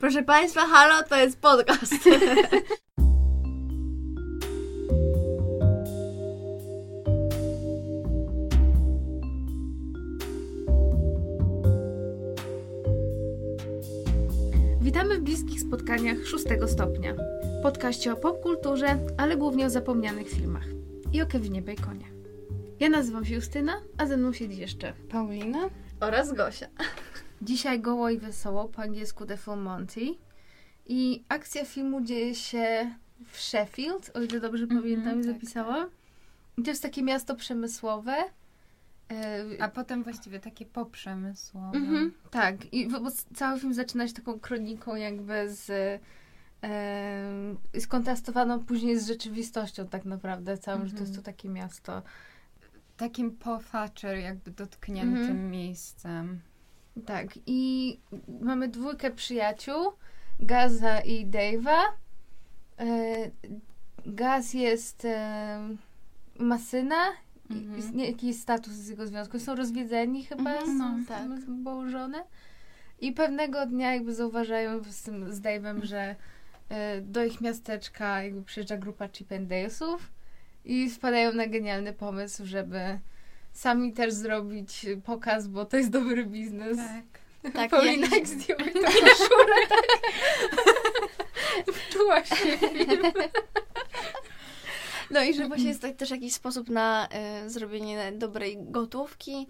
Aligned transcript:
Proszę 0.00 0.22
Państwa, 0.22 0.60
halo, 0.66 1.02
to 1.08 1.16
jest 1.16 1.40
podcast. 1.40 1.94
Witamy 14.80 15.18
w 15.18 15.20
bliskich 15.20 15.60
spotkaniach 15.60 16.26
szóstego 16.26 16.68
stopnia. 16.68 17.14
Podkaście 17.62 18.12
o 18.12 18.16
popkulturze, 18.16 18.98
ale 19.16 19.36
głównie 19.36 19.66
o 19.66 19.70
zapomnianych 19.70 20.28
filmach. 20.28 20.66
I 21.12 21.22
o 21.22 21.26
Kevinie 21.26 21.62
Baconie. 21.62 22.06
Ja 22.80 22.88
nazywam 22.88 23.24
się 23.24 23.34
Justyna, 23.34 23.72
a 23.98 24.06
ze 24.06 24.16
mną 24.16 24.32
siedzi 24.32 24.60
jeszcze 24.60 24.92
Paulina? 25.08 25.70
Oraz 26.00 26.32
Gosia. 26.32 26.66
Dzisiaj 27.42 27.80
goło 27.80 28.10
i 28.10 28.18
wesoło, 28.18 28.68
po 28.68 28.82
angielsku 28.82 29.26
The 29.26 29.36
Full 29.36 29.56
Monty. 29.58 30.00
I 30.86 31.24
akcja 31.28 31.64
filmu 31.64 32.00
dzieje 32.00 32.34
się 32.34 32.94
w 33.30 33.38
Sheffield, 33.38 34.10
o 34.14 34.20
ile 34.22 34.40
dobrze 34.40 34.62
Mhm, 34.64 34.80
pamiętam 34.82 35.20
i 35.20 35.24
tak, 35.24 35.34
zapisałam. 35.34 35.88
I 36.58 36.62
to 36.62 36.70
jest 36.70 36.82
takie 36.82 37.02
miasto 37.02 37.34
przemysłowe. 37.34 38.14
E, 39.10 39.44
A 39.60 39.68
potem 39.68 40.02
właściwie 40.02 40.40
takie 40.40 40.66
poprzemysłowe. 40.66 41.78
Mhm, 41.78 42.12
tak. 42.30 42.74
I 42.74 42.88
bo 42.88 43.10
cały 43.34 43.60
film 43.60 43.74
zaczyna 43.74 44.08
się 44.08 44.14
taką 44.14 44.40
kroniką 44.40 44.94
jakby 44.96 45.54
z 45.54 45.70
em, 46.62 47.58
skontrastowaną 47.80 48.64
później 48.64 48.98
z 49.00 49.06
rzeczywistością 49.08 49.88
tak 49.88 50.04
naprawdę 50.04 50.58
całym, 50.58 50.86
że 50.86 50.92
to 50.94 51.00
jest 51.00 51.12
to 51.12 51.18
Mhm. 51.18 51.34
takie 51.34 51.48
miasto. 51.48 52.02
Takim 52.96 53.30
po 53.36 53.58
Thatcher 53.72 54.16
jakby 54.18 54.50
dotkniętym 54.50 55.16
Mhm. 55.22 55.50
miejscem. 55.50 56.40
Tak. 57.06 57.26
I 57.46 57.98
mamy 58.40 58.68
dwójkę 58.68 59.10
przyjaciół, 59.10 59.92
Gaza 60.40 61.00
i 61.00 61.26
Dave'a. 61.26 61.78
E, 62.80 63.30
Gaz 64.06 64.54
jest 64.54 65.04
e, 65.04 65.58
ma 66.38 66.58
syna, 66.58 66.96
Mhm. 67.50 67.98
jakiś 68.00 68.36
status 68.36 68.72
z 68.72 68.88
jego 68.88 69.06
związku. 69.06 69.38
Są 69.38 69.54
rozwiedzeni 69.54 70.24
chyba, 70.24 70.50
Mhm, 70.54 70.78
no, 70.78 70.98
są, 70.98 71.04
tak. 71.04 71.28
położone. 71.64 72.24
I 73.00 73.12
pewnego 73.12 73.66
dnia 73.66 73.94
jakby 73.94 74.14
zauważają 74.14 74.84
z, 74.84 75.02
tym, 75.02 75.32
z 75.34 75.40
Dave'em, 75.40 75.84
że 75.84 76.16
e, 76.68 77.00
do 77.00 77.24
ich 77.24 77.40
miasteczka 77.40 78.22
jakby 78.22 78.42
przyjeżdża 78.42 78.76
grupa 78.76 79.08
Chip 79.08 79.32
and 79.32 79.48
Dales'ów 79.48 79.98
i 80.64 80.90
wpadają 80.90 81.32
na 81.32 81.46
genialny 81.46 81.92
pomysł, 81.92 82.46
żeby 82.46 82.98
sami 83.52 83.92
też 83.92 84.12
zrobić 84.12 84.86
pokaz, 85.04 85.48
bo 85.48 85.64
to 85.64 85.76
jest 85.76 85.90
dobry 85.90 86.26
biznes. 86.26 86.76
Tak. 86.76 87.20
Tak, 87.54 87.70
Paulina, 87.70 88.06
jak 88.16 88.26
zdjąłeś 88.26 88.72
tą 88.72 88.80
koszulę, 89.08 89.66
tak 89.68 89.86
wczułaś 91.76 92.28
się 92.28 92.56
w 92.56 92.60
film. 92.60 93.02
No 95.10 95.22
i 95.22 95.34
że 95.34 95.48
właśnie 95.48 95.68
jest 95.68 95.82
tak 95.82 95.96
też 95.96 96.10
jakiś 96.10 96.34
sposób 96.34 96.68
na 96.68 97.08
y, 97.46 97.50
zrobienie 97.50 98.12
dobrej 98.12 98.58
gotówki, 98.60 99.46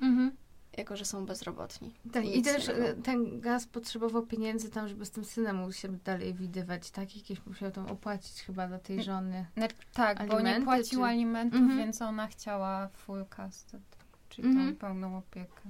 jako 0.81 0.97
że 0.97 1.05
są 1.05 1.27
bezrobotni. 1.27 1.91
Tak, 2.13 2.25
i 2.25 2.43
też 2.43 2.69
e, 2.69 2.95
ten 3.05 3.41
gaz 3.41 3.67
potrzebował 3.67 4.27
pieniędzy 4.27 4.71
tam, 4.71 4.89
żeby 4.89 5.05
z 5.07 5.11
tym 5.11 5.25
synem 5.25 5.57
mógł 5.57 5.73
się 5.73 5.89
dalej 5.89 6.35
widywać, 6.35 6.91
tak? 6.91 7.17
Jakieś 7.17 7.47
musiał 7.47 7.71
tam 7.71 7.87
opłacić 7.87 8.43
chyba 8.43 8.69
dla 8.69 8.79
tej 8.79 9.03
żony. 9.03 9.47
Tak, 9.95 10.27
bo 10.29 10.35
Alimenty, 10.35 10.59
nie 10.61 10.65
płacił 10.65 10.99
czy- 11.01 11.05
alimentów, 11.07 11.61
Mhm. 11.61 11.79
więc 11.79 12.03
ona 12.03 12.27
chciała 12.27 12.89
full 12.89 13.25
custody, 13.37 13.85
czyli 14.29 14.49
Mhm. 14.49 14.71
tą 14.73 14.77
pełną 14.81 15.19
opiekę. 15.19 15.61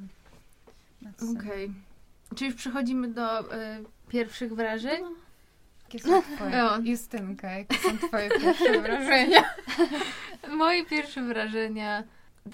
Okej. 1.39 1.72
Czyli 2.34 2.47
już 2.50 2.56
przechodzimy 2.56 3.08
do 3.08 3.55
e, 3.55 3.78
pierwszych 4.08 4.55
wrażeń. 4.55 5.05
Jakie 5.84 5.98
są 6.08 6.22
twoje. 6.22 6.69
Justynka, 6.83 7.50
jakie 7.50 7.77
są 7.78 7.98
twoje 8.08 8.30
pierwsze 8.41 8.80
wrażenia? 8.80 9.42
Moje 10.58 10.86
pierwsze 10.86 11.22
wrażenia. 11.22 12.05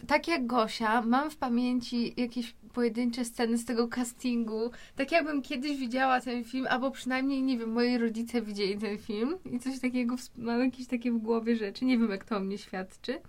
Tak 0.07 0.29
jak 0.29 0.47
Gosia, 0.47 1.03
mam 1.03 1.31
w 1.31 1.37
pamięci 1.37 2.15
jakieś 2.17 2.55
pojedyncze 2.73 3.25
sceny 3.25 3.59
z 3.59 3.65
tego 3.65 3.89
castingu. 3.89 4.71
Tak 4.97 5.13
jakbym 5.13 5.43
kiedyś 5.43 5.77
widziała 5.79 6.21
ten 6.21 6.45
film, 6.45 6.67
albo 6.71 6.91
przynajmniej, 6.91 7.43
nie 7.43 7.59
wiem, 7.59 7.73
moi 7.73 7.99
rodzice 7.99 8.43
widzieli 8.43 8.79
ten 8.79 8.99
film 8.99 9.37
i 9.53 9.59
coś 9.59 9.81
takiego, 9.81 10.17
mam 10.37 10.65
jakieś 10.65 10.87
takie 10.87 11.13
w 11.13 11.19
głowie 11.19 11.57
rzeczy. 11.57 11.85
Nie 11.85 11.99
wiem, 11.99 12.11
jak 12.11 12.25
to 12.25 12.37
o 12.37 12.41
mnie 12.41 12.59
świadczy. 12.59 13.21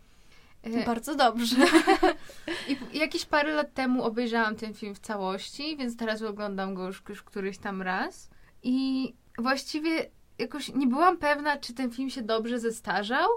E, 0.63 0.85
Bardzo 0.85 1.15
dobrze. 1.15 1.55
I 2.93 2.97
jakieś 2.97 3.25
parę 3.25 3.53
lat 3.53 3.73
temu 3.73 4.03
obejrzałam 4.03 4.55
ten 4.55 4.73
film 4.73 4.95
w 4.95 4.99
całości, 4.99 5.77
więc 5.77 5.97
teraz 5.97 6.21
oglądam 6.21 6.73
go 6.73 6.87
już, 6.87 7.03
już 7.09 7.23
któryś 7.23 7.57
tam 7.57 7.81
raz. 7.81 8.29
I 8.63 9.13
właściwie 9.37 10.09
jakoś 10.39 10.73
nie 10.73 10.87
byłam 10.87 11.17
pewna, 11.17 11.57
czy 11.57 11.73
ten 11.73 11.91
film 11.91 12.09
się 12.09 12.21
dobrze 12.21 12.59
zestarzał, 12.59 13.27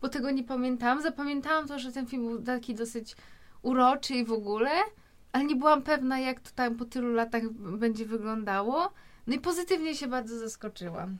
bo 0.00 0.08
tego 0.08 0.30
nie 0.30 0.44
pamiętałam. 0.44 1.02
Zapamiętałam 1.02 1.68
to, 1.68 1.78
że 1.78 1.92
ten 1.92 2.06
film 2.06 2.22
był 2.22 2.42
taki 2.42 2.74
dosyć 2.74 3.16
uroczy 3.62 4.14
i 4.14 4.24
w 4.24 4.32
ogóle, 4.32 4.70
ale 5.32 5.44
nie 5.44 5.56
byłam 5.56 5.82
pewna, 5.82 6.18
jak 6.18 6.40
to 6.40 6.50
tam 6.54 6.76
po 6.76 6.84
tylu 6.84 7.12
latach 7.12 7.48
będzie 7.52 8.06
wyglądało. 8.06 8.92
No 9.26 9.34
i 9.34 9.40
pozytywnie 9.40 9.94
się 9.94 10.06
bardzo 10.06 10.38
zaskoczyłam. 10.38 11.18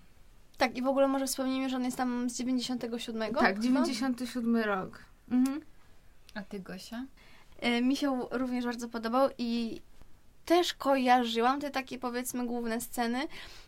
Tak, 0.56 0.77
i 0.77 0.83
w 0.83 0.87
ogóle 0.87 1.09
może 1.09 1.27
wspomnijmy, 1.27 1.69
że 1.69 1.77
on 1.77 1.84
jest 1.84 1.97
tam 1.97 2.31
z 2.31 2.37
97. 2.37 3.34
tak, 3.34 3.47
chyba? 3.47 3.62
97 3.62 4.56
rok. 4.56 5.05
Mhm. 5.31 5.60
A 6.34 6.43
ty, 6.43 6.60
Gosia? 6.60 7.05
E, 7.59 7.83
Mi 7.83 7.97
się 7.97 8.21
również 8.31 8.65
bardzo 8.65 8.89
podobał 8.89 9.28
i 9.39 9.81
też 10.45 10.75
kojarzyłam 10.75 11.60
te 11.60 11.71
takie 11.71 11.99
powiedzmy 11.99 12.47
główne 12.47 12.81
sceny, 12.81 13.19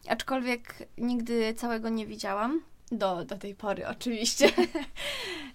aczkolwiek 0.08 0.88
nigdy 0.98 1.54
całego 1.54 1.88
nie 1.88 2.06
widziałam. 2.06 2.60
Do, 2.90 3.24
do 3.24 3.38
tej 3.38 3.54
pory 3.54 3.86
oczywiście. 3.88 4.48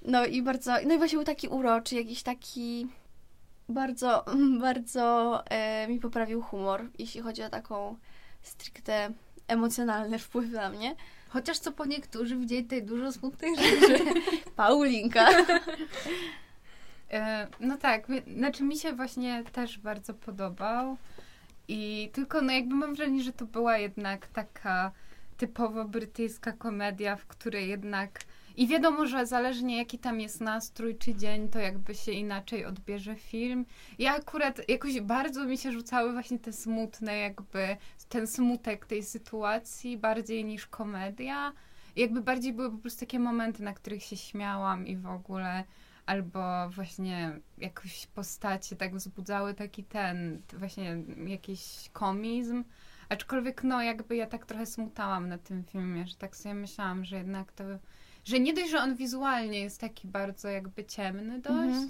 No 0.08 0.26
i 0.26 0.42
bardzo, 0.42 0.74
no 0.88 0.94
i 0.94 0.98
właśnie 0.98 1.18
był 1.18 1.26
taki 1.26 1.48
uroczy, 1.48 1.96
jakiś 1.96 2.24
taki 2.24 2.88
bardzo, 3.70 4.26
bardzo 4.62 5.44
e, 5.50 5.88
mi 5.88 6.00
poprawił 6.00 6.42
humor, 6.42 6.90
jeśli 7.00 7.22
chodzi 7.22 7.44
o 7.44 7.50
taką 7.50 7.98
stricte 8.42 9.10
emocjonalny 9.48 10.20
wpływ 10.20 10.52
na 10.52 10.70
mnie. 10.70 10.96
Chociaż 11.30 11.60
co 11.60 11.72
po 11.72 11.86
niektórzy 11.86 12.36
widzieli 12.36 12.64
tutaj 12.64 12.84
dużo 12.84 13.12
smutnych 13.12 13.60
rzeczy. 13.60 14.04
Paulinka. 14.56 15.28
E, 17.12 17.48
No 17.60 17.78
tak, 17.78 18.08
znaczy 18.38 18.64
mi 18.64 18.78
się 18.78 18.94
właśnie 18.94 19.44
też 19.52 19.78
bardzo 19.78 20.14
podobał 20.14 20.98
i 21.68 22.10
tylko 22.14 22.42
no 22.42 22.54
jakby 22.54 22.76
mam 22.76 22.96
wrażenie, 22.96 23.24
że 23.24 23.34
to 23.34 23.46
była 23.46 23.78
jednak 23.78 24.28
taka 24.28 24.92
typowo 25.38 25.86
brytyjska 25.86 26.52
komedia, 26.52 27.16
w 27.16 27.26
której 27.26 27.70
jednak 27.70 28.20
i 28.58 28.68
wiadomo, 28.68 29.06
że 29.06 29.26
zależnie 29.26 29.78
jaki 29.78 30.00
tam 30.00 30.20
jest 30.20 30.42
nastrój 30.42 30.98
czy 30.98 31.16
dzień, 31.16 31.50
to 31.50 31.60
jakby 31.60 31.96
się 31.96 32.12
inaczej 32.12 32.66
odbierze 32.66 33.16
film. 33.16 33.66
Ja 34.00 34.16
akurat 34.16 34.70
jakoś 34.70 35.02
bardzo 35.02 35.46
mi 35.46 35.58
się 35.58 35.72
rzucały 35.72 36.14
właśnie 36.14 36.40
te 36.40 36.54
smutne 36.54 37.18
jakby, 37.18 37.78
ten 38.10 38.28
smutek 38.28 38.86
tej 38.86 39.04
sytuacji 39.04 39.98
bardziej 39.98 40.46
niż 40.46 40.68
komedia. 40.68 41.54
Jakby 41.96 42.22
bardziej 42.22 42.54
były 42.54 42.72
po 42.72 42.78
prostu 42.78 43.00
takie 43.00 43.20
momenty, 43.20 43.64
na 43.64 43.74
których 43.74 44.04
się 44.04 44.18
śmiałam 44.18 44.88
i 44.88 44.98
w 44.98 45.08
ogóle 45.08 45.64
albo 46.06 46.70
właśnie 46.70 47.40
jakoś 47.58 48.08
postacie 48.08 48.76
tak 48.76 48.96
wzbudzały 48.96 49.54
taki 49.54 49.84
ten, 49.84 50.42
właśnie 50.54 50.98
jakiś 51.28 51.90
komizm. 51.94 52.64
Aczkolwiek 53.10 53.64
no 53.64 53.82
jakby 53.82 54.16
ja 54.16 54.28
tak 54.28 54.46
trochę 54.46 54.66
smutałam 54.66 55.30
na 55.30 55.38
tym 55.38 55.64
filmie, 55.64 56.08
że 56.08 56.16
tak 56.16 56.36
sobie 56.36 56.56
myślałam, 56.56 57.06
że 57.06 57.18
jednak 57.18 57.52
to, 57.52 57.64
że 58.24 58.40
nie 58.40 58.54
dość, 58.54 58.72
że 58.72 58.80
on 58.80 58.96
wizualnie 58.96 59.60
jest 59.60 59.82
taki 59.82 60.08
bardzo 60.08 60.48
jakby 60.48 60.86
ciemny 60.86 61.40
dość, 61.40 61.56
Mhm. 61.58 61.90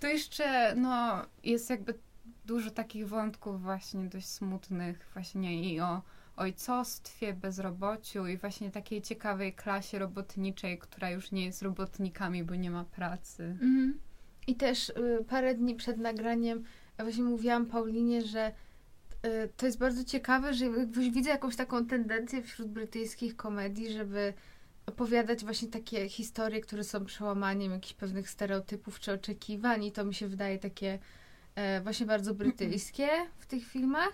to 0.00 0.06
jeszcze 0.06 0.74
no 0.76 1.22
jest 1.44 1.70
jakby 1.70 1.94
dużo 2.46 2.70
takich 2.70 3.08
wątków 3.08 3.62
właśnie 3.62 4.04
dość 4.04 4.26
smutnych 4.26 5.08
właśnie 5.12 5.72
i 5.74 5.80
o 5.80 6.02
ojcostwie, 6.36 7.34
bezrobociu 7.34 8.26
i 8.26 8.36
właśnie 8.36 8.70
takiej 8.70 9.02
ciekawej 9.02 9.52
klasie 9.52 9.98
robotniczej, 9.98 10.78
która 10.78 11.10
już 11.10 11.32
nie 11.32 11.44
jest 11.44 11.62
robotnikami, 11.62 12.44
bo 12.44 12.54
nie 12.54 12.70
ma 12.70 12.84
pracy. 12.84 13.44
Mhm. 13.44 13.98
I 14.46 14.54
też 14.54 14.88
y, 14.88 15.24
parę 15.28 15.54
dni 15.54 15.74
przed 15.74 15.98
nagraniem 15.98 16.64
ja 16.98 17.04
właśnie 17.04 17.24
mówiłam 17.24 17.66
Paulinie, 17.66 18.22
że 18.22 18.52
to 19.56 19.66
jest 19.66 19.78
bardzo 19.78 20.04
ciekawe, 20.04 20.54
że 20.54 20.66
widzę 21.12 21.30
jakąś 21.30 21.56
taką 21.56 21.86
tendencję 21.86 22.42
wśród 22.42 22.68
brytyjskich 22.68 23.36
komedii, 23.36 23.92
żeby 23.92 24.34
opowiadać 24.86 25.44
właśnie 25.44 25.68
takie 25.68 26.08
historie, 26.08 26.60
które 26.60 26.84
są 26.84 27.04
przełamaniem 27.04 27.72
jakichś 27.72 27.94
pewnych 27.94 28.30
stereotypów 28.30 29.00
czy 29.00 29.12
oczekiwań 29.12 29.84
i 29.84 29.92
to 29.92 30.04
mi 30.04 30.14
się 30.14 30.28
wydaje 30.28 30.58
takie 30.58 30.98
e, 31.54 31.80
właśnie 31.80 32.06
bardzo 32.06 32.34
brytyjskie 32.34 33.08
w 33.38 33.46
tych 33.46 33.64
filmach. 33.64 34.12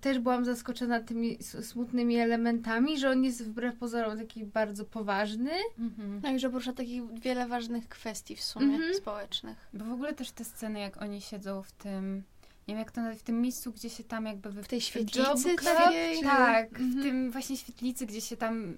Też 0.00 0.18
byłam 0.18 0.44
zaskoczona 0.44 1.00
tymi 1.00 1.38
smutnymi 1.42 2.16
elementami, 2.16 2.98
że 2.98 3.10
on 3.10 3.24
jest 3.24 3.44
wbrew 3.44 3.76
pozorom 3.76 4.18
taki 4.18 4.44
bardzo 4.44 4.84
poważny. 4.84 5.50
Mhm. 5.78 6.20
No 6.22 6.32
i 6.32 6.38
że 6.38 6.50
porusza 6.50 6.72
takich 6.72 7.02
wiele 7.20 7.48
ważnych 7.48 7.88
kwestii 7.88 8.36
w 8.36 8.42
sumie 8.42 8.74
Mhm. 8.74 8.94
społecznych. 8.94 9.68
Bo 9.72 9.84
w 9.84 9.92
ogóle 9.92 10.14
też 10.14 10.30
te 10.30 10.44
sceny, 10.44 10.80
jak 10.80 11.02
oni 11.02 11.20
siedzą 11.20 11.62
w 11.62 11.72
tym, 11.72 12.22
nie 12.72 12.76
wiem 12.76 12.84
jak 12.84 12.92
to 12.92 13.00
w 13.18 13.22
tym 13.22 13.40
miejscu, 13.40 13.72
gdzie 13.72 13.90
się 13.90 14.04
tam 14.04 14.26
jakby... 14.26 14.50
Wy... 14.50 14.62
W 14.62 14.68
tej 14.68 14.80
świetlicy 14.80 15.56
takiej. 15.64 16.16
czy- 16.16 16.22
Tak, 16.22 16.70
w 16.78 16.80
Mhm. 16.80 17.02
tym 17.02 17.30
właśnie 17.30 17.56
świetlicy, 17.56 18.06
gdzie 18.06 18.20
się 18.20 18.36
tam 18.36 18.74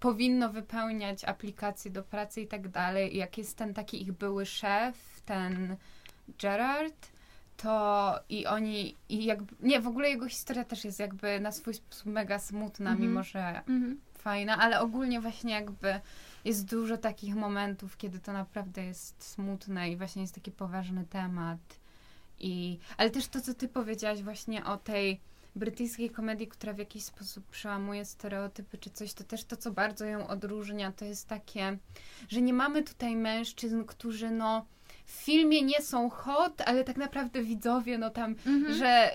powinno 0.00 0.50
wypełniać 0.50 1.24
aplikacje 1.24 1.90
do 1.90 2.02
pracy 2.02 2.40
i 2.40 2.46
tak 2.46 2.68
dalej. 2.68 3.16
Jak 3.16 3.38
jest 3.38 3.56
ten 3.56 3.74
taki 3.74 4.02
ich 4.02 4.12
były 4.12 4.46
szef, 4.46 5.22
ten 5.24 5.76
Gerard, 6.42 7.12
to 7.56 8.14
i 8.28 8.46
oni, 8.46 8.96
i 9.08 9.24
jakby, 9.24 9.54
nie, 9.60 9.80
w 9.80 9.86
ogóle 9.86 10.08
jego 10.08 10.28
historia 10.28 10.64
też 10.64 10.84
jest 10.84 10.98
jakby 10.98 11.40
na 11.40 11.52
swój 11.52 11.74
sposób 11.74 12.06
mega 12.06 12.38
smutna, 12.38 12.90
Mhm. 12.90 13.08
mimo 13.10 13.22
że 13.22 13.48
Mhm. 13.58 14.00
fajna, 14.18 14.56
ale 14.58 14.80
ogólnie 14.80 15.20
właśnie 15.20 15.52
jakby 15.54 16.00
jest 16.44 16.64
dużo 16.70 16.96
takich 16.96 17.34
momentów, 17.34 17.96
kiedy 17.96 18.18
to 18.18 18.32
naprawdę 18.32 18.84
jest 18.84 19.24
smutne 19.24 19.90
i 19.90 19.96
właśnie 19.96 20.22
jest 20.22 20.34
taki 20.34 20.50
poważny 20.50 21.04
temat. 21.10 21.58
I, 22.42 22.78
ale 22.96 23.10
też 23.10 23.28
to, 23.28 23.40
co 23.40 23.54
ty 23.54 23.68
powiedziałaś 23.68 24.22
właśnie 24.22 24.64
o 24.64 24.76
tej 24.76 25.20
brytyjskiej 25.56 26.10
komedii, 26.10 26.46
która 26.46 26.72
w 26.72 26.78
jakiś 26.78 27.04
sposób 27.04 27.44
przełamuje 27.46 28.04
stereotypy 28.04 28.78
czy 28.78 28.90
coś, 28.90 29.12
to 29.12 29.24
też 29.24 29.44
to, 29.44 29.56
co 29.56 29.70
bardzo 29.70 30.04
ją 30.04 30.28
odróżnia, 30.28 30.92
to 30.92 31.04
jest 31.04 31.28
takie, 31.28 31.78
że 32.28 32.42
nie 32.42 32.52
mamy 32.54 32.82
tutaj 32.82 33.16
mężczyzn, 33.16 33.84
którzy 33.84 34.30
no 34.30 34.66
w 35.06 35.10
filmie 35.10 35.62
nie 35.62 35.82
są 35.82 36.10
hot, 36.10 36.60
ale 36.60 36.84
tak 36.84 36.96
naprawdę 36.96 37.42
widzowie 37.42 37.98
no 37.98 38.10
tam 38.10 38.34
Mhm. 38.46 38.74
że, 38.74 39.10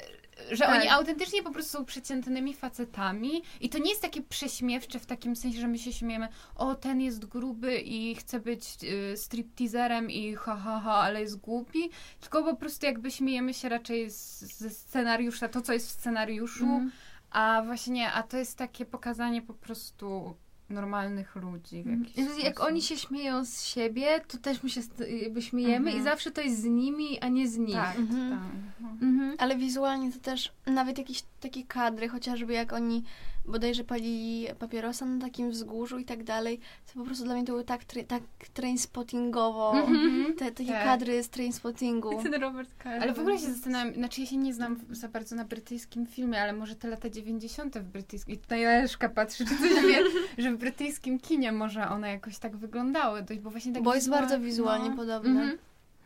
że 0.51 0.65
Tak. 0.65 0.75
oni 0.79 0.89
autentycznie 0.89 1.43
po 1.43 1.51
prostu 1.51 1.77
są 1.77 1.85
przeciętnymi 1.85 2.53
facetami 2.53 3.41
i 3.61 3.69
to 3.69 3.77
nie 3.77 3.89
jest 3.89 4.01
takie 4.01 4.21
prześmiewcze 4.21 4.99
w 4.99 5.05
takim 5.05 5.35
sensie, 5.35 5.59
że 5.61 5.67
my 5.67 5.77
się 5.79 5.93
śmiejemy, 5.93 6.27
o 6.55 6.75
ten 6.75 7.01
jest 7.01 7.25
gruby 7.25 7.77
i 7.79 8.15
chce 8.15 8.39
być 8.39 8.77
y, 8.83 9.17
stripteaserem 9.17 10.11
i 10.11 10.35
ha, 10.35 10.55
ha, 10.55 10.81
ha, 10.83 10.91
ale 10.93 11.21
jest 11.21 11.35
głupi, 11.39 11.89
tylko 12.19 12.43
po 12.43 12.55
prostu 12.55 12.85
jakby 12.85 13.11
śmiejemy 13.11 13.53
się 13.53 13.69
raczej 13.69 14.09
z, 14.11 14.39
ze 14.39 14.69
scenariusza, 14.69 15.47
to 15.49 15.61
co 15.61 15.73
jest 15.73 15.87
w 15.87 15.91
scenariuszu, 15.91 16.63
Mhm. 16.65 16.91
a 17.31 17.61
właśnie, 17.65 18.11
a 18.11 18.23
to 18.23 18.37
jest 18.37 18.57
takie 18.57 18.85
pokazanie 18.85 19.41
po 19.41 19.53
prostu 19.53 20.35
normalnych 20.69 21.35
ludzi. 21.35 21.83
W 21.83 22.17
jakiś. 22.17 22.43
Jak 22.43 22.59
oni 22.59 22.81
się 22.81 22.97
śmieją 22.97 23.45
z 23.45 23.61
siebie, 23.63 24.19
to 24.27 24.37
też 24.37 24.63
my 24.63 24.69
się 24.69 24.81
jakby 25.21 25.41
śmiejemy 25.41 25.77
Mhm. 25.91 25.97
i 25.97 26.03
zawsze 26.03 26.31
to 26.31 26.41
jest 26.41 26.61
z 26.61 26.65
nimi, 26.65 27.19
a 27.19 27.27
nie 27.27 27.47
z 27.47 27.57
nich. 27.57 27.75
Tak, 27.75 27.95
Mhm. 27.97 28.29
tak. 28.31 28.39
no. 28.81 28.89
Mhm. 28.89 29.35
Ale 29.39 29.57
wizualnie 29.57 30.11
to 30.11 30.19
też 30.19 30.51
nawet 30.65 30.97
jakieś 30.97 31.23
takie 31.39 31.63
kadry, 31.63 32.07
chociażby 32.09 32.53
jak 32.53 32.73
oni 32.73 33.03
bodajże 33.47 33.83
palili 33.83 34.47
papierosa 34.59 35.05
na 35.05 35.21
takim 35.25 35.49
wzgórzu 35.51 35.97
i 35.97 36.05
tak 36.05 36.23
dalej, 36.23 36.59
to 36.87 36.93
po 36.99 37.05
prostu 37.05 37.23
dla 37.25 37.33
mnie 37.33 37.43
to 37.43 37.51
było 37.51 37.63
tak, 37.63 37.83
tra- 37.85 38.03
tak 38.05 38.23
trainspottingowo. 38.53 39.73
Mhm. 39.77 40.33
Te 40.35 40.51
takie 40.51 40.71
Tak. 40.71 40.83
kadry 40.85 41.23
z 41.23 41.29
trainspottingu. 41.29 42.23
Ten 42.23 42.33
Robert 42.33 42.69
Carlyle. 42.83 43.01
Ale 43.03 43.13
w 43.13 43.19
ogóle 43.19 43.37
się 43.39 43.53
zastanawiam, 43.53 43.93
znaczy 43.93 44.21
ja 44.21 44.27
się 44.27 44.37
nie 44.37 44.53
znam 44.53 44.79
za 44.89 45.07
bardzo 45.07 45.35
na 45.35 45.45
brytyjskim 45.45 46.05
filmie, 46.05 46.41
ale 46.41 46.53
może 46.53 46.75
te 46.75 46.87
lata 46.87 47.09
90. 47.09 47.79
w 47.79 47.83
brytyjskim, 47.83 48.35
i 48.35 48.37
tutaj 48.37 48.63
Leszka 48.63 49.09
patrzy, 49.09 49.45
czy 49.45 49.57
coś 49.57 49.69
wie, 49.87 49.99
że 50.43 50.51
w 50.51 50.57
brytyjskim 50.57 51.19
kinie 51.19 51.51
może 51.51 51.89
one 51.89 52.09
jakoś 52.09 52.37
tak 52.37 52.55
wyglądały, 52.57 53.21
dość, 53.23 53.39
bo 53.39 53.49
właśnie 53.49 53.73
tak 53.73 53.83
Bo 53.83 53.95
jest 53.95 54.09
bardzo 54.09 54.39
wizualnie 54.39 54.89
no. 54.89 54.95
podobne. 54.95 55.41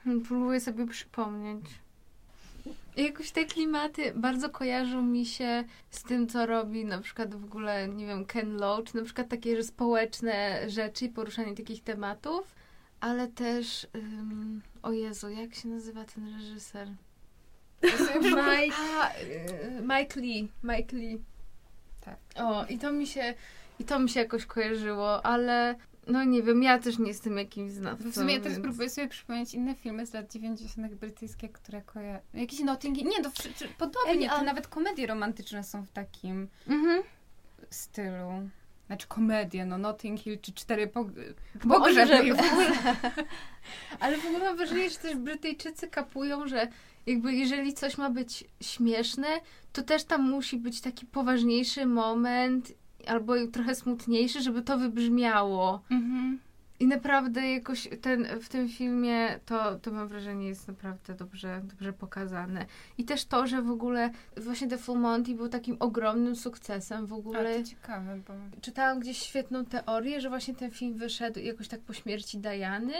Mhm. 0.05 0.21
Próbuję 0.27 0.59
sobie 0.59 0.87
przypomnieć. 0.87 1.65
Jakoś 2.97 3.31
te 3.31 3.45
klimaty 3.45 4.13
bardzo 4.15 4.49
kojarzą 4.49 5.01
mi 5.01 5.25
się 5.25 5.63
z 5.89 6.03
tym, 6.03 6.27
co 6.27 6.45
robi 6.45 6.85
na 6.85 7.01
przykład 7.01 7.35
w 7.35 7.45
ogóle, 7.45 7.87
nie 7.87 8.05
wiem, 8.05 8.25
Ken 8.25 8.57
Loach, 8.57 8.93
na 8.93 9.03
przykład 9.03 9.29
takie 9.29 9.55
że 9.55 9.63
społeczne 9.63 10.69
rzeczy 10.69 11.05
i 11.05 11.09
poruszanie 11.09 11.55
takich 11.55 11.83
tematów, 11.83 12.55
ale 12.99 13.27
też, 13.27 13.87
ym, 13.95 14.61
o 14.81 14.91
Jezu, 14.91 15.29
jak 15.29 15.55
się 15.55 15.67
nazywa 15.67 16.05
ten 16.05 16.35
reżyser? 16.35 16.87
Mike, 18.23 18.75
y, 19.21 19.81
Mike 19.81 20.21
Lee, 20.21 20.49
Mike 20.63 20.95
Lee. 20.95 21.21
Tak. 22.01 22.17
O, 22.35 22.65
i 22.65 22.77
to 22.77 22.91
mi 22.91 23.07
się, 23.07 23.33
i 23.79 23.83
to 23.83 23.99
mi 23.99 24.09
się 24.09 24.19
jakoś 24.19 24.45
kojarzyło, 24.45 25.25
ale 25.25 25.75
no 26.11 26.23
nie 26.23 26.43
wiem, 26.43 26.63
ja 26.63 26.79
też 26.79 26.99
nie 26.99 27.07
jestem 27.07 27.37
jakimś 27.37 27.71
znawcą. 27.71 28.11
W 28.11 28.15
sumie 28.15 28.33
ja 28.33 28.39
też 28.39 28.51
więc- 28.53 28.63
próbuję 28.63 28.89
sobie 28.89 29.07
przypomnieć 29.07 29.53
inne 29.53 29.75
filmy 29.75 30.05
z 30.05 30.13
lat 30.13 30.31
90. 30.33 30.95
brytyjskie, 30.95 31.49
które 31.49 31.81
kojarzę. 31.81 32.21
Jakieś 32.33 32.59
Notting 32.59 32.97
Hill, 32.97 33.07
nie, 33.07 33.23
czy- 33.53 33.67
podobnie, 33.77 34.11
Ej, 34.11 34.27
a- 34.27 34.37
to 34.39 34.43
nawet 34.43 34.67
komedie 34.67 35.07
romantyczne 35.07 35.63
są 35.63 35.83
w 35.85 35.91
takim 35.91 36.47
Mhm. 36.69 37.03
stylu. 37.69 38.49
Znaczy 38.87 39.07
komedie, 39.07 39.65
no 39.65 39.77
Notting 39.77 40.19
Hill 40.19 40.39
czy 40.41 40.53
Cztery 40.53 40.87
pog... 40.87 41.07
Bo 41.65 41.79
pogrzeby. 41.79 42.13
ogóle, 42.33 42.71
ale 43.99 44.17
w 44.17 44.25
ogóle 44.25 44.39
mam 44.39 44.57
wrażenie, 44.57 44.89
że 44.89 44.95
też 44.97 45.15
Brytyjczycy 45.15 45.87
kapują, 45.87 46.47
że 46.47 46.67
jakby 47.05 47.33
jeżeli 47.33 47.73
coś 47.73 47.97
ma 47.97 48.09
być 48.09 48.43
śmieszne, 48.61 49.27
to 49.73 49.81
też 49.81 50.03
tam 50.03 50.29
musi 50.29 50.57
być 50.57 50.81
taki 50.81 51.05
poważniejszy 51.05 51.85
moment 51.85 52.73
albo 53.07 53.33
trochę 53.47 53.75
smutniejszy, 53.75 54.41
żeby 54.41 54.61
to 54.61 54.77
wybrzmiało. 54.77 55.81
Mhm. 55.91 56.39
I 56.79 56.87
naprawdę 56.87 57.51
jakoś 57.51 57.89
ten, 58.01 58.27
w 58.41 58.49
tym 58.49 58.69
filmie 58.69 59.39
to, 59.45 59.79
to 59.79 59.91
mam 59.91 60.07
wrażenie 60.07 60.47
jest 60.47 60.67
naprawdę 60.67 61.13
dobrze, 61.13 61.61
dobrze 61.63 61.93
pokazane. 61.93 62.65
I 62.97 63.05
też 63.05 63.25
to, 63.25 63.47
że 63.47 63.61
w 63.61 63.69
ogóle 63.69 64.09
właśnie 64.37 64.67
The 64.67 64.77
Full 64.77 64.99
Monty 64.99 65.35
był 65.35 65.49
takim 65.49 65.77
ogromnym 65.79 66.35
sukcesem 66.35 67.05
w 67.05 67.13
Ale 67.13 67.19
ogóle. 67.19 67.59
to 67.59 67.69
ciekawe, 67.69 68.19
bo... 68.27 68.33
Czytałam 68.61 68.99
gdzieś 68.99 69.17
świetną 69.17 69.65
teorię, 69.65 70.21
że 70.21 70.29
właśnie 70.29 70.55
ten 70.55 70.71
film 70.71 70.93
wyszedł 70.93 71.39
jakoś 71.39 71.67
tak 71.67 71.79
po 71.79 71.93
śmierci 71.93 72.37
Diany 72.37 72.93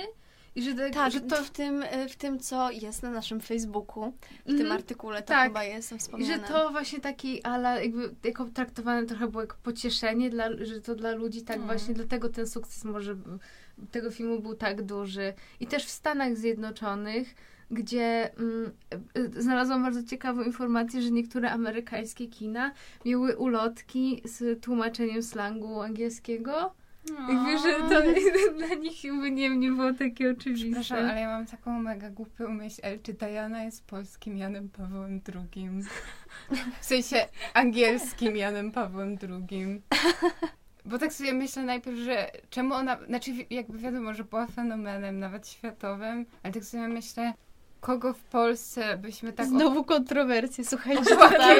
i 0.55 0.61
że, 0.63 0.73
tak, 0.73 0.93
Tak, 0.93 1.11
że 1.13 1.21
to 1.21 1.35
w, 1.43 1.49
tym, 1.49 1.83
y, 1.83 2.09
w 2.09 2.15
tym, 2.15 2.39
co 2.39 2.71
jest 2.71 3.03
na 3.03 3.09
naszym 3.11 3.39
Facebooku, 3.41 4.11
w 4.11 4.49
Mhm. 4.49 4.57
tym 4.57 4.71
artykule, 4.71 5.21
to 5.21 5.27
Tak. 5.27 5.47
chyba 5.47 5.63
jest 5.63 5.91
I 5.91 5.97
wspomniane. 5.97 6.33
że 6.33 6.39
to 6.53 6.71
właśnie 6.71 6.99
taki, 6.99 7.43
ale 7.43 7.85
jakby 7.85 8.15
jako 8.23 8.45
traktowane 8.45 9.05
trochę 9.05 9.27
było 9.27 9.41
jako 9.41 9.57
pocieszenie, 9.63 10.29
dla, 10.29 10.45
że 10.65 10.81
to 10.81 10.95
dla 10.95 11.11
ludzi 11.11 11.41
tak 11.41 11.55
Mm. 11.55 11.67
właśnie, 11.67 11.93
dlatego 11.93 12.29
ten 12.29 12.47
sukces 12.47 12.83
może 12.83 13.15
tego 13.91 14.11
filmu 14.11 14.39
był 14.39 14.55
tak 14.55 14.81
duży. 14.81 15.33
I 15.59 15.67
też 15.67 15.85
w 15.85 15.89
Stanach 15.89 16.35
Zjednoczonych, 16.37 17.35
gdzie 17.71 18.31
mm, 18.37 18.71
y, 19.37 19.41
znalazłam 19.41 19.83
bardzo 19.83 20.03
ciekawą 20.03 20.41
informację, 20.43 21.01
że 21.01 21.11
niektóre 21.11 21.51
amerykańskie 21.51 22.27
kina 22.27 22.71
miały 23.05 23.37
ulotki 23.37 24.21
z 24.25 24.61
tłumaczeniem 24.63 25.23
slangu 25.23 25.81
angielskiego. 25.81 26.73
Jakby, 27.09 27.59
że 27.59 27.73
to 27.79 28.01
dla 28.57 28.75
nich 28.75 29.03
jakby 29.03 29.31
nie, 29.31 29.49
nie 29.49 29.71
było 29.71 29.93
takie 29.93 30.31
oczywiste. 30.31 30.81
Przepraszam, 30.81 31.09
ale 31.09 31.21
ja 31.21 31.27
mam 31.27 31.45
taką 31.45 31.79
mega 31.79 32.09
głupią 32.09 32.49
myśl. 32.49 32.81
Czy 33.03 33.13
Diana 33.13 33.63
jest 33.63 33.87
polskim 33.87 34.37
Janem 34.37 34.69
Pawłem 34.69 35.21
II? 35.35 35.69
W 36.81 36.85
sensie 36.85 37.27
angielskim 37.53 38.37
Janem 38.37 38.71
Pawłem 38.71 39.17
II. 39.29 39.81
Bo 40.85 40.97
tak 40.97 41.13
sobie 41.13 41.33
myślę 41.33 41.63
najpierw, 41.63 41.97
że 41.97 42.31
czemu 42.49 42.73
ona, 42.73 42.97
znaczy 43.07 43.31
jakby 43.49 43.77
wiadomo, 43.77 44.13
że 44.13 44.23
była 44.23 44.47
fenomenem 44.47 45.19
nawet 45.19 45.47
światowym, 45.47 46.25
ale 46.43 46.53
tak 46.53 46.63
sobie 46.63 46.87
myślę, 46.87 47.33
kogo 47.81 48.13
w 48.13 48.23
Polsce 48.23 48.97
byśmy 48.97 49.33
tak... 49.33 49.45
Znowu 49.47 49.83
kontrowersje, 49.83 50.65
słuchajcie. 50.65 51.15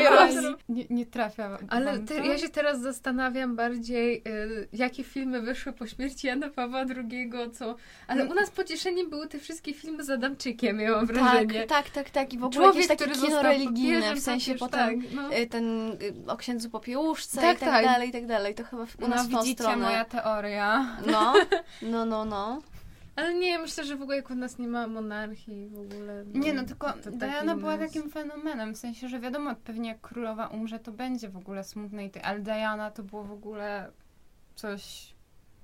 Roz- 0.10 0.56
nie, 0.70 0.86
nie 0.90 1.06
trafia 1.06 1.58
Ale 1.70 1.86
wam 1.86 2.06
te, 2.08 2.28
ja 2.28 2.38
się 2.38 2.50
teraz 2.50 2.82
zastanawiam 2.82 3.56
bardziej, 3.56 4.24
y, 4.28 4.68
jakie 4.74 5.04
filmy 5.04 5.42
wyszły 5.42 5.74
po 5.74 5.88
śmierci 5.88 6.28
Jana 6.28 6.50
Pawła 6.50 6.80
II, 6.80 7.32
co... 7.54 7.76
Ale 8.08 8.26
u 8.26 8.34
nas 8.34 8.50
pocieszeniem 8.50 9.10
były 9.10 9.28
te 9.28 9.40
wszystkie 9.40 9.74
filmy 9.74 10.04
z 10.04 10.10
Adamczykiem, 10.10 10.80
ja 10.80 10.92
mam 10.92 11.06
wrażenie. 11.06 11.64
Tak, 11.64 11.68
tak, 11.68 11.90
tak, 11.90 12.10
tak. 12.10 12.34
I 12.34 12.38
w 12.38 12.44
ogóle 12.44 12.64
Człowiek, 12.66 12.90
jakieś 12.90 13.08
takie 13.08 13.22
kino 13.28 13.42
religijne, 13.44 14.16
w 14.16 14.20
sensie 14.20 14.52
papież, 14.56 14.60
potem 14.60 15.02
Tak, 15.02 15.12
no. 15.14 15.34
y, 15.38 15.48
ten 15.48 15.92
y, 15.92 16.14
o 16.28 16.38
księdzu 16.38 16.70
popiełuszce 16.70 17.42
Tak, 17.42 17.58
i 17.58 17.60
tak, 17.60 17.70
tak. 17.70 17.86
dalej, 17.86 18.10
i 18.10 18.12
tak 18.12 18.26
dalej. 18.26 18.56
To 18.56 18.64
chyba 18.64 18.86
w, 18.86 18.96
u 19.00 19.02
No 19.02 19.08
nas 19.08 19.28
w 19.28 19.32
tą 19.32 19.38
widzicie 19.40 19.64
stronę. 19.64 19.84
moja 19.84 20.06
teoria. 20.06 20.98
No, 21.12 21.34
no, 21.92 22.06
no, 22.06 22.26
no. 22.26 22.62
Ale 23.16 23.34
nie, 23.34 23.60
myślę, 23.60 23.84
że 23.84 23.96
w 23.96 24.02
ogóle 24.02 24.18
jak 24.18 24.30
u 24.30 24.36
nas 24.36 24.58
nie 24.60 24.68
ma 24.68 24.88
monarchii 24.88 25.68
w 25.68 25.80
ogóle. 25.80 26.24
Nie, 26.34 26.54
no 26.54 26.64
tylko 26.64 26.94
Diana 27.12 27.56
była 27.56 27.78
nas- 27.78 27.88
takim 27.94 28.10
fenomenem, 28.10 28.74
w 28.74 28.78
sensie, 28.78 29.10
że 29.10 29.20
wiadomo, 29.20 29.56
pewnie 29.56 29.90
jak 29.90 30.02
królowa 30.02 30.48
umrze, 30.48 30.80
to 30.80 30.92
będzie 30.92 31.30
w 31.30 31.38
ogóle 31.38 31.64
smutne, 31.64 32.06
i 32.06 32.10
ty, 32.10 32.22
ale 32.24 32.40
Diana 32.40 32.92
to 32.92 33.04
było 33.04 33.24
w 33.24 33.32
ogóle 33.32 33.92
coś, 34.56 35.14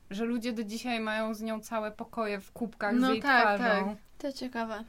że 0.09 0.25
ludzie 0.25 0.53
do 0.53 0.63
dzisiaj 0.63 0.99
mają 0.99 1.33
z 1.33 1.41
nią 1.41 1.59
całe 1.59 1.91
pokoje 1.91 2.39
w 2.39 2.51
kubkach 2.51 2.95
No 2.95 3.07
z 3.07 3.09
jej 3.11 3.21
tak, 3.21 3.43
twarzą. 3.59 3.85
tak. 3.89 3.97
To 4.17 4.33
ciekawe. 4.33 4.83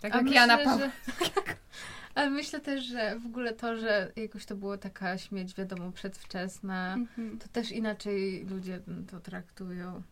Tak 0.00 0.12
A 0.12 0.16
jak 0.16 0.24
myślę, 0.24 0.40
Jana 0.40 0.58
Pawła. 0.58 0.78
że... 0.78 0.90
Ale 2.14 2.30
myślę 2.30 2.60
też, 2.60 2.84
że 2.84 3.18
w 3.18 3.26
ogóle 3.26 3.52
to, 3.52 3.76
że 3.76 4.12
jakoś 4.16 4.46
to 4.46 4.56
była 4.56 4.78
taka 4.78 5.18
śmierć, 5.18 5.54
wiadomo, 5.54 5.92
przedwczesna, 5.92 6.94
Mhm. 6.94 7.38
to 7.38 7.48
też 7.48 7.70
inaczej 7.72 8.46
ludzie 8.50 8.80
to 9.10 9.20
traktują. 9.20 10.02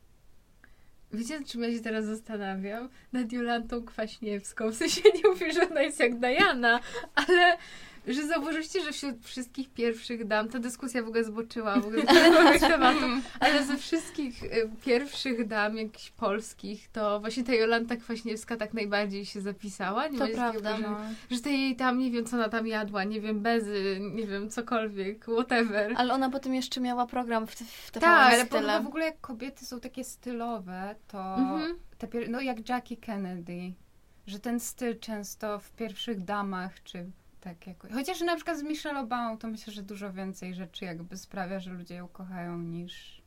Wiecie, 1.13 1.45
czym 1.45 1.63
ja 1.63 1.73
się 1.73 1.81
teraz 1.81 2.05
zastanawiam? 2.05 2.89
Nad 3.13 3.33
Jolantą 3.33 3.85
Kwaśniewską. 3.85 4.71
W 4.71 4.75
sensie 4.75 5.01
nie 5.15 5.31
mówię, 5.31 5.53
że 5.53 5.69
ona 5.69 5.83
jest 5.83 6.01
jak 6.01 6.19
Diana, 6.19 6.81
ale 7.15 7.57
że 8.07 8.27
zauważyliście, 8.27 8.83
że 8.83 8.93
wśród 8.93 9.25
wszystkich 9.25 9.71
pierwszych 9.71 10.27
dam, 10.27 10.49
ta 10.49 10.59
dyskusja 10.59 11.03
w 11.03 11.07
ogóle 11.09 11.25
zboczyła 11.25 11.81
w 11.81 11.87
ogóle 11.87 12.03
tematu, 12.61 13.05
ale 13.41 13.65
ze 13.65 13.77
wszystkich 13.77 14.45
y, 14.45 14.71
pierwszych 14.85 15.47
dam 15.47 15.77
jakichś 15.77 16.11
polskich, 16.11 16.89
to 16.93 17.21
właśnie 17.21 17.45
ta 17.45 17.55
Jolanta 17.55 17.97
Kwaśniewska 17.97 18.57
tak 18.57 18.75
najbardziej 18.75 19.25
się 19.27 19.41
zapisała. 19.41 20.09
Nie 20.09 20.19
To 20.19 20.25
takiego 20.25 20.39
prawda? 20.39 20.79
No. 20.79 20.97
Że 21.31 21.41
to 21.41 21.49
jej 21.49 21.77
tam, 21.77 21.99
nie 21.99 22.11
wiem 22.11 22.25
co 22.25 22.37
ona 22.37 22.49
tam 22.49 22.67
jadła, 22.67 23.05
nie 23.05 23.21
wiem, 23.21 23.41
bezy, 23.41 23.99
nie 24.15 24.27
wiem, 24.27 24.51
cokolwiek, 24.51 25.25
whatever. 25.25 25.93
Ale 25.97 26.15
ona 26.15 26.31
potem 26.31 26.55
jeszcze 26.55 26.81
miała 26.81 27.07
program 27.07 27.47
w, 27.47 27.51
w 27.55 27.91
TVN 27.91 28.01
Tak, 28.01 28.33
Ale 28.35 28.47
chyba 28.47 28.81
w 28.81 28.87
ogóle 28.87 29.05
jak 29.05 29.21
kobiety 29.21 29.67
są 29.67 29.81
takie 29.81 30.05
stylowe, 30.05 30.95
to 31.09 31.35
Mhm. 31.35 31.79
pier- 32.01 32.29
no 32.29 32.41
jak 32.41 32.69
Jackie 32.69 32.97
Kennedy, 32.97 33.73
że 34.27 34.39
ten 34.39 34.61
styl 34.61 34.99
często 34.99 35.59
w 35.59 35.73
pierwszych 35.73 36.25
damach, 36.25 36.83
czy 36.83 37.11
tak 37.41 37.67
jakoś. 37.67 37.93
Chociaż 37.93 38.21
na 38.21 38.37
przykład 38.37 38.59
z 38.59 38.63
Michelle 38.63 39.01
Obamą 39.01 39.39
to 39.39 39.49
myślę, 39.49 39.73
że 39.73 39.83
dużo 39.83 40.13
więcej 40.13 40.55
rzeczy 40.55 40.85
jakby 40.85 41.17
sprawia, 41.17 41.61
że 41.61 41.71
ludzie 41.71 41.95
ją 41.95 42.09
kochają 42.09 42.59
niż... 42.59 43.23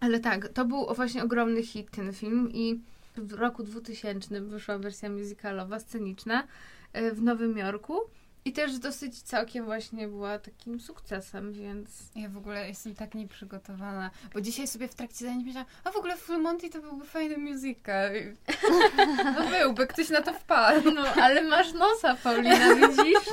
Ale 0.00 0.20
tak, 0.20 0.48
to 0.48 0.64
był 0.64 0.94
właśnie 0.94 1.22
ogromny 1.24 1.62
hit 1.62 1.90
ten 1.90 2.12
film 2.12 2.52
i 2.52 2.80
w 3.16 3.32
roku 3.32 3.62
2000 3.62 4.40
wyszła 4.40 4.78
wersja 4.78 5.10
musicalowa, 5.10 5.80
sceniczna 5.80 6.46
e, 6.92 7.10
w 7.10 7.22
Nowym 7.22 7.58
Jorku 7.58 8.00
i 8.46 8.52
też 8.52 8.78
dosyć 8.78 9.22
całkiem 9.22 9.64
właśnie 9.64 10.08
była 10.08 10.38
takim 10.38 10.80
sukcesem, 10.80 11.52
więc 11.52 11.88
Ja 12.16 12.28
w 12.28 12.36
ogóle 12.36 12.68
jestem 12.68 12.94
tak 12.94 13.14
nieprzygotowana, 13.14 14.10
bo 14.34 14.40
dzisiaj 14.40 14.66
sobie 14.66 14.88
w 14.88 14.94
trakcie 14.94 15.24
zajęć 15.24 15.44
myślałam, 15.44 15.68
a 15.84 15.90
w 15.90 15.96
ogóle 15.96 16.16
Full 16.16 16.42
Monty 16.42 16.70
to 16.70 16.80
byłby 16.80 17.04
fajny 17.04 17.38
musical. 17.38 18.12
No 19.36 19.50
byłby, 19.50 19.86
ktoś 19.86 20.10
na 20.10 20.22
to 20.22 20.32
wpadł. 20.32 20.90
no 20.90 21.02
ale 21.02 21.42
masz 21.42 21.72
nosa, 21.72 22.14
Paulina, 22.14 22.74
widzisz? 22.74 23.28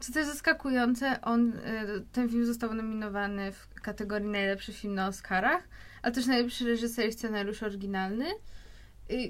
Co 0.00 0.12
też 0.12 0.26
zaskakujące, 0.26 1.20
on, 1.22 1.52
e, 1.64 1.84
ten 2.12 2.28
film 2.28 2.46
został 2.46 2.74
nominowany 2.74 3.52
w 3.52 3.80
kategorii 3.82 4.28
najlepszy 4.28 4.72
film 4.72 4.94
na 4.94 5.06
Oscarach, 5.06 5.62
ale 6.02 6.12
też 6.12 6.26
najlepszy 6.26 6.64
reżyser 6.64 7.08
i 7.08 7.12
scenariusz 7.12 7.62
oryginalny. 7.62 8.26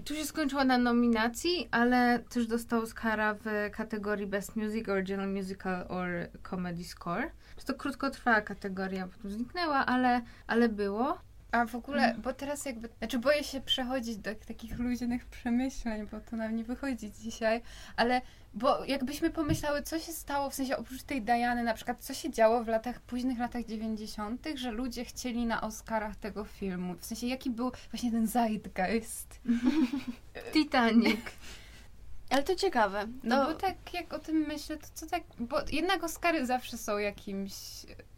Tu 0.05 0.15
się 0.15 0.25
skończyło 0.25 0.65
na 0.65 0.79
nominacji, 0.79 1.69
ale 1.71 2.19
też 2.19 2.47
dostał 2.47 2.83
Oscara 2.83 3.35
w 3.35 3.71
kategorii 3.73 4.27
Best 4.27 4.57
Music, 4.57 4.89
Original 4.89 5.29
Musical 5.29 5.87
or 5.89 6.09
Comedy 6.51 6.85
Score. 6.85 7.31
To 7.67 7.75
krótkotrwała 7.75 8.41
kategoria, 8.41 9.09
potem 9.09 9.31
zniknęła, 9.31 9.87
ale, 9.87 10.23
ale 10.47 10.69
było. 10.69 11.19
A 11.53 11.67
w 11.67 11.75
ogóle, 11.75 12.15
bo 12.19 12.33
teraz 12.33 12.65
jakby, 12.65 12.89
znaczy 12.99 13.19
boję 13.19 13.45
się 13.45 13.61
przechodzić 13.61 14.17
do 14.17 14.35
takich 14.35 14.79
luźnych 14.79 15.27
przemyśleń, 15.27 16.07
bo 16.07 16.21
to 16.21 16.37
nam 16.37 16.57
nie 16.57 16.65
wychodzi 16.65 17.13
dzisiaj, 17.13 17.63
ale 17.97 18.21
bo 18.55 18.85
jakbyśmy 18.85 19.31
pomyślały, 19.31 19.83
co 19.83 19.99
się 19.99 20.13
stało, 20.13 20.51
w 20.51 20.55
sensie 20.55 20.77
oprócz 20.77 21.03
tej 21.03 21.23
Diany, 21.23 21.63
na 21.63 21.75
przykład, 21.75 22.01
co 22.01 22.15
się 22.15 22.31
działo 22.31 22.65
w 22.65 22.69
latach, 22.69 23.01
późnych 23.01 23.39
latach 23.39 23.65
90., 23.65 24.47
że 24.55 24.71
ludzie 24.71 25.05
chcieli 25.05 25.47
na 25.47 25.61
Oscarach 25.61 26.17
tego 26.17 26.45
filmu. 26.45 26.95
W 26.95 27.05
sensie, 27.05 27.27
jaki 27.27 27.51
był 27.51 27.73
właśnie 27.91 28.11
ten 28.11 28.27
zeitgeist. 28.27 29.41
Titanic. 30.53 31.21
Ale 32.31 32.43
to 32.43 32.55
ciekawe. 32.57 33.09
No 33.23 33.37
To- 33.47 33.53
bo 33.53 33.59
tak 33.61 33.95
jak 33.95 34.13
o 34.13 34.19
tym 34.19 34.37
myślę, 34.37 34.77
to 34.77 34.87
co 34.95 35.07
tak, 35.07 35.23
bo 35.39 35.57
jednak 35.73 36.05
Oscary 36.05 36.47
zawsze 36.47 36.79
są 36.79 36.99
jakimś 36.99 37.53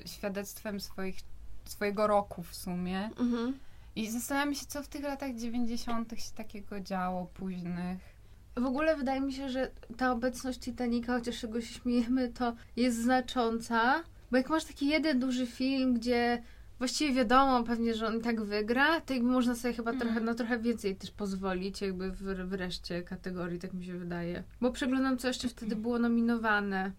e, 0.04 0.08
świadectwem 0.08 0.80
swoich, 0.80 1.16
swojego 1.64 2.06
roku 2.06 2.42
w 2.42 2.54
sumie. 2.54 3.10
Mhm. 3.18 3.58
I 3.96 4.10
zastanawiam 4.10 4.54
się, 4.54 4.66
co 4.66 4.82
w 4.82 4.88
tych 4.88 5.02
latach 5.02 5.34
90. 5.34 6.10
się 6.10 6.32
takiego 6.36 6.80
działo, 6.80 7.26
późnych. 7.34 7.98
W 8.56 8.64
ogóle 8.64 8.96
wydaje 8.96 9.20
mi 9.20 9.32
się, 9.32 9.48
że 9.48 9.70
ta 9.96 10.12
obecność 10.12 10.58
Titanica, 10.60 11.18
chociaż 11.18 11.40
czego 11.40 11.60
się 11.60 11.74
śmiejemy, 11.74 12.28
to 12.28 12.54
jest 12.76 13.02
znacząca. 13.02 14.02
Bo 14.30 14.36
jak 14.36 14.50
masz 14.50 14.64
taki 14.64 14.88
jeden 14.88 15.20
duży 15.20 15.46
film, 15.46 15.94
gdzie 15.94 16.42
właściwie 16.78 17.14
wiadomo 17.14 17.64
pewnie, 17.64 17.94
że 17.94 18.06
on 18.06 18.20
tak 18.20 18.40
wygra, 18.40 19.00
to 19.00 19.14
jakby 19.14 19.28
można 19.30 19.54
sobie 19.54 19.74
chyba 19.74 19.90
Mm. 19.90 20.00
trochę, 20.00 20.20
na 20.20 20.34
trochę 20.34 20.58
więcej 20.58 20.96
też 20.96 21.10
pozwolić 21.10 21.80
jakby 21.80 22.10
w, 22.10 22.22
w 22.22 22.52
reszcie 22.52 23.02
kategorii, 23.02 23.58
tak 23.58 23.72
mi 23.72 23.84
się 23.84 23.98
wydaje. 23.98 24.42
Bo 24.60 24.70
przeglądam, 24.72 25.18
co 25.18 25.28
jeszcze 25.28 25.48
wtedy 25.48 25.76
było 25.76 25.98
nominowane. 25.98 26.92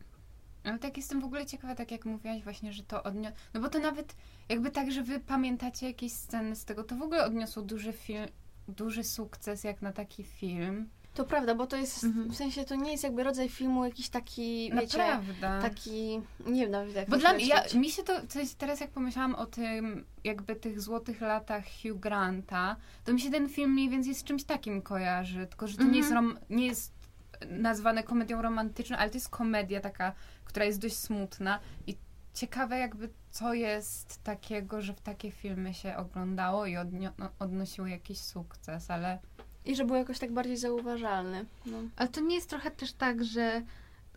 Ale 0.66 0.80
tak 0.80 0.98
jestem 0.98 1.22
w 1.22 1.26
ogóle 1.26 1.46
ciekawa, 1.46 1.76
tak 1.76 1.92
jak 1.92 2.06
mówiłaś 2.06 2.44
właśnie, 2.44 2.74
że 2.74 2.84
to 2.84 3.04
odniosło... 3.04 3.38
No 3.54 3.62
bo 3.62 3.70
to 3.70 3.80
nawet 3.80 4.16
jakby 4.50 4.72
tak, 4.72 4.92
że 4.92 5.04
wy 5.04 5.20
pamiętacie 5.20 5.88
jakieś 5.88 6.12
sceny 6.14 6.56
z 6.56 6.66
tego, 6.66 6.84
to 6.84 6.96
w 6.96 7.02
ogóle 7.02 7.26
odniosło 7.26 7.64
duży 7.64 7.94
film, 7.94 8.26
duży 8.68 9.04
sukces 9.04 9.64
jak 9.64 9.82
na 9.82 9.92
taki 9.92 10.24
film. 10.24 10.90
To 11.14 11.24
prawda, 11.26 11.56
bo 11.56 11.68
to 11.68 11.78
jest, 11.78 12.04
Mhm. 12.04 12.30
w 12.30 12.36
sensie 12.36 12.64
to 12.66 12.76
nie 12.76 12.92
jest 12.92 13.04
jakby 13.04 13.24
rodzaj 13.24 13.50
filmu 13.50 13.86
jakiś 13.86 14.10
taki, 14.10 14.72
wiecie, 14.82 14.98
Naprawdę. 14.98 15.60
taki, 15.62 16.22
nie 16.46 16.62
wiem 16.62 16.72
nawet 16.72 16.96
jak 16.96 17.10
Bo 17.10 17.18
dla 17.18 17.34
mnie, 17.34 17.46
ja, 17.46 17.64
mi 17.76 17.90
się 17.90 18.04
to, 18.04 18.22
w 18.28 18.34
sensie 18.34 18.56
teraz 18.58 18.80
jak 18.80 18.92
pomyślałam 18.92 19.36
o 19.36 19.46
tym, 19.46 20.06
jakby 20.24 20.56
tych 20.56 20.82
złotych 20.82 21.22
latach 21.22 21.64
Hugh 21.82 22.00
Granta, 22.00 22.76
to 23.04 23.14
mi 23.14 23.22
się 23.22 23.32
ten 23.32 23.50
film 23.50 23.72
mniej 23.72 23.90
więcej 23.90 24.16
z 24.16 24.24
czymś 24.24 24.44
takim 24.44 24.82
kojarzy, 24.82 25.48
tylko 25.48 25.68
że 25.68 25.78
to 25.78 25.84
nie, 25.84 25.98
jest 25.98 26.12
Mhm. 26.12 26.26
rom, 26.26 26.40
nie 26.50 26.68
jest 26.68 26.94
nazwane 27.50 28.04
komedią 28.04 28.42
romantyczną, 28.42 28.98
ale 28.98 29.10
to 29.10 29.18
jest 29.18 29.30
komedia 29.30 29.82
taka, 29.82 30.14
która 30.56 30.66
jest 30.66 30.80
dość 30.80 30.96
smutna 30.98 31.60
i 31.88 31.96
ciekawe 32.34 32.78
jakby 32.78 33.10
co 33.32 33.54
jest 33.54 34.24
takiego, 34.24 34.82
że 34.82 34.94
w 34.94 35.02
takie 35.02 35.32
filmy 35.32 35.74
się 35.74 35.98
oglądało 35.98 36.66
i 36.66 36.76
odnio- 36.76 37.12
no, 37.18 37.30
odnosiło 37.40 37.88
jakiś 37.88 38.20
sukces, 38.20 38.92
ale 38.92 39.20
I 39.66 39.76
że 39.76 39.86
był 39.86 39.96
jakoś 39.96 40.20
tak 40.20 40.32
bardziej 40.32 40.58
zauważalny. 40.58 41.46
No. 41.66 41.78
Ale 41.96 42.10
to 42.10 42.22
nie 42.22 42.36
jest 42.36 42.50
trochę 42.50 42.72
też 42.72 42.94
tak, 42.94 43.24
że 43.24 43.62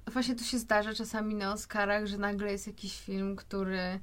właśnie 0.06 0.34
to 0.34 0.44
się 0.44 0.58
zdarza 0.58 0.94
czasami 0.94 1.34
na 1.34 1.52
Oscarach, 1.52 2.06
że 2.06 2.18
nagle 2.18 2.52
jest 2.52 2.66
jakiś 2.66 3.00
film, 3.00 3.36
który 3.36 4.00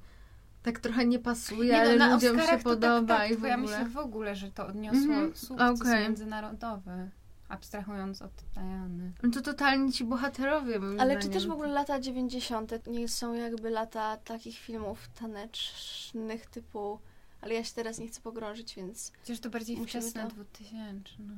tak 0.64 0.80
trochę 0.80 1.06
nie 1.06 1.20
pasuje, 1.20 1.66
Nie, 1.74 1.78
no, 1.78 1.80
ale 1.80 1.96
na 1.98 2.14
ludziom 2.14 2.36
Oscarach 2.40 2.58
się 2.60 2.64
to 2.64 2.70
podoba 2.70 3.08
tak, 3.08 3.18
tak, 3.18 3.30
i 3.32 3.34
w 3.34 3.36
tylko 3.36 3.48
ja 3.48 3.56
ogóle. 3.56 3.78
myślę 3.80 3.90
w 3.90 3.98
ogóle, 3.98 4.36
że 4.36 4.52
to 4.52 4.68
odniosło 4.68 5.00
Mhm, 5.02 5.36
sukces 5.36 5.82
okej. 5.82 6.04
międzynarodowy, 6.04 7.10
abstrahując 7.50 8.22
od 8.22 8.32
Diany. 8.54 9.12
No 9.24 9.32
to 9.32 9.42
totalnie 9.42 9.94
ci 9.94 10.04
bohaterowie, 10.04 10.80
Ale 11.00 11.20
czy 11.20 11.30
też 11.30 11.48
w 11.48 11.52
ogóle 11.52 11.70
lata 11.70 12.00
90. 12.00 12.88
nie 12.88 13.08
są 13.08 13.34
jakby 13.34 13.70
lata 13.70 14.18
takich 14.18 14.58
filmów 14.58 15.08
tanecznych 15.20 16.46
typu... 16.46 17.00
Ale 17.42 17.54
ja 17.54 17.64
się 17.64 17.74
teraz 17.74 18.00
nie 18.00 18.08
chcę 18.08 18.22
pogrążyć, 18.22 18.76
więc... 18.76 19.12
Chociaż 19.20 19.40
to 19.40 19.50
bardziej 19.50 19.86
wczesne 19.86 20.24
to- 20.24 20.30
2000. 20.30 21.12
No. 21.20 21.34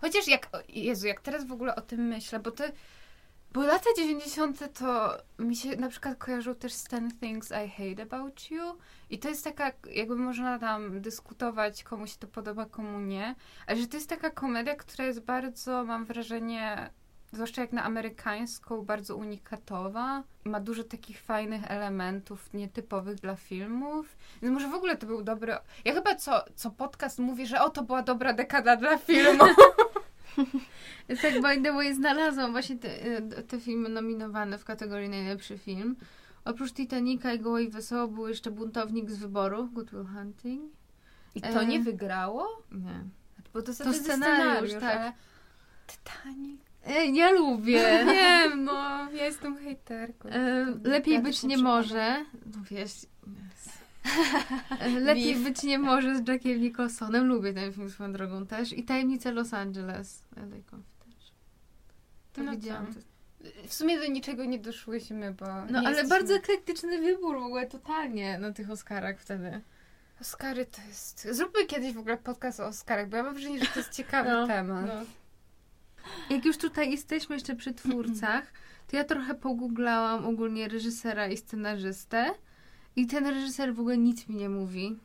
Chociaż 0.00 0.28
jak, 0.28 0.50
Jezu, 0.68 1.06
jak 1.06 1.20
teraz 1.20 1.46
w 1.46 1.52
ogóle 1.52 1.74
o 1.74 1.80
tym 1.80 2.00
myślę, 2.00 2.40
bo 2.40 2.50
to, 2.50 2.64
bo 3.52 3.62
lata 3.62 3.90
90. 3.96 4.78
to 4.78 5.16
mi 5.38 5.56
się 5.56 5.76
na 5.76 5.88
przykład 5.88 6.18
kojarzą 6.18 6.54
też 6.54 6.72
z 6.72 6.84
Ten 6.84 7.18
Things 7.18 7.50
I 7.50 7.68
Hate 7.70 8.02
About 8.02 8.50
You 8.50 8.62
i 9.10 9.18
to 9.18 9.28
jest 9.28 9.44
taka, 9.44 9.72
jakby 9.90 10.16
można 10.16 10.58
tam 10.58 11.00
dyskutować, 11.00 11.84
komu 11.84 12.06
się 12.06 12.18
to 12.18 12.26
podoba, 12.26 12.66
komu 12.66 13.00
nie, 13.00 13.34
ale 13.66 13.78
że 13.78 13.86
to 13.86 13.96
jest 13.96 14.08
taka 14.08 14.30
komedia, 14.30 14.74
która 14.74 15.04
jest 15.04 15.20
bardzo, 15.20 15.84
mam 15.84 16.04
wrażenie, 16.04 16.90
zwłaszcza 17.32 17.60
jak 17.60 17.72
na 17.72 17.84
amerykańską, 17.84 18.82
bardzo 18.82 19.16
unikatowa. 19.16 20.22
Ma 20.44 20.60
dużo 20.60 20.84
takich 20.84 21.20
fajnych 21.20 21.70
elementów 21.70 22.54
nietypowych 22.54 23.14
dla 23.14 23.36
filmów. 23.36 24.16
Więc 24.42 24.54
może 24.54 24.68
w 24.68 24.74
ogóle 24.74 24.96
to 24.96 25.06
był 25.06 25.22
dobry... 25.22 25.56
Ja 25.84 25.94
chyba 25.94 26.14
co, 26.14 26.44
co 26.54 26.70
podcast 26.70 27.18
mówi, 27.18 27.46
że 27.46 27.60
o, 27.60 27.70
to 27.70 27.82
była 27.82 28.02
dobra 28.02 28.32
dekada 28.32 28.76
dla 28.76 28.98
filmu. 28.98 29.44
Tak, 31.22 31.32
by 31.42 31.62
the 31.62 31.72
way, 31.72 31.94
znalazłam 31.94 32.52
właśnie 32.52 32.76
te, 32.78 33.22
te 33.42 33.60
filmy 33.60 33.88
nominowane 33.88 34.58
w 34.58 34.64
kategorii 34.64 35.08
najlepszy 35.08 35.58
film. 35.58 35.96
Oprócz 36.44 36.72
Titanica 36.72 37.32
i 37.32 37.38
Goło 37.40 37.58
i 37.58 37.68
Wesoło 37.68 38.08
był 38.08 38.28
jeszcze 38.28 38.50
Buntownik 38.50 39.10
z 39.10 39.18
wyboru, 39.18 39.68
Good 39.68 39.90
Will 39.90 40.06
Hunting. 40.06 40.72
I 41.34 41.40
to 41.40 41.62
E. 41.62 41.66
nie 41.66 41.80
wygrało? 41.80 42.62
Nie. 42.72 43.04
Bo 43.54 43.62
to, 43.62 43.66
To 43.66 43.74
scenariusz, 43.74 44.02
scenariusz, 44.02 44.72
tak. 44.72 44.96
ale... 44.96 45.12
Titanic. 45.86 46.60
Ej, 46.86 47.14
ja 47.14 47.30
lubię. 47.30 47.82
Nie 48.06 48.56
no, 48.56 48.72
ja 49.18 49.24
jestem 49.24 49.56
hejterką. 49.56 50.28
E, 50.28 50.66
lepiej 50.84 51.22
być 51.22 51.42
nie 51.42 51.58
może. 51.58 52.24
No 52.46 52.62
wiesz. 52.70 53.06
Lepiej 55.00 55.34
Beef. 55.34 55.44
być 55.44 55.62
nie 55.62 55.78
może 55.78 56.16
z 56.16 56.28
Jackiem 56.28 56.60
Nicholsonem. 56.60 57.26
Lubię 57.26 57.52
ten 57.52 57.72
film 57.72 57.90
swoją 57.90 58.12
drogą 58.12 58.46
też. 58.46 58.72
I 58.72 58.82
Tajemnice 58.84 59.32
Los 59.32 59.54
Angeles. 59.54 60.22
To 62.32 62.42
No 62.42 62.52
widziałam. 62.52 62.86
W 63.66 63.74
sumie 63.74 63.98
do 64.00 64.06
niczego 64.06 64.44
nie 64.44 64.58
doszłyśmy, 64.58 65.32
bo 65.34 65.46
No 65.46 65.78
ale 65.78 65.88
jesteśmy- 65.88 66.08
bardzo 66.08 66.34
eklektyczny 66.34 66.98
wybór 66.98 67.40
w 67.40 67.42
ogóle, 67.42 67.66
totalnie 67.66 68.38
na 68.38 68.52
tych 68.52 68.70
Oscarach 68.70 69.20
wtedy. 69.20 69.60
Oscary 70.20 70.66
to 70.66 70.82
jest... 70.88 71.28
Zróbmy 71.30 71.66
kiedyś 71.66 71.92
w 71.94 71.98
ogóle 71.98 72.16
podcast 72.16 72.60
o 72.60 72.66
Oscarach, 72.66 73.08
bo 73.08 73.16
ja 73.16 73.22
mam 73.22 73.34
wrażenie, 73.34 73.58
że 73.58 73.66
to 73.66 73.78
jest 73.80 73.92
ciekawy 73.92 74.30
No, 74.40 74.46
temat. 74.46 74.86
No. 74.86 74.94
Jak 76.36 76.44
już 76.44 76.56
tutaj 76.58 76.90
jesteśmy 76.90 77.36
jeszcze 77.36 77.56
przy 77.56 77.74
twórcach, 77.74 78.52
to 78.88 78.96
ja 78.96 79.04
trochę 79.04 79.34
pogooglałam 79.34 80.26
ogólnie 80.26 80.68
reżysera 80.68 81.28
i 81.28 81.36
scenarzystę. 81.36 82.34
I 82.96 83.06
ten 83.06 83.26
reżyser 83.26 83.74
w 83.74 83.80
ogóle 83.80 83.98
nic 83.98 84.28
mi 84.28 84.36
nie 84.36 84.48
mówi. 84.48 84.98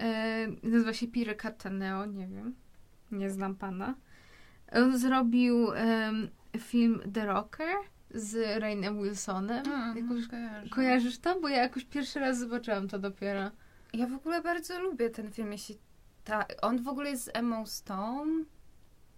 E, 0.00 0.46
nazywa 0.62 0.92
się 0.92 1.08
Pierre 1.08 1.34
Cataneo, 1.34 2.06
nie 2.06 2.26
wiem. 2.26 2.54
Nie 3.12 3.30
znam 3.30 3.54
pana. 3.56 3.94
On 4.72 4.98
zrobił 4.98 5.72
em, 5.72 6.28
film 6.58 7.00
The 7.14 7.26
Rocker 7.26 7.76
z 8.14 8.60
Rainem 8.60 9.02
Wilsonem. 9.02 9.66
Mm, 9.66 9.96
Jakoś, 9.96 10.26
kojarzę. 10.28 10.68
kojarzysz 10.68 11.18
to? 11.18 11.40
Bo 11.40 11.48
ja 11.48 11.62
jakoś 11.62 11.84
pierwszy 11.84 12.20
raz 12.20 12.38
zobaczyłam 12.38 12.88
to 12.88 12.98
dopiero. 12.98 13.50
Ja 13.92 14.06
w 14.06 14.14
ogóle 14.14 14.42
bardzo 14.42 14.80
lubię 14.80 15.10
ten 15.10 15.32
film, 15.32 15.52
jeśli 15.52 15.78
ta, 16.24 16.44
on 16.62 16.82
w 16.82 16.88
ogóle 16.88 17.10
jest 17.10 17.24
z 17.24 17.30
Emma 17.34 17.66
Stone, 17.66 18.44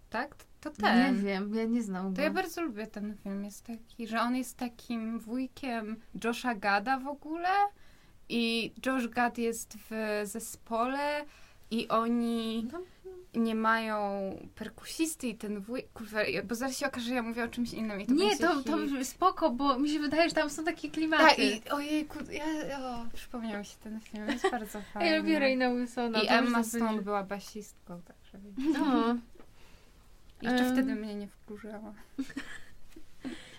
tak? 0.09 0.35
To 0.61 0.69
ten. 0.69 1.15
Nie 1.15 1.21
wiem, 1.21 1.55
ja 1.55 1.65
nie 1.65 1.83
znam 1.83 2.09
go. 2.09 2.15
To 2.15 2.21
ja 2.21 2.31
bardzo 2.31 2.61
lubię 2.61 2.87
ten 2.87 3.17
film. 3.17 3.43
Jest 3.43 3.65
taki, 3.65 4.07
że 4.07 4.21
on 4.21 4.35
jest 4.35 4.57
takim 4.57 5.19
wujkiem 5.19 5.95
Josha 6.23 6.55
Gada 6.55 6.99
w 6.99 7.07
ogóle 7.07 7.49
i 8.33 8.71
Josh 8.85 9.07
Gad 9.07 9.37
jest 9.37 9.77
w 9.89 10.21
zespole 10.23 11.25
i 11.71 11.87
oni 11.87 12.67
nie 13.33 13.55
mają 13.55 13.97
perkusisty 14.55 15.27
i 15.27 15.35
ten 15.35 15.59
wuj... 15.59 15.83
Kurwa, 15.93 16.19
bo 16.43 16.55
zaraz 16.55 16.77
się 16.77 16.87
okaże, 16.87 17.07
że 17.07 17.13
ja 17.15 17.21
mówię 17.23 17.43
o 17.43 17.47
czymś 17.47 17.73
innym 17.73 18.01
i 18.01 18.05
to 18.05 18.13
nie, 18.13 18.37
to, 18.37 18.63
to 18.63 18.77
spoko, 19.03 19.49
bo 19.49 19.79
mi 19.79 19.89
się 19.89 19.99
wydaje, 19.99 20.29
że 20.29 20.35
tam 20.35 20.49
są 20.49 20.63
takie 20.63 20.89
klimaty. 20.91 21.23
Tak, 21.23 21.39
i 21.39 21.69
ojejku, 21.69 22.19
ja, 22.31 22.79
o, 22.79 23.05
przypomniał 23.13 23.59
mi 23.59 23.65
się 23.65 23.77
ten 23.83 23.99
film, 23.99 24.27
jest 24.27 24.51
bardzo 24.51 24.81
fajny. 24.81 25.09
ja 25.11 25.17
lubię 25.17 25.39
Raina 25.39 25.69
Wilsona. 25.73 26.21
I 26.21 26.27
Emma 26.27 26.63
Stone 26.63 26.85
będzie- 26.85 27.01
była 27.01 27.23
basistką, 27.23 28.01
także 28.01 28.39
No. 28.57 29.15
jeszcze 30.41 30.71
wtedy 30.71 30.95
mnie 30.95 31.15
nie 31.15 31.27
wkurzała. 31.27 31.93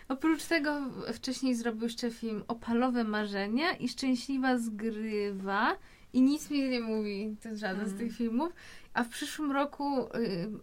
Oprócz 0.08 0.44
tego 0.44 0.80
wcześniej 1.14 1.54
zrobił 1.54 1.82
jeszcze 1.82 2.11
film 2.11 2.44
Opalowe 2.49 3.04
Marzenia 3.04 3.73
i 3.73 3.88
Szczęśliwa 3.88 4.58
Zgrywa 4.58 5.76
i 6.12 6.23
nic 6.23 6.50
mi 6.50 6.68
nie 6.68 6.80
mówi 6.80 7.37
ten 7.42 7.58
żaden 7.58 7.84
z 7.88 7.92
Mm. 7.92 7.99
tych 7.99 8.16
filmów. 8.16 8.52
A 8.94 9.04
w 9.04 9.08
przyszłym 9.08 9.52
roku 9.52 10.06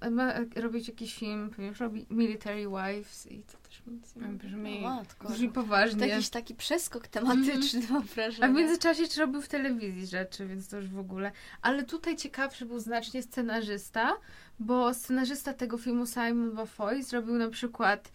y, 0.05 0.11
ma 0.11 0.33
robić 0.55 0.87
jakiś 0.87 1.15
film, 1.15 1.49
ponieważ 1.55 1.79
robi 1.79 2.05
Military 2.09 2.63
Wives 2.67 3.31
i 3.31 3.41
to 3.43 3.57
też 3.69 3.83
mi 3.85 3.93
nic 3.93 4.15
nie 4.15 4.21
mówi. 4.21 4.37
Brzmi... 4.37 4.77
O 4.77 4.81
matko. 4.81 5.29
Brzmi 5.29 5.47
To 5.47 5.53
poważnie. 5.53 6.07
jakiś 6.07 6.29
taki 6.29 6.55
przeskok 6.55 7.07
tematyczny, 7.07 7.81
mam 7.89 8.01
A 8.01 8.05
wrażenie. 8.15 8.53
w 8.53 8.55
międzyczasie 8.57 9.01
jeszcze 9.01 9.21
robił 9.21 9.41
w 9.41 9.47
telewizji 9.47 10.07
rzeczy, 10.07 10.47
więc 10.47 10.67
to 10.67 10.77
już 10.77 10.87
w 10.89 10.99
ogóle. 10.99 11.31
Ale 11.61 11.83
tutaj 11.83 12.15
ciekawszy 12.15 12.65
był 12.65 12.79
znacznie 12.79 13.23
scenarzysta, 13.23 14.13
bo 14.59 14.93
scenarzysta 14.93 15.53
tego 15.53 15.77
filmu 15.77 16.05
Simon 16.05 16.51
Bafoy 16.55 17.03
zrobił 17.03 17.33
na 17.33 17.49
przykład 17.49 18.11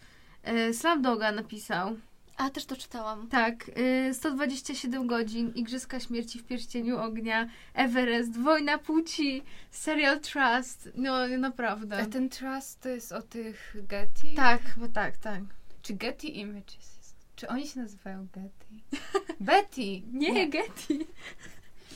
e, 0.47 0.73
Slamdoga 0.73 1.31
napisał. 1.31 1.95
A, 2.37 2.49
też 2.49 2.65
to 2.65 2.75
czytałam. 2.75 3.27
Tak, 3.27 3.71
y, 4.09 4.13
127 4.13 5.07
godzin, 5.07 5.51
Igrzyska 5.55 5.99
Śmierci 5.99 6.39
w 6.39 6.43
Pierścieniu 6.43 6.97
Ognia, 6.97 7.49
Everest, 7.73 8.37
Wojna 8.39 8.77
Płci, 8.77 9.43
serial 9.71 10.19
Trust, 10.19 10.89
no 10.95 11.27
naprawdę. 11.27 11.97
A 11.97 12.05
ten 12.05 12.29
Trust 12.29 12.81
to 12.81 12.89
jest 12.89 13.11
o 13.11 13.21
tych 13.21 13.75
Getty? 13.75 14.27
Tak, 14.35 14.61
chyba 14.61 14.87
tak, 14.87 15.17
tak. 15.17 15.41
Czy 15.81 15.93
Getty 15.93 16.27
Images 16.27 16.97
jest? 16.97 17.15
Czy 17.35 17.47
oni 17.47 17.67
się 17.67 17.79
nazywają 17.79 18.27
Getty? 18.33 18.99
Betty! 19.39 20.01
Nie, 20.13 20.49
Getty. 20.49 21.05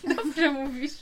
Dobrze 0.15 0.51
mówisz. 0.51 0.93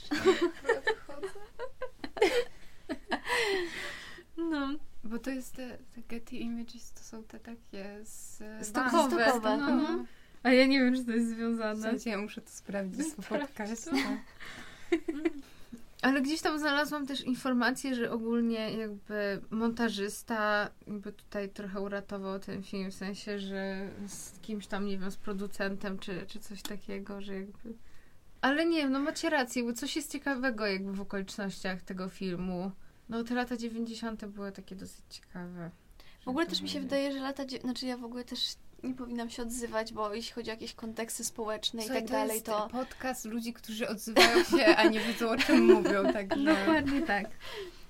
No. 4.36 4.68
Bo 5.04 5.18
to 5.18 5.30
jest 5.30 5.54
te, 5.56 5.78
te 5.94 6.02
Getty 6.08 6.36
Images, 6.36 6.92
to 6.92 7.00
są 7.00 7.24
te 7.24 7.40
takie 7.40 8.00
z... 8.04 8.42
Stokowe. 8.66 9.24
Stokowe, 9.28 9.56
No. 9.56 9.68
mhm. 9.70 10.06
A 10.42 10.52
ja 10.52 10.66
nie 10.66 10.80
wiem, 10.80 10.96
czy 10.96 11.04
to 11.04 11.12
jest 11.12 11.28
związane. 11.28 11.80
Słuchajcie, 11.80 12.10
ja 12.10 12.18
muszę 12.18 12.40
to 12.40 12.50
sprawdzić 12.50 13.06
po 13.16 13.22
podcaście. 13.22 13.90
Ale 16.02 16.22
gdzieś 16.22 16.40
tam 16.40 16.58
znalazłam 16.58 17.06
też 17.06 17.20
informację, 17.20 17.94
że 17.94 18.10
ogólnie 18.10 18.72
jakby 18.76 19.40
montażysta 19.50 20.70
jakby 20.86 21.12
tutaj 21.12 21.48
trochę 21.48 21.80
uratował 21.80 22.38
ten 22.38 22.62
film, 22.62 22.90
w 22.90 22.94
sensie, 22.94 23.38
że 23.38 23.90
z 24.06 24.38
kimś 24.40 24.66
tam, 24.66 24.86
nie 24.86 24.98
wiem, 24.98 25.10
z 25.10 25.16
producentem 25.16 25.98
czy, 25.98 26.26
czy 26.26 26.40
coś 26.40 26.62
takiego, 26.62 27.20
że 27.20 27.34
jakby... 27.34 27.74
Ale 28.40 28.66
nie 28.66 28.76
wiem, 28.76 28.92
no 28.92 29.00
macie 29.00 29.30
rację, 29.30 29.64
bo 29.64 29.72
coś 29.72 29.96
jest 29.96 30.12
ciekawego 30.12 30.66
jakby 30.66 30.92
w 30.92 31.00
okolicznościach 31.00 31.82
tego 31.82 32.08
filmu. 32.08 32.70
No 33.10 33.24
te 33.24 33.34
lata 33.34 33.56
90. 33.56 34.24
były 34.24 34.52
takie 34.52 34.76
dosyć 34.76 35.04
ciekawe. 35.10 35.70
W 36.24 36.28
ogóle 36.28 36.46
też 36.46 36.60
mi 36.62 36.68
się 36.68 36.80
wydaje, 36.80 37.12
że 37.12 37.18
lata... 37.20 37.42
Znaczy 37.60 37.86
ja 37.86 37.96
w 37.96 38.04
ogóle 38.04 38.24
też 38.24 38.40
nie 38.82 38.94
powinnam 38.94 39.30
się 39.30 39.42
odzywać, 39.42 39.92
bo 39.92 40.14
jeśli 40.14 40.32
chodzi 40.32 40.50
o 40.50 40.52
jakieś 40.52 40.74
konteksty 40.74 41.24
społeczne 41.24 41.82
Słuchaj, 41.82 41.98
i 41.98 42.02
tak 42.02 42.10
dalej, 42.10 42.34
jest 42.34 42.46
to... 42.46 42.68
podcast 42.72 43.24
ludzi, 43.24 43.52
którzy 43.52 43.88
odzywają 43.88 44.44
się, 44.44 44.66
a 44.66 44.88
nie 44.88 45.00
wiedzą 45.00 45.30
o 45.30 45.36
czym 45.36 45.64
mówią, 45.64 46.02
także... 46.12 46.44
Dokładnie 46.44 47.02
tak. 47.16 47.26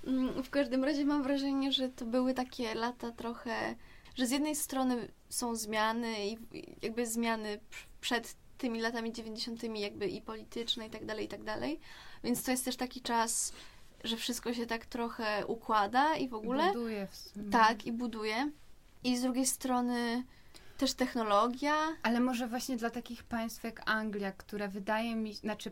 Mm, 0.07 0.43
W 0.43 0.51
każdym 0.51 0.85
razie 0.85 1.05
mam 1.05 1.23
wrażenie, 1.23 1.73
że 1.73 1.89
to 1.89 2.07
były 2.07 2.35
takie 2.35 2.75
lata 2.75 3.13
trochę, 3.13 3.75
że 4.15 4.27
z 4.27 4.31
jednej 4.31 4.57
strony 4.57 5.09
są 5.29 5.55
zmiany 5.55 6.27
i 6.27 6.39
jakby 6.83 7.07
zmiany 7.07 7.57
pr- 7.57 7.87
przed 8.01 8.37
tymi 8.59 8.81
latami 8.81 9.13
90. 9.13 9.63
jakby 9.79 10.09
i 10.09 10.23
polityczne 10.23 10.87
i 10.87 10.91
tak 10.91 11.07
dalej, 11.07 11.25
i 11.25 11.29
tak 11.29 11.43
dalej. 11.45 11.81
Więc 12.25 12.43
to 12.43 12.51
jest 12.51 12.65
też 12.65 12.77
taki 12.77 13.01
czas, 13.01 13.53
że 14.05 14.17
wszystko 14.17 14.55
się 14.55 14.67
tak 14.67 14.87
trochę 14.87 15.47
układa 15.47 16.17
i 16.17 16.29
w 16.29 16.35
ogóle. 16.35 16.67
Buduje 16.67 17.07
w 17.07 17.17
sumie. 17.17 17.51
Tak, 17.51 17.87
i 17.87 17.93
buduje. 17.93 18.51
I 19.05 19.17
z 19.17 19.23
drugiej 19.23 19.47
strony 19.47 20.25
też 20.79 20.95
technologia. 20.95 21.75
Ale 22.03 22.21
może 22.21 22.47
właśnie 22.49 22.77
dla 22.77 22.91
takich 22.91 23.23
państw 23.25 23.65
jak 23.65 23.83
Anglia, 23.91 24.33
które 24.33 24.69
wydaje 24.69 25.17
mi 25.17 25.35
znaczy 25.35 25.71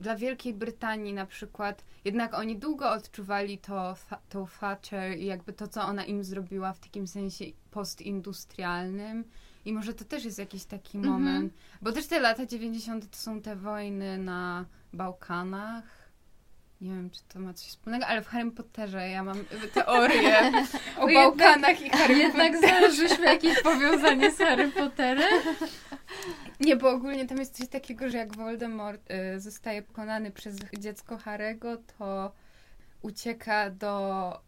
dla 0.00 0.16
Wielkiej 0.16 0.54
Brytanii 0.54 1.12
na 1.12 1.26
przykład, 1.26 1.84
jednak 2.04 2.34
oni 2.34 2.56
długo 2.56 2.90
odczuwali 2.90 3.58
to, 3.58 3.96
tą 4.28 4.46
Thatcher 4.60 5.18
i 5.18 5.24
jakby 5.24 5.52
to, 5.52 5.68
co 5.68 5.82
ona 5.82 6.04
im 6.04 6.24
zrobiła 6.24 6.72
w 6.72 6.78
takim 6.78 7.06
sensie 7.06 7.44
postindustrialnym. 7.70 9.24
I 9.64 9.72
może 9.72 9.94
to 9.94 10.04
też 10.04 10.24
jest 10.24 10.38
jakiś 10.38 10.64
taki 10.64 10.98
Mhm. 10.98 11.14
moment. 11.14 11.52
Bo 11.82 11.92
też 11.92 12.06
te 12.06 12.20
lata 12.20 12.46
90. 12.46 13.10
to 13.10 13.16
są 13.16 13.40
te 13.40 13.56
wojny 13.56 14.18
na 14.18 14.64
Bałkanach. 14.92 16.07
Nie 16.80 16.90
wiem, 16.90 17.10
czy 17.10 17.20
to 17.28 17.38
ma 17.38 17.54
coś 17.54 17.68
wspólnego, 17.68 18.06
ale 18.06 18.22
w 18.22 18.26
Harry 18.26 18.50
Potterze 18.50 19.08
ja 19.08 19.24
mam 19.24 19.44
teorię 19.74 20.52
o 20.98 21.06
Bo 21.06 21.14
Bałkanach 21.14 21.80
i 21.80 21.90
Harry 21.90 22.14
Jednak 22.14 22.58
znaleźliśmy 22.58 23.26
jakieś 23.26 23.62
powiązanie 23.62 24.30
z 24.30 24.38
Harry 24.38 24.68
Potterem. 24.68 25.42
Nie, 26.60 26.76
bo 26.76 26.90
ogólnie 26.90 27.26
tam 27.26 27.38
jest 27.38 27.56
coś 27.56 27.68
takiego, 27.68 28.08
że 28.08 28.18
jak 28.18 28.36
Voldemort 28.36 29.10
y, 29.10 29.40
zostaje 29.40 29.82
pokonany 29.82 30.30
przez 30.30 30.56
dziecko 30.78 31.18
Harego, 31.18 31.76
to 31.98 32.32
ucieka 33.02 33.70
do, 33.70 34.40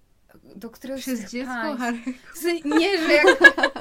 do 0.57 0.71
któregoś 0.71 1.03
Przez 1.03 1.31
dziecko 1.31 1.53
państw. 1.53 1.81
Harry. 1.81 1.99
Nie, 2.65 2.99
że 2.99 3.13
jak, 3.13 3.27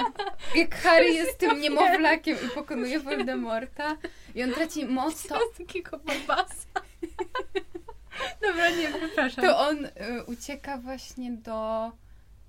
jak 0.56 0.76
Harry 0.76 1.10
jest 1.10 1.38
tym 1.38 1.62
niemowlakiem 1.62 2.38
i 2.46 2.50
pokonuje 2.50 3.00
Voldemorta 3.00 3.98
i 4.36 4.44
on 4.44 4.52
traci 4.52 4.86
moc, 4.86 5.28
to, 5.28 5.40
takiego 5.58 5.98
babasa. 5.98 6.66
Dobra, 8.42 8.70
nie, 8.70 8.88
przepraszam. 9.00 9.46
to 9.46 9.60
on 9.60 9.86
y, 9.86 9.90
ucieka 10.28 10.78
właśnie 10.78 11.32
do... 11.32 11.92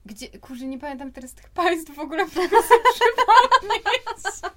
Gdzie, 0.06 0.28
kurczę, 0.28 0.66
nie 0.66 0.78
pamiętam 0.78 1.12
teraz 1.12 1.35
tych 1.35 1.50
państw 1.50 1.94
w 1.94 1.98
ogóle, 1.98 2.28
sobie 2.28 2.48
przypomnieć. 2.94 4.54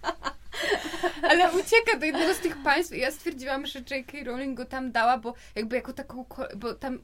Ale 1.23 1.51
ucieka 1.51 1.97
do 1.99 2.05
jednego 2.05 2.33
z 2.33 2.39
tych 2.39 2.63
państw 2.63 2.93
i 2.93 2.99
ja 2.99 3.11
stwierdziłam, 3.11 3.65
że 3.65 3.79
J.K. 3.79 4.17
Rowling 4.25 4.57
go 4.57 4.65
tam 4.65 4.91
dała, 4.91 5.17
bo 5.17 5.33
jakby 5.55 5.75
jako 5.75 5.93
taką, 5.93 6.25
bo 6.55 6.73
tam 6.73 6.99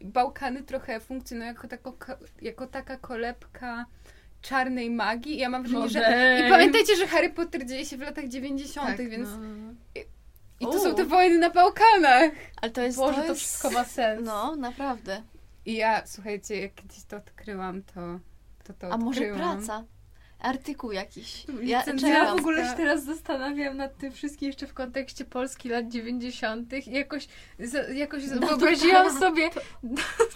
Bałkany 0.00 0.62
trochę 0.62 1.00
funkcjonują 1.00 1.48
jako, 1.48 1.68
tako, 1.68 1.96
jako 2.42 2.66
taka 2.66 2.96
kolebka 2.96 3.86
czarnej 4.42 4.90
magii 4.90 5.34
i 5.34 5.38
ja 5.38 5.48
mam 5.48 5.62
wrażenie, 5.62 5.88
że... 5.88 6.46
I 6.46 6.50
pamiętajcie, 6.50 6.96
że 6.96 7.06
Harry 7.06 7.30
Potter 7.30 7.66
dzieje 7.66 7.86
się 7.86 7.96
w 7.96 8.00
latach 8.00 8.28
90., 8.28 8.86
Tak, 8.86 9.08
więc... 9.08 9.28
no. 9.28 10.02
I 10.60 10.64
to 10.64 10.70
U. 10.70 10.78
są 10.78 10.94
te 10.94 11.04
wojny 11.04 11.38
na 11.38 11.50
Bałkanach. 11.50 12.30
Ale 12.62 12.70
to 12.70 12.80
jest. 12.80 12.98
Boże, 12.98 13.14
to, 13.16 13.22
to 13.22 13.28
jest... 13.28 13.40
wszystko 13.40 13.70
ma 13.70 13.84
sens. 13.84 14.20
No, 14.24 14.56
naprawdę. 14.56 15.22
I 15.66 15.74
ja, 15.74 16.02
słuchajcie, 16.06 16.60
jak 16.60 16.74
kiedyś 16.74 17.04
to 17.04 17.16
odkryłam, 17.16 17.82
to 17.82 18.00
to, 18.64 18.72
to 18.74 18.92
A 18.92 18.96
może 18.96 19.34
praca? 19.34 19.84
Artykuł 20.38 20.92
jakiś. 20.92 21.44
Ja- 21.62 21.84
Ja, 22.08 22.34
w 22.34 22.38
ogóle 22.38 22.70
się 22.70 22.76
teraz 22.76 23.04
zastanawiam 23.04 23.76
nad 23.76 23.96
tym 23.98 24.12
wszystkim 24.12 24.46
jeszcze 24.46 24.66
w 24.66 24.74
kontekście 24.74 25.24
Polski 25.24 25.68
lat 25.68 25.88
90. 25.88 26.72
i 26.86 26.90
jakoś, 26.92 27.28
za- 27.58 27.82
jakoś 27.82 28.22
No 28.26 28.40
to 28.40 28.46
wyobraziłam 28.46 29.06
tak. 29.10 29.18
sobie 29.18 29.50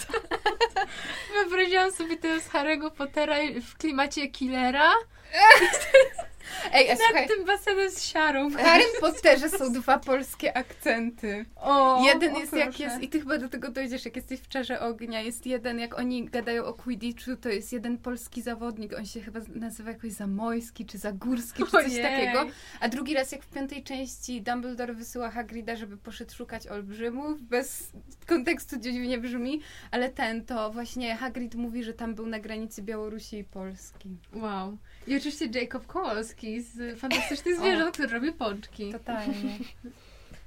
wyobraziłam 1.34 1.92
sobie 1.92 2.16
teraz 2.16 2.48
Harry'ego 2.48 2.90
Pottera 2.90 3.36
w 3.62 3.76
klimacie 3.76 4.28
killera 4.28 4.90
Ej, 6.72 6.90
a 6.90 6.96
słuchaj, 6.96 7.26
Nad 7.26 7.36
tym 7.36 7.44
basenem 7.46 7.90
z 7.90 8.02
siarą. 8.02 8.50
w 8.50 8.56
Harry 8.56 8.84
Potterze 9.00 9.48
są 9.48 9.72
dwa 9.72 9.98
polskie 9.98 10.56
akcenty. 10.56 11.44
O, 11.56 12.04
jeden 12.06 12.36
o 12.36 12.38
jest 12.38 12.52
jak 12.52 12.68
proszę. 12.68 12.82
jest, 12.82 13.00
i 13.02 13.08
ty 13.08 13.20
chyba 13.20 13.38
do 13.38 13.48
tego 13.48 13.70
dojdziesz, 13.70 14.04
jak 14.04 14.16
jesteś 14.16 14.40
w 14.40 14.48
Czarze 14.48 14.80
Ognia, 14.80 15.20
jest 15.20 15.46
jeden, 15.46 15.78
jak 15.78 15.98
oni 15.98 16.24
gadają 16.24 16.64
o 16.64 16.74
Quidditchu, 16.74 17.36
to 17.36 17.48
jest 17.48 17.72
jeden 17.72 17.98
polski 17.98 18.42
zawodnik, 18.42 18.92
on 18.98 19.06
się 19.06 19.20
chyba 19.20 19.40
nazywa 19.54 19.90
jakoś 19.90 20.12
Zamojski, 20.12 20.86
czy 20.86 20.98
Zagórski, 20.98 21.64
czy 21.64 21.70
coś 21.70 21.84
Ojej. 21.86 22.02
takiego, 22.02 22.46
a 22.80 22.88
drugi 22.88 23.14
raz 23.14 23.32
jak 23.32 23.42
w 23.42 23.50
piątej 23.50 23.82
części 23.82 24.42
Dumbledore 24.42 24.94
wysyła 24.94 25.30
Hagrida, 25.30 25.76
żeby 25.76 25.96
poszedł 25.96 26.34
szukać 26.34 26.66
olbrzymów, 26.66 27.42
bez 27.42 27.92
kontekstu 28.32 28.76
dziwnie 28.80 29.18
brzmi, 29.18 29.60
ale 29.90 30.10
ten, 30.10 30.44
to 30.44 30.70
właśnie 30.72 31.16
Hagrid 31.16 31.54
mówi, 31.54 31.84
że 31.84 31.92
tam 31.92 32.14
był 32.14 32.26
na 32.26 32.40
granicy 32.40 32.82
Białorusi 32.82 33.38
i 33.38 33.44
Polski. 33.44 34.08
Wow. 34.32 34.78
I 35.06 35.16
oczywiście 35.16 35.48
Jacob 35.54 35.86
Kowalski 35.86 36.62
z 36.62 36.98
Fantastycznych 36.98 37.56
Zwierząt, 37.60 37.92
który 37.94 38.08
robi 38.08 38.32
pączki. 38.32 38.92
Totalnie. 38.92 39.58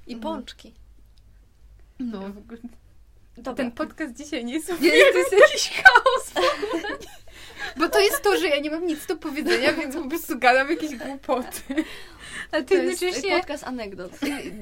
I 0.06 0.14
Mhm. 0.14 0.20
pączki. 0.20 0.72
No. 1.98 2.26
Ogóle 2.26 2.58
Dobra. 3.36 3.54
ten 3.54 3.72
podcast 3.72 4.14
dzisiaj 4.14 4.44
nie 4.44 4.54
jest 4.54 4.68
Nie, 4.80 4.90
to 4.90 5.18
jest 5.18 5.32
jakiś 5.32 5.70
chaos. 5.70 6.32
Bo 7.78 7.88
to 7.88 8.00
jest 8.00 8.22
to, 8.22 8.36
że 8.36 8.48
ja 8.48 8.60
nie 8.60 8.70
mam 8.70 8.86
nic 8.86 9.06
do 9.06 9.16
powiedzenia, 9.16 9.72
więc 9.72 9.96
po 9.96 10.08
prostu 10.08 10.38
gadam 10.38 10.70
jakieś 10.70 10.96
głupoty. 10.96 11.60
Ale 12.52 12.62
to 12.62 12.68
to 12.68 12.74
jest 12.74 13.02
jednocześnie... 13.02 13.36
podcast 13.36 13.64
anegdot. 13.64 14.12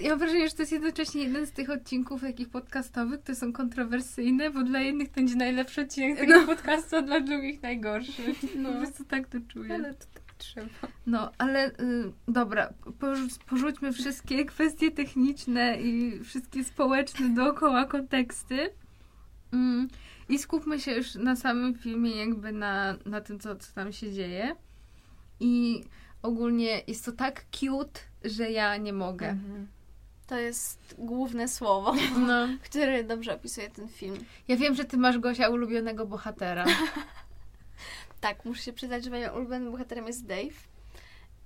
Ja 0.00 0.10
mam 0.10 0.18
wrażenie, 0.18 0.48
że 0.48 0.54
to 0.54 0.62
jest 0.62 0.72
jednocześnie 0.72 1.22
jeden 1.22 1.46
z 1.46 1.52
tych 1.52 1.70
odcinków 1.70 2.20
takich 2.20 2.48
podcastowych, 2.48 3.20
które 3.20 3.37
są 3.37 3.52
kontrowersyjne, 3.52 4.50
bo 4.50 4.62
dla 4.62 4.80
jednych 4.80 5.08
to 5.08 5.14
będzie 5.14 5.37
najlepszy 5.37 5.80
odcinek 5.80 6.18
tego 6.18 6.46
podcastu, 6.46 6.96
a 6.96 7.02
dla 7.02 7.20
drugich 7.20 7.62
najgorszy. 7.62 8.22
No. 8.56 8.72
Po 8.72 8.78
prostu 8.78 9.04
tak 9.04 9.28
to 9.28 9.38
czuję. 9.48 9.74
Ale 9.74 9.94
to 9.94 10.04
tak 10.14 10.23
trzeba. 10.38 10.68
No, 11.07 11.31
ale 11.38 11.68
y, 11.70 12.12
dobra, 12.29 12.73
porzu- 13.01 13.38
porzućmy 13.47 13.92
wszystkie 13.92 14.44
kwestie 14.44 14.90
techniczne 14.90 15.81
i 15.81 16.20
wszystkie 16.25 16.64
społeczne 16.64 17.29
dookoła 17.35 17.85
konteksty. 17.85 18.70
Mm, 19.53 19.88
I 20.29 20.38
skupmy 20.38 20.81
się 20.81 20.92
już 20.92 21.14
na 21.14 21.37
samym 21.37 21.75
filmie, 21.75 22.16
jakby 22.16 22.53
na, 22.53 22.97
na 23.07 23.20
tym, 23.20 23.40
co, 23.40 23.57
co 23.57 23.73
tam 23.75 23.92
się 23.92 24.12
dzieje. 24.12 24.57
I 25.40 25.85
ogólnie 26.23 26.83
jest 26.87 27.05
to 27.05 27.12
tak 27.12 27.44
cute, 27.51 28.01
że 28.25 28.51
ja 28.51 28.77
nie 28.77 28.92
mogę. 28.92 29.29
Mhm. 29.29 29.66
To 30.27 30.38
jest 30.38 30.94
główne 30.99 31.49
słowo, 31.49 31.94
No. 32.27 32.49
które 32.70 33.05
dobrze 33.05 33.35
opisuje 33.35 33.70
ten 33.70 33.88
film. 33.88 34.16
Ja 34.49 34.57
wiem, 34.57 34.75
że 34.75 34.85
ty 34.85 34.97
masz 34.97 35.18
Gosia 35.18 35.49
ulubionego 35.49 36.07
bohatera. 36.07 36.64
Tak, 38.24 38.44
muszę 38.44 38.62
się 38.62 38.72
przyznać, 38.72 39.04
że 39.04 39.10
moim 39.10 39.34
ulubionym 39.34 39.72
bohaterem 39.72 40.06
jest 40.06 40.26
Dave. 40.26 40.68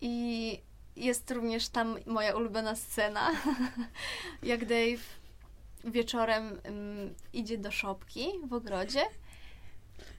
I 0.01 0.59
jest 0.97 1.31
również 1.31 1.69
tam 1.69 1.99
moja 2.07 2.37
ulubiona 2.37 2.77
scena, 2.77 3.31
jak 4.43 4.65
Dave 4.65 5.03
wieczorem 5.85 6.61
ym, 6.67 7.15
idzie 7.33 7.59
do 7.59 7.71
szopki 7.71 8.27
w 8.49 8.53
ogrodzie 8.53 9.01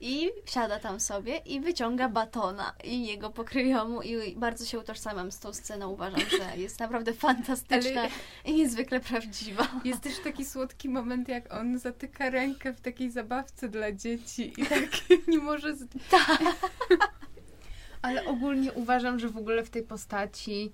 i 0.00 0.30
siada 0.46 0.78
tam 0.78 1.00
sobie 1.00 1.36
i 1.36 1.60
wyciąga 1.60 2.08
batona 2.08 2.74
i 2.84 3.06
jego 3.06 3.30
pokryją 3.30 3.88
mu 3.88 4.02
i 4.02 4.36
bardzo 4.36 4.66
się 4.66 4.78
utożsamiam 4.78 5.32
z 5.32 5.38
tą 5.38 5.52
sceną. 5.52 5.88
Uważam, 5.88 6.20
że 6.20 6.56
jest 6.62 6.80
naprawdę 6.80 7.12
fantastyczna 7.12 8.00
Ale- 8.00 8.10
i 8.44 8.54
niezwykle 8.54 9.00
prawdziwa. 9.00 9.68
Jest 9.84 10.00
też 10.00 10.18
taki 10.18 10.44
słodki 10.44 10.88
moment, 10.88 11.28
jak 11.28 11.54
on 11.54 11.78
zatyka 11.78 12.30
rękę 12.30 12.72
w 12.72 12.80
takiej 12.80 13.10
zabawce 13.10 13.68
dla 13.68 13.92
dzieci 13.92 14.52
i 14.56 14.66
tak 14.74 14.88
nie 15.28 15.38
może... 15.38 15.76
Z... 15.76 15.86
Ale 18.02 18.24
ogólnie 18.24 18.72
uważam, 18.72 19.18
że 19.18 19.28
w 19.28 19.36
ogóle 19.36 19.64
w 19.64 19.70
tej 19.70 19.82
postaci 19.82 20.72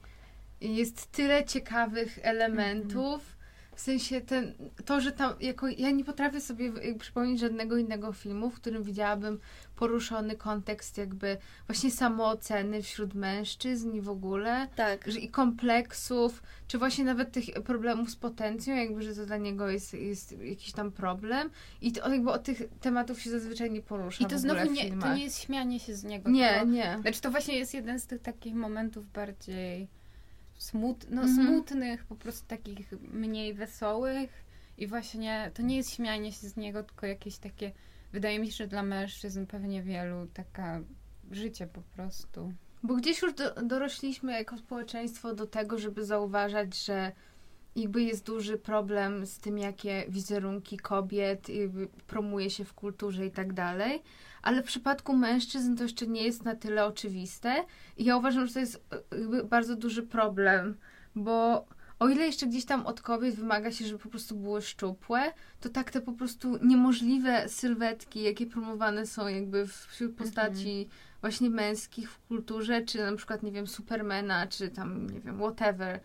jest 0.60 1.06
tyle 1.12 1.44
ciekawych 1.44 2.18
elementów. 2.22 3.35
W 3.76 3.80
sensie 3.80 4.20
ten, 4.20 4.54
to, 4.84 5.00
że 5.00 5.12
tam 5.12 5.34
jako, 5.40 5.68
ja 5.68 5.90
nie 5.90 6.04
potrafię 6.04 6.40
sobie 6.40 6.72
przypomnieć 6.98 7.40
żadnego 7.40 7.76
innego 7.76 8.12
filmu, 8.12 8.50
w 8.50 8.54
którym 8.54 8.82
widziałabym 8.82 9.38
poruszony 9.76 10.36
kontekst 10.36 10.98
jakby 10.98 11.36
właśnie 11.66 11.90
samooceny 11.90 12.82
wśród 12.82 13.14
mężczyzn 13.14 13.92
i 13.92 14.00
w 14.00 14.08
ogóle, 14.08 14.68
Tak. 14.76 15.10
że 15.10 15.18
i 15.18 15.28
kompleksów, 15.28 16.42
czy 16.68 16.78
właśnie 16.78 17.04
nawet 17.04 17.32
tych 17.32 17.44
problemów 17.64 18.10
z 18.10 18.16
potencją, 18.16 18.76
jakby, 18.76 19.02
że 19.02 19.14
to 19.14 19.26
dla 19.26 19.36
niego 19.36 19.68
jest, 19.70 19.94
jest 19.94 20.32
jakiś 20.42 20.72
tam 20.72 20.92
problem 20.92 21.50
i 21.80 21.92
to, 21.92 22.08
jakby 22.08 22.30
od 22.30 22.42
tych 22.42 22.62
tematów 22.80 23.20
się 23.20 23.30
zazwyczaj 23.30 23.70
nie 23.70 23.82
porusza 23.82 24.24
I 24.24 24.26
to 24.26 24.38
znowu 24.38 24.72
nie, 24.72 24.96
to 24.96 25.14
nie 25.14 25.24
jest 25.24 25.38
śmianie 25.38 25.80
się 25.80 25.94
z 25.94 26.04
niego. 26.04 26.30
Nie, 26.30 26.50
tylko, 26.50 26.66
nie. 26.66 26.98
Znaczy 27.00 27.20
to 27.20 27.30
właśnie 27.30 27.58
jest 27.58 27.74
jeden 27.74 28.00
z 28.00 28.06
tych 28.06 28.22
takich 28.22 28.54
momentów 28.54 29.12
bardziej 29.12 29.88
smut, 30.58 31.06
no, 31.10 31.22
Mhm. 31.22 31.46
smutnych, 31.46 32.04
po 32.04 32.16
prostu 32.16 32.48
takich 32.48 32.92
mniej 33.12 33.54
wesołych 33.54 34.44
i 34.78 34.86
właśnie 34.86 35.50
to 35.54 35.62
nie 35.62 35.76
jest 35.76 35.94
śmianie 35.94 36.32
się 36.32 36.48
z 36.48 36.56
niego, 36.56 36.82
tylko 36.82 37.06
jakieś 37.06 37.38
takie, 37.38 37.72
wydaje 38.12 38.38
mi 38.38 38.46
się, 38.46 38.56
że 38.56 38.66
dla 38.66 38.82
mężczyzn 38.82 39.46
pewnie 39.46 39.82
wielu 39.82 40.26
taka 40.26 40.80
życie 41.30 41.66
po 41.66 41.82
prostu. 41.82 42.52
Bo 42.82 42.94
gdzieś 42.96 43.22
już 43.22 43.34
do, 43.34 43.54
dorośliśmy 43.54 44.32
jako 44.32 44.58
społeczeństwo 44.58 45.34
do 45.34 45.46
tego, 45.46 45.78
żeby 45.78 46.04
zauważać, 46.04 46.84
że 46.84 47.12
jakby 47.76 48.02
jest 48.02 48.26
duży 48.26 48.58
problem 48.58 49.26
z 49.26 49.38
tym, 49.38 49.58
jakie 49.58 50.04
wizerunki 50.08 50.76
kobiet 50.76 51.46
promuje 52.06 52.50
się 52.50 52.64
w 52.64 52.74
kulturze 52.74 53.26
i 53.26 53.30
tak 53.30 53.52
dalej. 53.52 54.02
Ale 54.42 54.62
w 54.62 54.66
przypadku 54.66 55.16
mężczyzn 55.16 55.76
to 55.76 55.82
jeszcze 55.82 56.06
nie 56.06 56.22
jest 56.22 56.44
na 56.44 56.56
tyle 56.56 56.84
oczywiste. 56.86 57.64
I 57.96 58.04
ja 58.04 58.16
uważam, 58.16 58.46
że 58.46 58.54
to 58.54 58.60
jest 58.60 58.86
e, 59.10 59.44
bardzo 59.44 59.76
duży 59.76 60.02
problem, 60.02 60.76
bo 61.14 61.66
o 61.98 62.08
ile 62.08 62.26
jeszcze 62.26 62.46
gdzieś 62.46 62.64
tam 62.64 62.86
od 62.86 63.02
kobiet 63.02 63.34
wymaga 63.34 63.72
się, 63.72 63.86
żeby 63.86 63.98
po 63.98 64.08
prostu 64.08 64.36
były 64.36 64.62
szczupłe, 64.62 65.32
to 65.60 65.68
tak 65.68 65.90
te 65.90 66.00
po 66.00 66.12
prostu 66.12 66.58
niemożliwe 66.64 67.48
sylwetki, 67.48 68.22
jakie 68.22 68.46
promowane 68.46 69.06
są 69.06 69.28
jakby 69.28 69.66
wśród 69.66 70.14
postaci 70.14 70.88
właśnie 71.20 71.50
męskich 71.50 72.10
w 72.10 72.18
kulturze, 72.18 72.82
czy 72.82 72.98
na 72.98 73.16
przykład, 73.16 73.42
nie 73.42 73.52
wiem, 73.52 73.66
Supermana, 73.66 74.46
czy 74.46 74.68
tam, 74.68 75.10
nie 75.10 75.20
wiem, 75.20 75.38
whatever. 75.38 76.00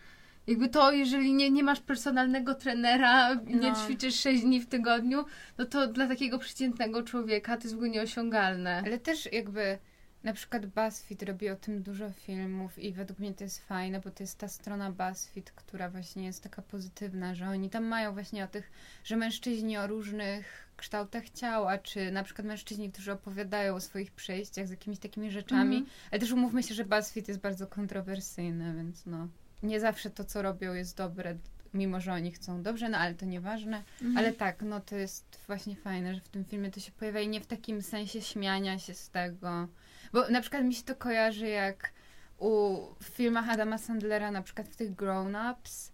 Jakby 0.48 0.70
to, 0.70 0.92
jeżeli 0.92 1.34
nie, 1.34 1.50
nie 1.52 1.64
masz 1.64 1.80
personalnego 1.80 2.56
trenera, 2.56 3.34
nie 3.34 3.72
No. 3.72 3.76
ćwiczysz 3.76 4.16
6 4.20 4.44
dni 4.44 4.62
w 4.62 4.68
tygodniu, 4.68 5.26
no 5.58 5.66
to 5.66 5.88
dla 5.88 6.08
takiego 6.08 6.40
przeciętnego 6.40 7.04
człowieka 7.04 7.58
to 7.58 7.64
jest 7.64 7.74
w 7.74 7.78
ogóle 7.78 7.90
nieosiągalne. 7.90 8.82
Ale 8.86 8.98
też 9.00 9.34
jakby 9.34 9.78
na 10.24 10.34
przykład 10.34 10.66
BuzzFeed 10.66 11.24
robi 11.24 11.50
o 11.50 11.56
tym 11.56 11.84
dużo 11.84 12.12
filmów 12.12 12.80
i 12.80 12.94
według 12.94 13.20
mnie 13.20 13.34
to 13.34 13.44
jest 13.44 13.68
fajne, 13.68 14.00
bo 14.00 14.12
to 14.12 14.24
jest 14.24 14.38
ta 14.38 14.48
strona 14.48 14.92
BuzzFeed, 14.92 15.52
która 15.52 15.90
właśnie 15.90 16.26
jest 16.26 16.44
taka 16.44 16.62
pozytywna, 16.62 17.36
że 17.36 17.48
oni 17.50 17.70
tam 17.70 17.84
mają 17.86 18.14
właśnie 18.14 18.44
o 18.44 18.48
tych, 18.48 18.72
że 19.04 19.18
mężczyźni 19.18 19.78
o 19.78 19.88
różnych 19.88 20.68
kształtach 20.78 21.30
ciała, 21.30 21.78
czy 21.78 22.12
na 22.12 22.24
przykład 22.24 22.48
mężczyźni, 22.48 22.92
którzy 22.92 23.12
opowiadają 23.12 23.76
o 23.76 23.80
swoich 23.80 24.12
przejściach 24.12 24.68
z 24.68 24.72
jakimiś 24.72 25.00
takimi 25.00 25.32
rzeczami, 25.32 25.76
Mhm. 25.78 25.96
ale 26.12 26.20
też 26.20 26.32
umówmy 26.32 26.64
się, 26.64 26.74
że 26.76 26.86
BuzzFeed 26.86 27.28
jest 27.28 27.40
bardzo 27.40 27.68
kontrowersyjny, 27.68 28.74
więc 28.76 29.06
no 29.06 29.28
nie 29.64 29.80
zawsze 29.80 30.10
to, 30.10 30.24
co 30.24 30.42
robią 30.42 30.74
jest 30.74 30.98
dobre, 30.98 31.38
mimo 31.74 32.00
że 32.00 32.14
oni 32.14 32.32
chcą 32.32 32.64
dobrze, 32.64 32.90
no 32.90 32.98
ale 32.98 33.16
to 33.16 33.26
nieważne. 33.26 33.84
Mhm. 34.02 34.18
Ale 34.18 34.34
tak, 34.34 34.62
no 34.62 34.80
to 34.80 34.96
jest 34.96 35.40
właśnie 35.48 35.76
fajne, 35.76 36.16
że 36.16 36.22
w 36.22 36.30
tym 36.30 36.46
filmie 36.46 36.72
to 36.72 36.80
się 36.80 36.92
pojawia 36.92 37.20
i 37.20 37.28
nie 37.28 37.42
w 37.42 37.48
takim 37.48 37.82
sensie 37.82 38.22
śmiania 38.22 38.80
się 38.80 38.94
z 38.94 39.10
tego. 39.10 39.68
Bo 40.14 40.30
na 40.30 40.42
przykład 40.42 40.64
mi 40.64 40.74
się 40.74 40.84
to 40.84 40.96
kojarzy 40.96 41.48
jak 41.48 41.94
u 42.38 42.78
w 43.02 43.06
filmach 43.06 43.50
Adama 43.50 43.78
Sandlera, 43.78 44.32
na 44.32 44.42
przykład 44.42 44.68
w 44.68 44.76
tych 44.76 44.96
Grown 44.96 45.36
Ups, 45.52 45.92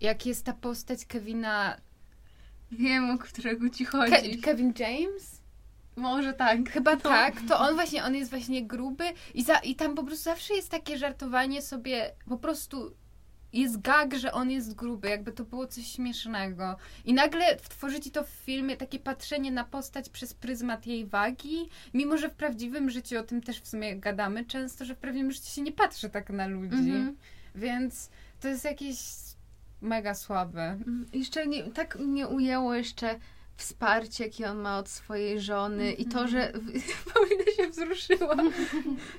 jak 0.00 0.26
jest 0.26 0.44
ta 0.44 0.52
postać 0.52 1.06
Kevina. 1.06 1.76
Wiem, 2.72 3.10
o 3.10 3.18
którego 3.18 3.68
ci 3.68 3.86
Ke- 3.86 3.90
chodzi. 3.90 4.40
Kevin 4.40 4.72
James? 4.78 5.40
Może 5.96 6.32
tak. 6.32 6.70
Chyba 6.70 6.96
tak, 6.96 7.34
to 7.48 7.58
on 7.58 7.74
właśnie, 7.74 8.04
on 8.04 8.14
jest 8.14 8.30
właśnie 8.30 8.66
gruby 8.66 9.04
i, 9.34 9.44
za, 9.44 9.58
i 9.58 9.74
tam 9.74 9.94
po 9.94 10.04
prostu 10.04 10.24
zawsze 10.24 10.54
jest 10.54 10.68
takie 10.68 10.98
żartowanie 10.98 11.62
sobie, 11.62 12.10
po 12.28 12.36
prostu 12.36 12.94
jest 13.52 13.80
gag, 13.80 14.14
że 14.14 14.32
on 14.32 14.50
jest 14.50 14.74
gruby, 14.74 15.08
jakby 15.08 15.32
to 15.32 15.44
było 15.44 15.66
coś 15.66 15.86
śmiesznego. 15.86 16.76
I 17.04 17.14
nagle 17.14 17.56
tworzy 17.56 18.00
ci 18.00 18.10
to 18.10 18.24
w 18.24 18.28
filmie 18.28 18.76
takie 18.76 18.98
patrzenie 18.98 19.52
na 19.52 19.64
postać 19.64 20.08
przez 20.08 20.34
pryzmat 20.34 20.86
jej 20.86 21.06
wagi, 21.06 21.68
mimo 21.94 22.18
że 22.18 22.28
w 22.28 22.34
prawdziwym 22.34 22.90
życiu, 22.90 23.18
o 23.18 23.22
tym 23.22 23.42
też 23.42 23.60
w 23.60 23.68
sumie 23.68 23.96
gadamy 23.96 24.44
często, 24.44 24.84
że 24.84 24.94
w 24.94 24.98
prawdziwym 24.98 25.32
życiu 25.32 25.50
się 25.50 25.62
nie 25.62 25.72
patrzy 25.72 26.10
tak 26.10 26.30
na 26.30 26.46
ludzi. 26.46 26.74
Mhm. 26.74 27.16
Więc 27.54 28.10
to 28.40 28.48
jest 28.48 28.64
jakieś 28.64 28.98
mega 29.80 30.14
słabe. 30.14 30.62
Mm, 30.62 31.06
Jeszcze 31.12 31.46
nie, 31.46 31.62
tak 31.62 31.98
mnie 31.98 32.28
ujęło 32.28 32.74
jeszcze 32.74 33.18
wsparcie, 33.60 34.24
jakie 34.24 34.50
on 34.50 34.58
ma 34.58 34.78
od 34.78 34.88
swojej 34.88 35.40
żony 35.40 35.92
i 35.92 36.04
to, 36.04 36.28
że 36.28 36.52
Paulina 37.14 37.44
się 37.56 37.68
wzruszyłam. 37.68 38.52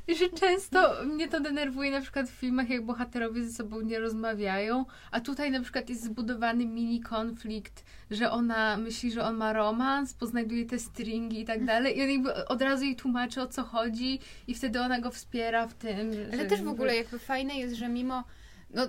I 0.07 0.15
że 0.15 0.29
często 0.29 1.05
mnie 1.05 1.27
to 1.27 1.39
denerwuje 1.39 1.91
na 1.91 2.01
przykład 2.01 2.29
w 2.29 2.33
filmach, 2.33 2.69
jak 2.69 2.85
bohaterowie 2.85 3.43
ze 3.43 3.53
sobą 3.53 3.81
nie 3.81 3.99
rozmawiają, 3.99 4.85
a 5.11 5.19
tutaj 5.19 5.51
na 5.51 5.61
przykład 5.61 5.89
jest 5.89 6.03
zbudowany 6.03 6.65
mini 6.65 7.01
konflikt, 7.01 7.83
że 8.11 8.31
ona 8.31 8.77
myśli, 8.77 9.11
że 9.11 9.23
on 9.23 9.35
ma 9.35 9.53
romans, 9.53 10.13
poznajduje 10.13 10.65
te 10.65 10.79
stringi 10.79 11.41
i 11.41 11.45
tak 11.45 11.65
dalej 11.65 11.97
i 11.97 12.01
on 12.01 12.09
jakby 12.09 12.47
od 12.47 12.61
razu 12.61 12.83
jej 12.83 12.95
tłumaczy 12.95 13.41
o 13.41 13.47
co 13.47 13.63
chodzi 13.63 14.19
i 14.47 14.55
wtedy 14.55 14.81
ona 14.81 15.01
go 15.01 15.11
wspiera 15.11 15.67
w 15.67 15.73
tym. 15.73 16.11
Ale 16.33 16.45
też 16.45 16.61
w 16.61 16.67
ogóle 16.67 16.95
jakby 16.95 17.19
fajne 17.19 17.55
jest, 17.55 17.75
że 17.75 17.89
mimo 17.89 18.23
no 18.73 18.87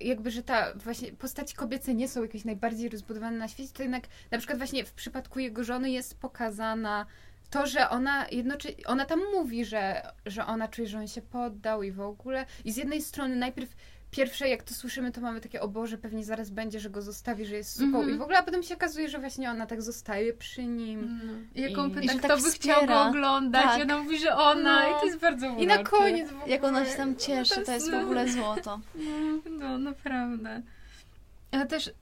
jakby, 0.00 0.30
że 0.30 0.42
ta 0.42 0.74
właśnie 0.74 1.12
postaci 1.12 1.54
kobiece 1.54 1.94
nie 1.94 2.08
są 2.08 2.22
jakieś 2.22 2.44
najbardziej 2.44 2.88
rozbudowane 2.88 3.38
na 3.38 3.48
świecie, 3.48 3.72
to 3.74 3.82
jednak 3.82 4.04
na 4.30 4.38
przykład 4.38 4.58
właśnie 4.58 4.84
w 4.84 4.92
przypadku 4.92 5.38
jego 5.38 5.64
żony 5.64 5.90
jest 5.90 6.18
pokazana 6.18 7.06
to, 7.52 7.66
że 7.66 7.88
ona 7.88 8.26
jednocześnie, 8.30 8.86
ona 8.86 9.04
tam 9.04 9.20
mówi, 9.34 9.64
że, 9.64 10.12
że 10.26 10.46
ona 10.46 10.68
czuje, 10.68 10.88
że 10.88 10.98
on 10.98 11.08
się 11.08 11.22
poddał 11.22 11.82
i 11.82 11.92
w 11.92 12.00
ogóle. 12.00 12.46
I 12.64 12.72
z 12.72 12.76
jednej 12.76 13.02
strony 13.02 13.36
najpierw 13.36 13.76
pierwsze, 14.12 14.48
jak 14.48 14.62
to 14.62 14.74
słyszymy, 14.74 15.12
to 15.12 15.20
mamy 15.20 15.40
takie, 15.40 15.60
o 15.60 15.68
Boże, 15.68 15.98
pewnie 15.98 16.24
zaraz 16.24 16.50
będzie, 16.50 16.80
że 16.80 16.90
go 16.90 17.02
zostawi, 17.02 17.46
że 17.46 17.56
jest 17.56 17.72
supą 17.78 17.98
Mhm. 17.98 18.10
i 18.14 18.18
w 18.18 18.22
ogóle, 18.22 18.38
a 18.38 18.42
potem 18.42 18.62
się 18.62 18.74
okazuje, 18.74 19.08
że 19.08 19.18
właśnie 19.18 19.50
ona 19.50 19.66
tak 19.66 19.82
zostaje 19.82 20.32
przy 20.32 20.64
nim. 20.66 21.20
I 21.54 21.76
on 21.76 21.90
I- 21.90 21.94
pyta, 21.94 22.02
i 22.04 22.08
że 22.08 22.18
kto 22.18 22.28
tak 22.28 22.42
by 22.42 22.50
chciał 22.50 22.74
go 22.74 22.80
wspiera. 22.86 23.08
oglądać, 23.08 23.62
Tak. 23.64 23.78
i 23.78 23.82
ona 23.82 23.98
mówi, 24.02 24.18
że 24.18 24.36
ona. 24.36 24.82
No. 24.82 24.96
I 24.96 25.00
to 25.00 25.06
jest 25.06 25.18
bardzo 25.18 25.46
I 25.46 25.66
na 25.66 25.78
koniec 25.84 26.28
w 26.30 26.32
ogóle... 26.36 26.48
Jak 26.48 26.64
ona 26.64 26.84
się 26.84 26.96
tam 26.96 27.16
cieszy, 27.16 27.54
No 27.54 27.60
to 27.60 27.66
to 27.66 27.72
jest 27.72 27.90
w 27.90 27.94
ogóle 27.94 28.28
złoto. 28.28 28.80
No, 29.60 29.78
naprawdę. 29.78 30.62
A 31.50 31.66
też 31.66 31.86
y, 31.86 31.92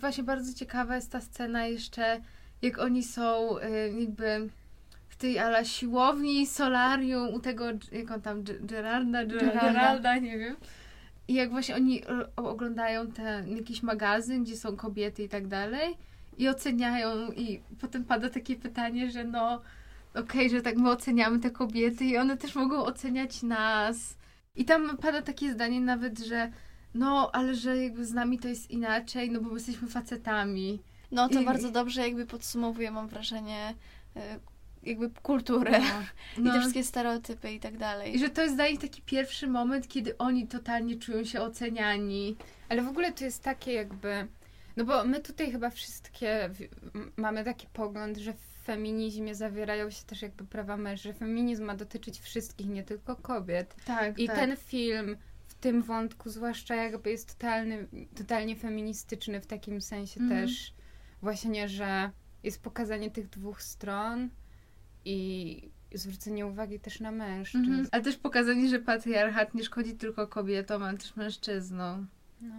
właśnie 0.00 0.24
bardzo 0.24 0.54
ciekawa 0.54 0.96
jest 0.96 1.12
ta 1.12 1.20
scena 1.20 1.66
jeszcze, 1.66 2.20
jak 2.62 2.78
oni 2.78 3.02
są 3.02 3.58
y, 3.58 3.92
jakby 4.00 4.48
w 5.08 5.16
tej 5.16 5.38
ala 5.38 5.64
siłowni, 5.64 6.46
solarium 6.46 7.34
u 7.34 7.40
tego, 7.40 7.64
jak 7.92 8.10
on 8.10 8.20
tam, 8.22 8.42
Ge- 8.42 8.66
Gerarda, 8.66 9.18
Ge- 9.24 9.40
Geralda. 9.40 9.60
Geralda, 9.72 10.16
nie 10.16 10.38
wiem. 10.38 10.56
I 11.28 11.34
jak 11.34 11.50
właśnie 11.50 11.74
oni 11.76 12.02
oglądają 12.36 13.06
ten 13.12 13.56
jakiś 13.56 13.82
magazyn, 13.82 14.44
gdzie 14.44 14.56
są 14.56 14.76
kobiety 14.76 15.22
i 15.22 15.28
tak 15.28 15.46
dalej 15.46 15.96
i 16.38 16.48
oceniają 16.48 17.32
i 17.32 17.60
potem 17.80 18.04
pada 18.04 18.30
takie 18.30 18.56
pytanie, 18.56 19.10
że 19.10 19.24
no 19.24 19.60
okej, 20.14 20.50
że 20.50 20.62
tak 20.62 20.76
my 20.76 20.90
oceniamy 20.90 21.40
te 21.40 21.50
kobiety 21.50 22.04
i 22.04 22.16
one 22.18 22.36
też 22.36 22.54
mogą 22.54 22.84
oceniać 22.84 23.42
nas. 23.42 24.16
I 24.54 24.64
tam 24.64 24.96
pada 24.96 25.22
takie 25.22 25.52
zdanie 25.52 25.80
nawet, 25.80 26.18
że 26.18 26.50
no, 26.94 27.30
ale 27.32 27.54
że 27.54 27.76
jakby 27.76 28.04
z 28.04 28.12
nami 28.12 28.38
to 28.38 28.48
jest 28.48 28.70
inaczej, 28.70 29.30
no 29.30 29.40
bo 29.40 29.48
my 29.48 29.54
jesteśmy 29.54 29.88
facetami. 29.88 30.80
No 31.10 31.28
to 31.28 31.40
I- 31.40 31.44
bardzo 31.44 31.70
dobrze 31.70 32.00
jakby 32.00 32.26
podsumowuje, 32.26 32.90
mam 32.90 33.08
wrażenie, 33.08 33.74
y, 34.16 34.20
jakby 34.86 35.10
kulturę 35.10 35.80
No. 36.38 36.44
i 36.50 36.52
te 36.52 36.58
wszystkie 36.60 36.84
stereotypy 36.84 37.52
i 37.52 37.60
tak 37.60 37.74
I 37.74 37.78
dalej. 37.78 38.18
że 38.18 38.28
to 38.28 38.42
jest 38.42 38.54
dla 38.54 38.68
nich 38.68 38.80
taki 38.80 39.02
pierwszy 39.02 39.46
moment, 39.46 39.88
kiedy 39.88 40.18
oni 40.18 40.46
totalnie 40.48 40.96
czują 40.96 41.24
się 41.24 41.40
oceniani. 41.40 42.36
Ale 42.68 42.82
w 42.82 42.88
ogóle 42.88 43.12
to 43.12 43.24
jest 43.24 43.42
takie 43.42 43.72
jakby. 43.72 44.28
No 44.76 44.84
bo 44.84 45.04
my 45.04 45.20
tutaj 45.20 45.52
chyba 45.52 45.70
wszystkie 45.70 46.50
mamy 47.16 47.44
taki 47.44 47.66
pogląd, 47.72 48.16
że 48.16 48.32
w 48.32 48.64
feminizmie 48.64 49.34
zawierają 49.34 49.90
się 49.90 50.04
też 50.04 50.22
jakby 50.22 50.44
prawa 50.44 50.76
mężczyzn, 50.76 51.08
że 51.12 51.18
feminizm 51.18 51.64
ma 51.64 51.74
dotyczyć 51.74 52.20
wszystkich, 52.20 52.66
nie 52.68 52.82
tylko 52.82 53.16
kobiet. 53.16 53.76
Tak, 53.84 54.18
I 54.18 54.26
tak. 54.26 54.36
ten 54.36 54.56
film 54.56 55.16
w 55.46 55.54
tym 55.54 55.82
wątku 55.82 56.30
zwłaszcza 56.30 56.74
jakby 56.74 57.10
jest 57.10 57.28
totalny, 57.38 57.86
totalnie 58.16 58.56
feministyczny 58.56 59.40
w 59.40 59.46
takim 59.46 59.80
sensie 59.80 60.20
Mhm. 60.20 60.40
też 60.46 60.74
właśnie, 61.22 61.68
że 61.68 62.10
jest 62.42 62.62
pokazanie 62.62 63.10
tych 63.10 63.28
dwóch 63.28 63.62
stron 63.62 64.28
i 65.04 65.70
zwrócenie 65.94 66.46
uwagi 66.46 66.80
też 66.80 67.00
na 67.00 67.10
mężczyzn. 67.10 67.64
Mhm. 67.64 67.86
Ale 67.92 68.02
też 68.02 68.16
pokazanie, 68.16 68.68
że 68.68 68.78
patriarchat 68.78 69.54
nie 69.54 69.64
szkodzi 69.64 69.94
tylko 69.94 70.26
kobietom, 70.26 70.82
ale 70.82 70.98
też 70.98 71.16
mężczyznom. 71.16 72.06
No. 72.40 72.54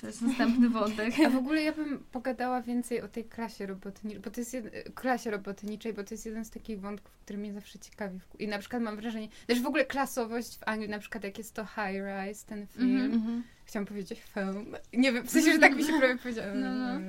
To 0.00 0.06
jest 0.06 0.22
następny 0.22 0.68
wątek. 0.68 1.14
A 1.26 1.30
w 1.30 1.36
ogóle 1.36 1.62
ja 1.62 1.72
bym 1.72 1.98
pogadała 2.12 2.62
więcej 2.62 3.00
o 3.02 3.08
tej 3.08 3.24
klasie 3.24 3.66
robotniczej, 3.66 4.20
bo 4.20 4.30
to 4.30 4.40
jest 4.40 4.54
jed... 4.54 4.94
klasie 4.94 5.30
robotniczej, 5.30 5.92
bo 5.92 6.04
to 6.04 6.14
jest 6.14 6.26
jeden 6.26 6.44
z 6.44 6.50
takich 6.50 6.80
wątków, 6.80 7.12
który 7.24 7.38
mnie 7.38 7.52
zawsze 7.52 7.78
ciekawi. 7.78 8.20
I 8.38 8.48
na 8.48 8.58
przykład 8.58 8.82
mam 8.82 8.96
wrażenie, 8.96 9.28
też 9.46 9.60
w 9.60 9.66
ogóle 9.66 9.84
klasowość 9.84 10.58
w 10.58 10.62
Anglii, 10.68 10.88
na 10.90 10.98
przykład 10.98 11.24
jak 11.24 11.38
jest 11.38 11.54
to 11.54 11.64
High 11.64 12.02
Rise, 12.26 12.46
ten 12.46 12.66
film, 12.66 12.90
Mhm. 12.96 13.12
Mhm. 13.12 13.42
chciałam 13.64 13.86
powiedzieć 13.86 14.22
film, 14.34 14.76
nie 14.92 15.12
wiem, 15.12 15.26
w 15.26 15.30
sensie, 15.30 15.52
że 15.52 15.58
tak 15.58 15.76
mi 15.76 15.84
się 15.84 15.92
prawie 15.98 16.16
powiedziało. 16.18 16.54
No, 16.54 16.74
no. 16.74 17.00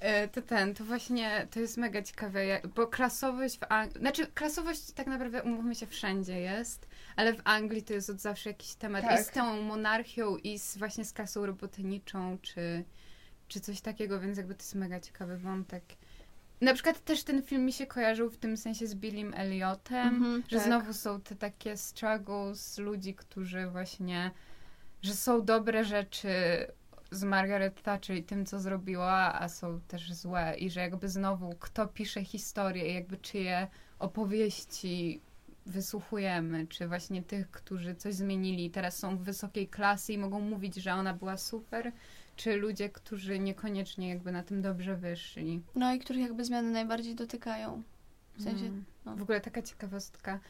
E, 0.00 0.28
To 0.28 0.42
ten, 0.42 0.74
to 0.74 0.84
właśnie, 0.84 1.46
to 1.50 1.60
jest 1.60 1.76
mega 1.76 2.02
ciekawe, 2.02 2.40
bo 2.76 2.86
klasowość 2.86 3.58
w 3.58 3.62
Anglii, 3.72 4.00
znaczy 4.00 4.26
klasowość 4.34 4.90
tak 4.92 5.06
naprawdę, 5.06 5.42
umówmy 5.42 5.74
się, 5.74 5.86
wszędzie 5.86 6.40
jest, 6.40 6.87
ale 7.18 7.34
w 7.34 7.40
Anglii 7.44 7.82
to 7.82 7.92
jest 7.92 8.10
od 8.10 8.20
zawsze 8.20 8.50
jakiś 8.50 8.74
temat 8.74 9.02
Tak. 9.02 9.20
i 9.20 9.24
z 9.24 9.30
tą 9.30 9.62
monarchią 9.62 10.36
i 10.36 10.58
z, 10.58 10.76
właśnie 10.76 11.04
z 11.04 11.12
klasą 11.12 11.46
robotniczą, 11.46 12.38
czy, 12.42 12.84
czy 13.48 13.60
coś 13.60 13.80
takiego, 13.80 14.20
więc 14.20 14.36
jakby 14.38 14.54
to 14.54 14.62
jest 14.62 14.74
mega 14.74 15.00
ciekawy 15.00 15.36
wątek. 15.38 15.84
Na 16.60 16.74
przykład 16.74 17.04
też 17.04 17.24
ten 17.24 17.42
film 17.42 17.64
mi 17.64 17.72
się 17.72 17.86
kojarzył 17.86 18.30
w 18.30 18.36
tym 18.36 18.56
sensie 18.56 18.86
z 18.86 18.94
Billym 18.94 19.34
Elliotem, 19.34 20.08
Mhm, 20.08 20.42
że 20.48 20.56
tak. 20.56 20.66
znowu 20.66 20.92
są 20.92 21.20
te 21.20 21.36
takie 21.36 21.76
struggles 21.76 22.78
ludzi, 22.78 23.14
którzy 23.14 23.66
właśnie, 23.66 24.30
że 25.02 25.14
są 25.14 25.44
dobre 25.44 25.84
rzeczy 25.84 26.28
z 27.10 27.24
Margaret 27.24 27.82
Thatcher 27.82 28.16
i 28.16 28.22
tym, 28.24 28.46
co 28.46 28.58
zrobiła, 28.60 29.40
a 29.40 29.48
są 29.48 29.80
też 29.80 30.12
złe. 30.12 30.54
I 30.58 30.70
że 30.70 30.80
jakby 30.80 31.08
znowu 31.08 31.54
kto 31.60 31.86
pisze 31.86 32.24
historię 32.24 32.90
i 32.90 32.94
jakby 32.94 33.16
czyje 33.16 33.66
opowieści 33.98 35.20
wysłuchujemy, 35.68 36.66
czy 36.66 36.88
właśnie 36.88 37.22
tych, 37.22 37.50
którzy 37.50 37.94
coś 37.94 38.14
zmienili 38.14 38.70
teraz 38.70 38.96
są 38.98 39.16
w 39.18 39.22
wysokiej 39.22 39.68
klasy 39.68 40.12
i 40.12 40.18
mogą 40.18 40.40
mówić, 40.40 40.74
że 40.76 40.94
ona 40.94 41.14
była 41.14 41.36
super, 41.36 41.92
czy 42.36 42.56
ludzie, 42.56 42.88
którzy 42.88 43.38
niekoniecznie 43.38 44.08
jakby 44.08 44.32
na 44.32 44.42
tym 44.42 44.62
dobrze 44.62 44.96
wyszli. 44.96 45.62
No 45.74 45.94
i 45.94 45.98
których 45.98 46.22
jakby 46.22 46.44
zmiany 46.44 46.70
najbardziej 46.70 47.14
dotykają. 47.14 47.82
W 48.36 48.42
sensie, 48.42 48.64
Mm. 48.66 48.84
no. 49.04 49.16
W 49.16 49.22
ogóle 49.22 49.40
taka 49.40 49.62
ciekawostka. 49.62 50.40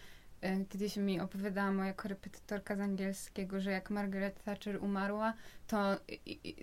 E, 0.41 0.65
Kiedyś 0.65 0.97
mi 0.97 1.21
opowiadała 1.21 1.73
moja 1.73 1.93
korepetytorka 1.93 2.77
z 2.77 2.81
angielskiego, 2.81 3.61
że 3.61 3.71
jak 3.71 3.91
Margaret 3.91 4.45
Thatcher 4.45 4.83
umarła, 4.83 5.35
to 5.67 5.97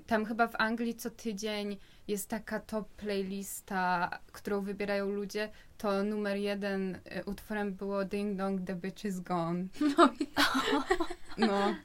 tam 0.08 0.26
chyba 0.26 0.48
w 0.48 0.56
Anglii 0.56 0.96
co 0.96 1.10
tydzień 1.10 1.78
jest 2.08 2.30
taka 2.30 2.60
top 2.60 2.90
playlista, 2.90 4.10
którą 4.32 4.62
wybierają 4.62 5.10
ludzie, 5.10 5.50
to 5.78 6.04
numer 6.04 6.38
jeden 6.38 7.00
e, 7.06 7.24
utworem 7.24 7.74
było 7.74 8.06
Ding 8.06 8.38
Dong, 8.38 8.68
The 8.68 8.76
Bitch 8.76 9.06
is 9.06 9.20
Gone. 9.20 9.66
No, 9.98 10.10
No, 11.38 11.76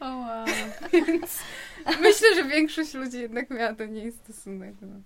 o 0.00 0.04
wow. 0.04 0.46
więc 1.06 1.38
myślę, 2.00 2.34
że 2.34 2.44
większość 2.44 2.94
ludzi 2.94 3.18
jednak 3.18 3.50
miała 3.50 3.72
do 3.72 3.86
niej 3.86 4.12
stosunek 4.12 4.74
no, 4.80 5.00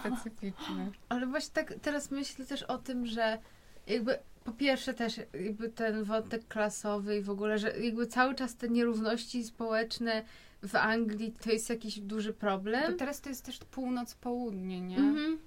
specyficzny. 0.00 0.90
Ale 1.08 1.26
właśnie 1.26 1.54
tak 1.54 1.74
teraz 1.82 2.10
myślę 2.10 2.46
też 2.46 2.62
o 2.62 2.78
tym, 2.78 3.06
że 3.06 3.38
jakby 3.86 4.18
po 4.44 4.52
pierwsze 4.52 4.94
też 4.94 5.20
jakby 5.44 5.68
ten 5.68 6.04
wątek 6.04 6.48
klasowy 6.48 7.18
i 7.18 7.22
w 7.22 7.30
ogóle, 7.30 7.58
że 7.58 7.78
jakby 7.80 8.06
cały 8.06 8.34
czas 8.34 8.56
te 8.56 8.68
nierówności 8.68 9.44
społeczne 9.44 10.22
w 10.62 10.76
Anglii 10.76 11.34
to 11.44 11.50
jest 11.52 11.70
jakiś 11.70 12.00
duży 12.00 12.32
problem. 12.32 12.96
teraz 12.96 13.20
to 13.20 13.28
jest 13.28 13.44
też 13.44 13.58
północ-południe, 13.58 14.80
nie? 14.80 14.96
Mhm. 14.96 15.38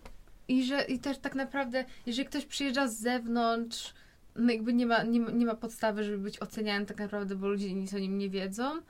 I 0.47 0.63
że 0.65 0.81
i 0.81 0.99
też 0.99 1.17
tak 1.17 1.35
naprawdę, 1.35 1.85
jeżeli 2.05 2.27
ktoś 2.27 2.45
przyjeżdża 2.45 2.87
z 2.87 2.97
zewnątrz, 2.97 3.93
no 4.35 4.51
jakby 4.51 4.73
nie 4.73 4.85
ma, 4.85 5.03
nie, 5.03 5.19
ma- 5.19 5.31
nie 5.31 5.45
ma 5.45 5.55
podstawy, 5.55 6.03
żeby 6.03 6.17
być 6.17 6.41
oceniany 6.41 6.85
tak 6.85 6.99
naprawdę, 6.99 7.35
bo 7.35 7.47
ludzie 7.47 7.73
nic 7.73 7.93
o 7.93 7.99
nim 7.99 8.17
nie 8.17 8.29
wiedzą. 8.29 8.81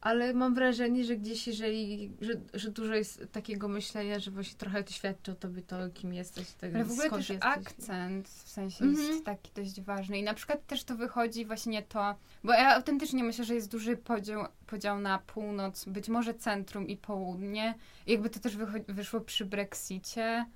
Ale 0.00 0.34
mam 0.34 0.54
wrażenie, 0.54 1.04
że 1.04 1.16
gdzieś 1.16 1.46
jeżeli, 1.46 2.12
że, 2.20 2.32
że 2.54 2.70
dużo 2.70 2.94
jest 2.94 3.24
takiego 3.32 3.68
myślenia, 3.68 4.18
że 4.18 4.30
właśnie 4.30 4.58
trochę 4.58 4.84
to 4.84 4.92
świadczy 4.92 5.32
o 5.32 5.34
tobie 5.34 5.62
to, 5.62 5.76
kim 5.94 6.12
jesteś. 6.14 6.52
Tak, 6.52 6.74
Ale 6.74 6.84
w 6.84 6.92
ogóle 6.92 7.10
też 7.10 7.28
jesteś. 7.30 7.38
akcent 7.42 8.28
w 8.28 8.48
sensie 8.48 8.84
Mhm. 8.84 9.08
jest 9.08 9.24
taki 9.24 9.50
dość 9.54 9.80
ważny. 9.80 10.18
I 10.18 10.22
na 10.22 10.34
przykład 10.34 10.66
też 10.66 10.84
to 10.84 10.96
wychodzi 10.96 11.44
właśnie 11.46 11.82
to, 11.82 12.14
bo 12.44 12.52
ja 12.52 12.74
autentycznie 12.76 13.24
myślę, 13.24 13.44
że 13.44 13.54
jest 13.54 13.70
duży 13.70 13.96
podział, 13.96 14.44
podział 14.66 15.00
na 15.00 15.18
północ, 15.18 15.84
być 15.84 16.08
może 16.08 16.34
centrum 16.34 16.88
i 16.88 16.96
południe. 16.96 17.74
I 18.06 18.12
jakby 18.12 18.30
to 18.30 18.40
też 18.40 18.56
wyszło 18.88 19.20
przy 19.20 19.44
Brexicie, 19.44 20.46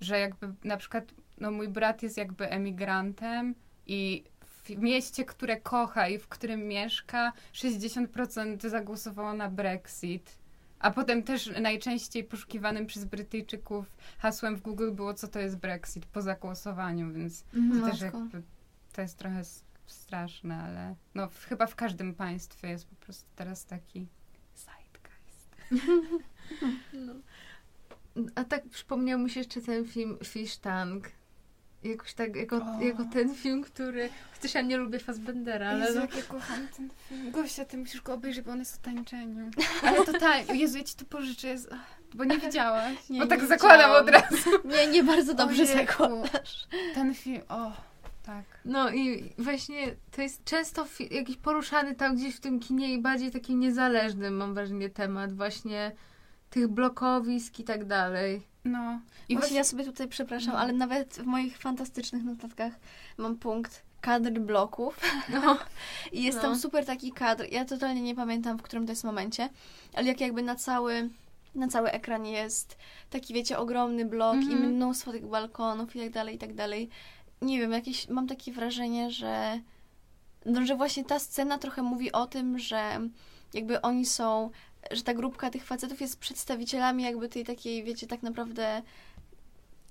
że 0.00 0.18
jakby 0.18 0.54
na 0.64 0.76
przykład 0.76 1.04
no 1.40 1.50
mój 1.50 1.68
brat 1.68 2.02
jest 2.02 2.16
jakby 2.16 2.50
emigrantem 2.50 3.54
i 3.86 4.24
w 4.62 4.70
mieście, 4.70 5.24
które 5.24 5.60
kocha 5.60 6.08
i 6.08 6.18
w 6.18 6.28
którym 6.28 6.68
mieszka, 6.68 7.32
60% 7.54 8.68
zagłosowało 8.68 9.34
na 9.34 9.48
Brexit. 9.50 10.38
A 10.78 10.90
potem 10.90 11.22
też 11.22 11.50
najczęściej 11.60 12.24
poszukiwanym 12.24 12.86
przez 12.86 13.04
Brytyjczyków 13.04 13.86
hasłem 14.18 14.56
w 14.56 14.60
Google 14.62 14.92
było, 14.92 15.14
co 15.14 15.28
to 15.28 15.38
jest 15.40 15.56
Brexit 15.56 16.06
po 16.06 16.22
zagłosowaniu, 16.22 17.12
więc 17.12 17.44
Mhm. 17.54 17.80
to 17.80 17.90
też 17.90 18.00
jakby, 18.00 18.42
to 18.92 19.02
jest 19.02 19.18
trochę 19.18 19.42
straszne, 19.86 20.56
ale 20.56 20.94
no 21.14 21.28
w, 21.28 21.44
chyba 21.44 21.66
w 21.66 21.74
każdym 21.74 22.14
państwie 22.14 22.68
jest 22.68 22.86
po 22.86 22.96
prostu 22.96 23.28
teraz 23.36 23.64
taki 23.64 24.06
zeitgeist. 24.56 25.56
No. 26.92 27.12
A 28.34 28.44
tak 28.44 28.68
przypomniał 28.68 29.18
mi 29.18 29.30
się 29.30 29.40
jeszcze 29.40 29.60
ten 29.60 29.84
film 29.88 30.18
Fish 30.24 30.56
Tank. 30.56 31.08
Jakoś 31.84 32.14
tak, 32.14 32.36
jako, 32.36 32.66
jako 32.80 33.04
ten 33.12 33.34
film, 33.34 33.62
który... 33.62 34.08
Chociaż 34.34 34.54
ja 34.54 34.60
nie 34.62 34.76
lubię 34.76 34.98
Fassbendera, 34.98 35.68
ale 35.70 35.80
Jezu, 35.84 35.94
no, 35.94 36.00
jak 36.00 36.16
ja 36.16 36.22
kocham 36.22 36.68
ten 36.76 36.90
film. 37.08 37.30
Gościa, 37.30 37.64
ty 37.64 37.78
musisz 37.78 38.00
go 38.02 38.14
obejrzeć, 38.14 38.44
bo 38.44 38.52
on 38.52 38.58
jest 38.58 38.76
o 38.78 38.84
tańczeniu. 38.84 39.50
Ale 39.82 40.04
totalnie, 40.04 40.54
Jezu, 40.54 40.78
ja 40.78 40.84
ci 40.84 40.96
to 40.96 41.04
pożyczę, 41.04 41.48
jest... 41.48 41.70
bo 42.14 42.24
nie 42.24 42.38
widziałaś. 42.38 43.08
Nie, 43.10 43.20
bo 43.20 43.26
tak 43.26 43.42
nie 43.42 43.46
zakładam 43.48 43.78
widziałam. 43.78 44.04
od 44.04 44.10
razu. 44.10 44.50
Nie, 44.76 44.86
nie 44.86 45.04
bardzo 45.04 45.34
dobrze 45.34 45.66
zakładasz. 45.66 46.66
Ten 46.94 47.14
film, 47.14 47.42
o, 47.48 47.72
tak. 48.22 48.44
no 48.64 48.90
i 48.90 49.32
właśnie 49.38 49.94
to 50.10 50.22
jest 50.22 50.44
często 50.44 50.84
fi- 50.84 51.14
jakiś 51.14 51.36
poruszany 51.36 51.94
tam 51.94 52.16
gdzieś 52.16 52.36
w 52.36 52.40
tym 52.40 52.60
kinie 52.60 52.94
i 52.94 53.02
bardziej 53.02 53.30
taki 53.30 53.54
niezależny, 53.56 54.30
mam 54.30 54.54
wrażenie, 54.54 54.90
temat 54.90 55.32
właśnie 55.32 55.92
tych 56.50 56.68
blokowisk 56.68 57.58
i 57.58 57.64
tak 57.64 57.84
dalej. 57.84 58.51
No. 58.64 59.00
I 59.28 59.36
właśnie 59.36 59.56
ja 59.56 59.64
sobie 59.64 59.84
tutaj 59.84 60.08
przepraszam, 60.08 60.52
No. 60.52 60.58
ale 60.58 60.72
nawet 60.72 61.14
w 61.14 61.24
moich 61.26 61.58
fantastycznych 61.58 62.24
notatkach 62.24 62.72
mam 63.18 63.36
punkt 63.36 63.82
kadr 64.00 64.30
bloków. 64.40 65.00
No. 65.28 65.58
I 66.12 66.22
jest 66.22 66.36
No. 66.36 66.42
tam 66.42 66.58
super 66.58 66.86
taki 66.86 67.12
kadr. 67.12 67.44
Ja 67.50 67.64
totalnie 67.64 68.02
nie 68.02 68.14
pamiętam, 68.14 68.58
w 68.58 68.62
którym 68.62 68.86
to 68.86 68.92
jest 68.92 69.04
momencie, 69.04 69.48
ale 69.94 70.06
jak 70.06 70.20
jakby 70.20 70.42
na 70.42 70.54
cały, 70.56 71.08
na 71.54 71.68
cały 71.68 71.90
ekran 71.90 72.26
jest 72.26 72.78
taki, 73.10 73.34
wiecie, 73.34 73.58
ogromny 73.58 74.04
blok 74.04 74.34
i 74.36 74.52
Mhm. 74.52 74.62
mnóstwo 74.72 75.12
tych 75.12 75.26
balkonów 75.26 75.96
i 75.96 76.00
tak 76.00 76.10
dalej, 76.10 76.34
i 76.34 76.38
tak 76.38 76.54
dalej. 76.54 76.88
Nie 77.42 77.58
wiem, 77.58 77.72
jakieś, 77.72 78.08
mam 78.08 78.26
takie 78.26 78.52
wrażenie, 78.52 79.10
że 79.10 79.60
no, 80.46 80.66
że 80.66 80.76
właśnie 80.76 81.04
ta 81.04 81.18
scena 81.18 81.58
trochę 81.58 81.82
mówi 81.82 82.12
o 82.12 82.26
tym, 82.26 82.58
że 82.58 83.00
jakby 83.54 83.82
oni 83.82 84.06
są, 84.06 84.50
że 84.90 85.02
ta 85.02 85.14
grupka 85.14 85.50
tych 85.50 85.64
facetów 85.64 86.00
jest 86.00 86.18
przedstawicielami 86.18 87.02
jakby 87.02 87.28
tej 87.28 87.44
takiej, 87.44 87.84
wiecie, 87.84 88.06
tak 88.06 88.22
naprawdę 88.22 88.82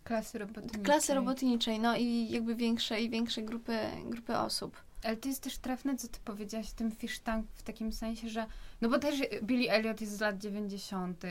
Klasy 0.03 0.37
robotniczej. 0.39 0.81
klasy 0.81 1.13
robotniczej, 1.13 1.79
no 1.79 1.97
i 1.97 2.27
jakby 2.31 2.55
większej, 2.55 3.09
większej 3.09 3.43
grupy, 3.45 3.77
grupy 4.05 4.37
osób. 4.37 4.77
Ale 5.03 5.17
to 5.17 5.27
jest 5.29 5.43
też 5.43 5.57
trafne, 5.57 5.95
co 5.95 6.07
ty 6.07 6.19
powiedziałaś 6.25 6.69
w 6.69 6.73
tym 6.73 6.91
fish 6.91 7.19
tank 7.19 7.45
w 7.53 7.63
takim 7.63 7.93
sensie, 7.93 8.29
że 8.29 8.45
no 8.81 8.89
bo 8.89 8.99
też 8.99 9.15
Billy 9.43 9.71
Elliot 9.71 10.01
jest 10.01 10.17
z 10.17 10.19
lat 10.21 10.37
90. 10.37 11.23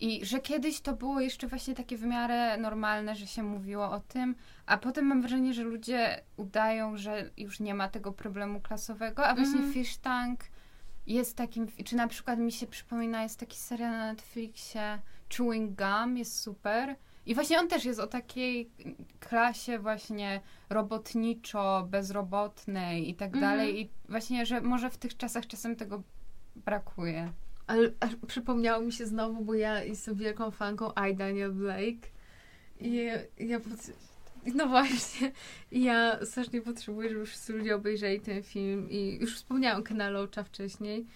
I 0.00 0.24
że 0.26 0.40
kiedyś 0.40 0.80
to 0.80 0.92
było 0.96 1.20
jeszcze 1.20 1.46
właśnie 1.46 1.74
takie 1.74 1.96
w 1.96 2.02
miarę 2.02 2.58
normalne, 2.58 3.16
że 3.16 3.26
się 3.26 3.42
mówiło 3.42 3.90
o 3.90 4.00
tym, 4.00 4.34
a 4.66 4.78
potem 4.78 5.04
mam 5.04 5.20
wrażenie, 5.20 5.54
że 5.54 5.62
ludzie 5.62 6.20
udają, 6.36 6.96
że 6.96 7.30
już 7.36 7.60
nie 7.60 7.74
ma 7.74 7.88
tego 7.88 8.12
problemu 8.12 8.60
klasowego, 8.60 9.26
a 9.26 9.34
właśnie 9.34 9.54
Mhm. 9.54 9.72
Fish 9.72 9.96
Tank 9.96 10.40
jest 11.06 11.36
takim, 11.36 11.66
czy 11.84 11.96
na 11.96 12.08
przykład 12.08 12.38
mi 12.38 12.52
się 12.52 12.66
przypomina, 12.66 13.22
jest 13.22 13.38
taki 13.40 13.56
serial 13.58 13.90
na 13.92 14.06
Netflixie 14.06 14.98
Chewing 15.36 15.78
Gum, 15.78 16.16
jest 16.16 16.40
super. 16.40 16.96
I 17.26 17.34
właśnie 17.34 17.58
on 17.60 17.68
też 17.68 17.84
jest 17.84 18.00
o 18.00 18.06
takiej 18.06 18.70
klasie 19.20 19.78
właśnie 19.78 20.40
robotniczo, 20.70 21.86
bezrobotnej 21.90 23.10
i 23.10 23.14
tak 23.14 23.34
Mhm. 23.34 23.40
dalej. 23.52 23.80
I 23.80 23.90
właśnie, 24.08 24.46
że 24.46 24.60
może 24.60 24.90
w 24.90 24.96
tych 24.96 25.16
czasach 25.16 25.46
czasem 25.46 25.76
tego 25.76 26.02
brakuje. 26.56 27.32
Ale 27.66 27.90
przypomniało 28.26 28.82
mi 28.84 28.92
się 28.92 29.06
znowu, 29.06 29.44
bo 29.44 29.54
ja 29.54 29.84
jestem 29.84 30.14
wielką 30.14 30.50
fanką 30.50 30.90
I, 31.10 31.14
Daniel 31.14 31.52
Blake. 31.52 32.08
I 32.80 33.04
ja 33.38 33.60
pot- 33.60 33.90
no 34.54 34.68
właśnie, 34.68 35.32
ja 35.72 36.26
strasznie 36.26 36.62
potrzebuję, 36.62 37.10
żeby 37.10 37.26
wszyscy 37.26 37.52
ludzie 37.52 37.74
obejrzeli 37.74 38.20
ten 38.20 38.42
film 38.42 38.90
i 38.90 39.18
już 39.20 39.36
wspomniałam 39.36 39.82
Kena 39.82 40.10
wcześniej, 40.44 41.06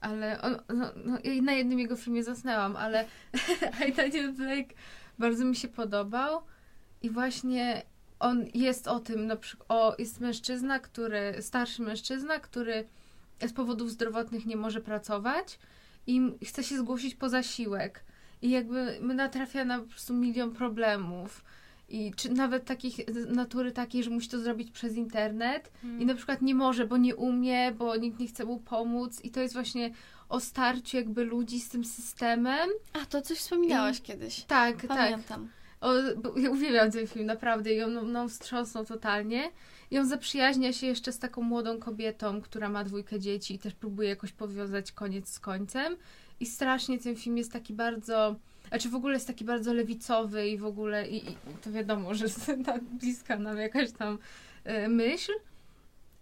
ale 0.00 0.42
on, 0.42 0.56
no, 0.68 0.92
no, 1.04 1.18
ja 1.24 1.42
na 1.42 1.52
jednym 1.52 1.78
jego 1.78 1.96
filmie 1.96 2.24
zasnęłam, 2.24 2.76
ale 2.76 3.04
I, 3.88 3.92
Daniel 3.92 4.32
Blake 4.32 4.74
bardzo 5.18 5.44
mi 5.44 5.56
się 5.56 5.68
podobał 5.68 6.42
i 7.02 7.10
właśnie 7.10 7.82
on 8.18 8.46
jest 8.54 8.88
o 8.88 9.00
tym, 9.00 9.26
na 9.26 9.36
przykład, 9.36 9.70
o, 9.70 9.94
jest 9.98 10.20
mężczyzna, 10.20 10.78
który, 10.78 11.34
starszy 11.40 11.82
mężczyzna, 11.82 12.40
który 12.40 12.84
z 13.48 13.52
powodów 13.52 13.90
zdrowotnych 13.90 14.46
nie 14.46 14.56
może 14.56 14.80
pracować 14.80 15.58
i 16.06 16.32
chce 16.44 16.64
się 16.64 16.78
zgłosić 16.78 17.14
po 17.14 17.28
zasiłek. 17.28 18.04
I 18.42 18.50
jakby 18.50 18.98
natrafia 19.00 19.64
na 19.64 19.78
po 19.78 19.86
prostu 19.86 20.14
milion 20.14 20.54
problemów. 20.54 21.44
I 21.90 22.12
czy 22.16 22.32
nawet 22.32 22.64
takich 22.64 22.96
natury 23.28 23.72
takiej, 23.72 24.04
że 24.04 24.10
musi 24.10 24.28
to 24.28 24.38
zrobić 24.38 24.70
przez 24.70 24.96
internet 24.96 25.70
i 25.98 26.06
na 26.06 26.14
przykład 26.14 26.42
nie 26.42 26.54
może, 26.54 26.86
bo 26.86 26.96
nie 26.96 27.16
umie, 27.16 27.72
bo 27.72 27.96
nikt 27.96 28.20
nie 28.20 28.26
chce 28.26 28.44
mu 28.44 28.60
pomóc. 28.60 29.24
I 29.24 29.30
to 29.30 29.40
jest 29.40 29.54
właśnie 29.54 29.90
o 30.28 30.40
starciu 30.40 30.96
jakby 30.96 31.24
ludzi 31.24 31.60
z 31.60 31.68
tym 31.68 31.84
systemem. 31.84 32.70
A, 32.92 33.06
to 33.06 33.22
coś 33.22 33.38
wspominałaś 33.38 34.00
kiedyś. 34.00 34.44
Tak, 34.44 34.80
tak. 34.80 34.88
Pamiętam. 34.88 35.48
O, 35.80 35.92
bo 36.16 36.38
ja 36.38 36.50
uwielbiam 36.50 36.90
ten 36.90 37.06
film, 37.06 37.26
naprawdę. 37.26 37.72
I 37.72 37.82
on 37.82 37.94
no, 37.94 38.02
no, 38.02 38.28
wstrząsnął 38.28 38.84
totalnie. 38.84 39.50
I 39.90 39.98
on 39.98 40.06
zaprzyjaźnia 40.06 40.72
się 40.72 40.86
jeszcze 40.86 41.12
z 41.12 41.18
taką 41.18 41.42
młodą 41.42 41.78
kobietą, 41.78 42.40
która 42.40 42.68
ma 42.68 42.84
dwójkę 42.84 43.20
dzieci 43.20 43.54
i 43.54 43.58
też 43.58 43.74
próbuje 43.74 44.08
jakoś 44.08 44.32
powiązać 44.32 44.92
koniec 44.92 45.28
z 45.28 45.40
końcem. 45.40 45.96
I 46.40 46.46
strasznie 46.46 46.98
ten 46.98 47.16
film 47.16 47.38
jest 47.38 47.52
taki 47.52 47.74
bardzo... 47.74 48.36
Znaczy 48.70 48.88
w 48.88 48.94
ogóle 48.94 49.14
jest 49.14 49.26
taki 49.26 49.44
bardzo 49.44 49.74
lewicowy 49.74 50.48
i 50.48 50.58
w 50.58 50.64
ogóle... 50.64 51.08
I, 51.08 51.30
i 51.30 51.36
to 51.62 51.72
wiadomo, 51.72 52.14
że 52.14 52.24
jest 52.30 52.50
tak 52.66 52.82
bliska 52.84 53.36
nam 53.38 53.58
jakaś 53.58 53.92
tam 53.92 54.18
e, 54.64 54.88
myśl. 54.88 55.32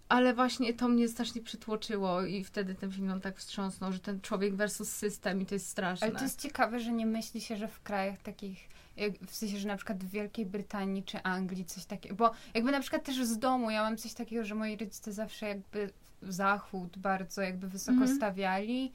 Ale 0.08 0.34
właśnie 0.34 0.74
to 0.74 0.88
mnie 0.88 1.08
strasznie 1.08 1.42
przytłoczyło 1.42 2.24
i 2.24 2.44
wtedy 2.44 2.74
ten 2.74 2.92
film 2.92 3.10
on 3.10 3.20
tak 3.20 3.36
wstrząsnął, 3.36 3.92
że 3.92 3.98
ten 3.98 4.20
człowiek 4.20 4.54
versus 4.54 4.88
system 4.92 5.40
i 5.42 5.46
to 5.46 5.54
jest 5.54 5.68
straszne. 5.68 6.06
Ale 6.06 6.16
to 6.16 6.22
jest 6.22 6.40
ciekawe, 6.40 6.80
że 6.80 6.92
nie 6.92 7.06
myśli 7.06 7.40
się, 7.40 7.56
że 7.56 7.68
w 7.68 7.82
krajach 7.82 8.22
takich, 8.22 8.58
jak- 8.96 9.18
w 9.26 9.34
sensie, 9.34 9.58
że 9.58 9.68
na 9.68 9.76
przykład 9.76 10.04
w 10.04 10.10
Wielkiej 10.10 10.46
Brytanii 10.46 11.02
czy 11.02 11.22
Anglii 11.22 11.64
coś 11.64 11.84
takiego, 11.84 12.14
bo 12.14 12.30
jakby 12.54 12.72
na 12.72 12.80
przykład 12.80 13.04
też 13.04 13.24
z 13.24 13.38
domu, 13.38 13.70
ja 13.70 13.82
mam 13.82 13.96
coś 13.96 14.14
takiego, 14.14 14.44
że 14.44 14.54
moi 14.54 14.76
rodzice 14.76 15.12
zawsze 15.12 15.48
jakby 15.48 15.90
zachód 16.22 16.98
bardzo 16.98 17.42
jakby 17.42 17.68
wysoko 17.68 17.98
Mhm. 17.98 18.16
stawiali 18.16 18.92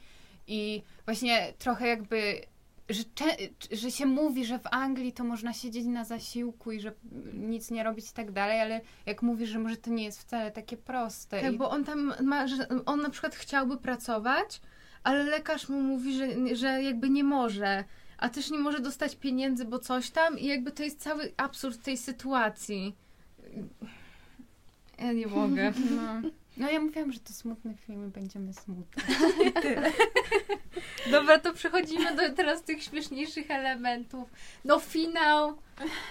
i 0.47 0.81
właśnie 1.05 1.53
trochę 1.59 1.87
jakby 1.87 2.41
że, 2.89 3.04
że 3.72 3.91
się 3.91 4.06
mówi, 4.06 4.46
że 4.46 4.60
w 4.60 4.67
Anglii 4.72 5.13
to 5.13 5.24
można 5.24 5.54
siedzieć 5.54 5.86
na 5.86 6.06
zasiłku 6.06 6.72
i 6.72 6.80
że 6.80 6.93
nic 7.34 7.72
nie 7.72 7.84
robić 7.84 8.10
i 8.10 8.13
tak 8.13 8.32
dalej, 8.32 8.62
ale 8.62 8.82
jak 9.06 9.22
mówisz, 9.22 9.50
że 9.50 9.60
może 9.60 9.78
to 9.78 9.91
nie 9.91 10.04
jest 10.04 10.22
wcale 10.22 10.52
takie 10.52 10.78
proste. 10.78 11.41
Tak, 11.41 11.54
i... 11.54 11.58
bo 11.58 11.69
on 11.69 11.84
tam 11.84 12.13
ma, 12.22 12.48
że 12.48 12.67
on 12.86 13.02
na 13.02 13.10
przykład 13.10 13.36
chciałby 13.36 13.78
pracować, 13.78 14.62
ale 15.04 15.24
lekarz 15.24 15.69
mu 15.69 15.82
mówi, 15.82 16.17
że, 16.17 16.56
że 16.56 16.84
jakby 16.84 17.10
nie 17.10 17.24
może, 17.24 17.84
a 18.17 18.30
też 18.30 18.52
nie 18.52 18.60
może 18.60 18.80
dostać 18.80 19.15
pieniędzy, 19.15 19.65
bo 19.65 19.80
coś 19.80 20.10
tam 20.10 20.39
i 20.39 20.46
jakby 20.46 20.72
to 20.72 20.84
jest 20.84 21.02
cały 21.02 21.34
absurd 21.38 21.84
tej 21.84 21.98
sytuacji. 21.98 22.96
Ja 25.00 25.12
nie 25.12 25.28
mogę. 25.28 25.74
No. 25.96 26.30
No 26.57 26.71
ja 26.71 26.79
mówiłam, 26.79 27.11
że 27.11 27.19
to 27.19 27.33
smutny 27.33 27.75
film 27.77 28.07
i 28.07 28.11
będziemy 28.11 28.53
smutni. 28.53 29.03
Dobra, 31.11 31.39
to 31.39 31.53
przechodzimy 31.53 32.15
do 32.15 32.35
teraz 32.35 32.63
tych 32.63 32.83
śmieszniejszych 32.83 33.51
elementów. 33.51 34.29
No 34.65 34.79
finał 34.79 35.57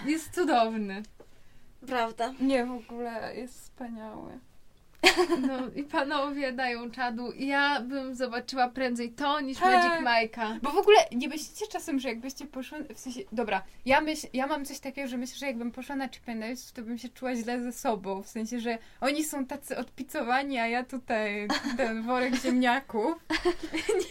jest 0.05 0.35
cudowny. 0.35 1.03
Prawda. 1.87 2.33
Nie, 2.39 2.65
w 2.65 2.71
ogóle 2.71 3.35
jest 3.35 3.61
wspaniały. 3.61 4.39
No 5.47 5.57
i 5.75 5.83
panowie 5.83 6.51
dają 6.53 6.91
czadu. 6.91 7.31
Ja 7.35 7.81
bym 7.81 8.15
zobaczyła 8.15 8.67
prędzej 8.69 9.11
to 9.11 9.39
niż 9.39 9.57
Tak. 9.57 10.01
Magic 10.01 10.07
Mike'a. 10.37 10.59
Bo 10.61 10.71
w 10.71 10.77
ogóle 10.77 10.97
nie 11.11 11.27
myślicie 11.27 11.67
czasem, 11.67 11.99
że 11.99 12.09
jakbyście 12.09 12.45
poszły, 12.45 12.83
w 12.95 12.99
sensie, 12.99 13.21
dobra, 13.31 13.63
ja, 13.85 14.01
myśl, 14.01 14.27
ja 14.33 14.47
mam 14.47 14.65
coś 14.65 14.79
takiego, 14.79 15.07
że 15.07 15.17
myślę, 15.17 15.35
że 15.37 15.45
jakbym 15.45 15.71
poszła 15.71 15.95
na 15.95 16.09
Chip 16.09 16.23
to 16.75 16.81
bym 16.81 16.97
się 16.97 17.09
czuła 17.09 17.35
źle 17.35 17.61
ze 17.63 17.71
sobą, 17.71 18.23
w 18.23 18.27
sensie, 18.27 18.59
że 18.59 18.77
oni 19.01 19.23
są 19.23 19.45
tacy 19.45 19.77
odpicowani, 19.77 20.59
a 20.59 20.67
ja 20.67 20.83
tutaj 20.83 21.47
ten 21.77 22.03
worek 22.03 22.35
ziemniaków. 22.35 23.15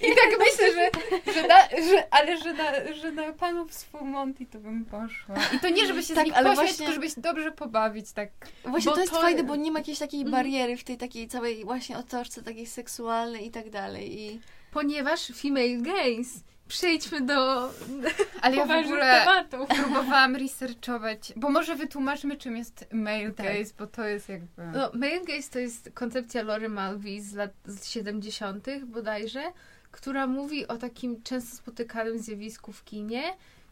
I 0.02 0.14
tak 0.14 0.38
myślę, 0.38 0.72
że, 0.74 0.90
że, 1.33 1.48
na, 1.48 1.59
że 1.90 2.07
ale 2.11 2.37
że 2.37 2.52
na, 2.52 2.92
że 2.94 3.12
na 3.12 3.33
panów 3.33 3.74
z 3.74 3.85
Full 3.85 4.09
Monty 4.09 4.46
to 4.46 4.59
bym 4.59 4.85
poszła. 4.85 5.35
I 5.57 5.59
to 5.59 5.68
nie, 5.68 5.87
żeby 5.87 6.02
się 6.02 6.14
Tak, 6.14 6.24
z 6.24 6.26
nich 6.26 6.35
pośmiać, 6.35 6.55
właśnie- 6.57 6.76
tylko 6.76 6.92
żeby 6.92 7.11
się 7.11 7.20
dobrze 7.20 7.52
pobawić, 7.52 8.12
tak. 8.12 8.28
Właśnie 8.64 8.90
Bo 8.90 8.94
to 8.94 9.00
jest 9.00 9.12
to- 9.12 9.20
fajne, 9.20 9.44
bo 9.44 9.57
nie 9.57 9.70
ma 9.72 9.78
jakiejś 9.78 9.98
takiej 9.98 10.20
Mhm. 10.20 10.33
bariery 10.42 10.76
w 10.82 10.84
tej 10.84 10.96
takiej 10.98 11.28
całej 11.28 11.64
właśnie 11.64 11.98
otoczce 11.98 12.42
takiej 12.42 12.66
seksualnej 12.66 13.46
i 13.46 13.50
tak 13.50 13.70
dalej. 13.70 14.20
I 14.20 14.40
Ponieważ 14.72 15.26
female 15.26 15.78
gaze. 15.82 16.40
Przejdźmy 16.68 17.20
do 17.20 17.68
Ale 18.42 18.56
ja 18.56 18.66
w 18.66 18.70
ogóle 18.70 19.20
tematów. 19.24 19.68
próbowałam 19.68 20.36
researchować, 20.36 21.32
bo 21.36 21.50
może 21.50 21.76
wytłumaczmy, 21.76 22.36
czym 22.36 22.56
jest 22.56 22.86
male 22.92 23.30
Tak. 23.30 23.46
gaze, 23.46 23.72
bo 23.78 23.86
to 23.86 24.04
jest 24.04 24.28
jakby... 24.28 24.62
No, 24.72 24.90
male 24.94 25.20
gaze 25.24 25.50
to 25.50 25.58
jest 25.58 25.90
koncepcja 25.94 26.42
Lory 26.42 26.68
Malvi 26.68 27.20
z 27.20 27.34
lat 27.34 27.50
z 27.64 27.86
70. 27.88 28.66
bodajże, 28.86 29.42
która 29.90 30.26
mówi 30.26 30.68
o 30.68 30.76
takim 30.76 31.22
często 31.22 31.56
spotykanym 31.56 32.18
zjawisku 32.18 32.72
w 32.72 32.84
kinie, 32.84 33.22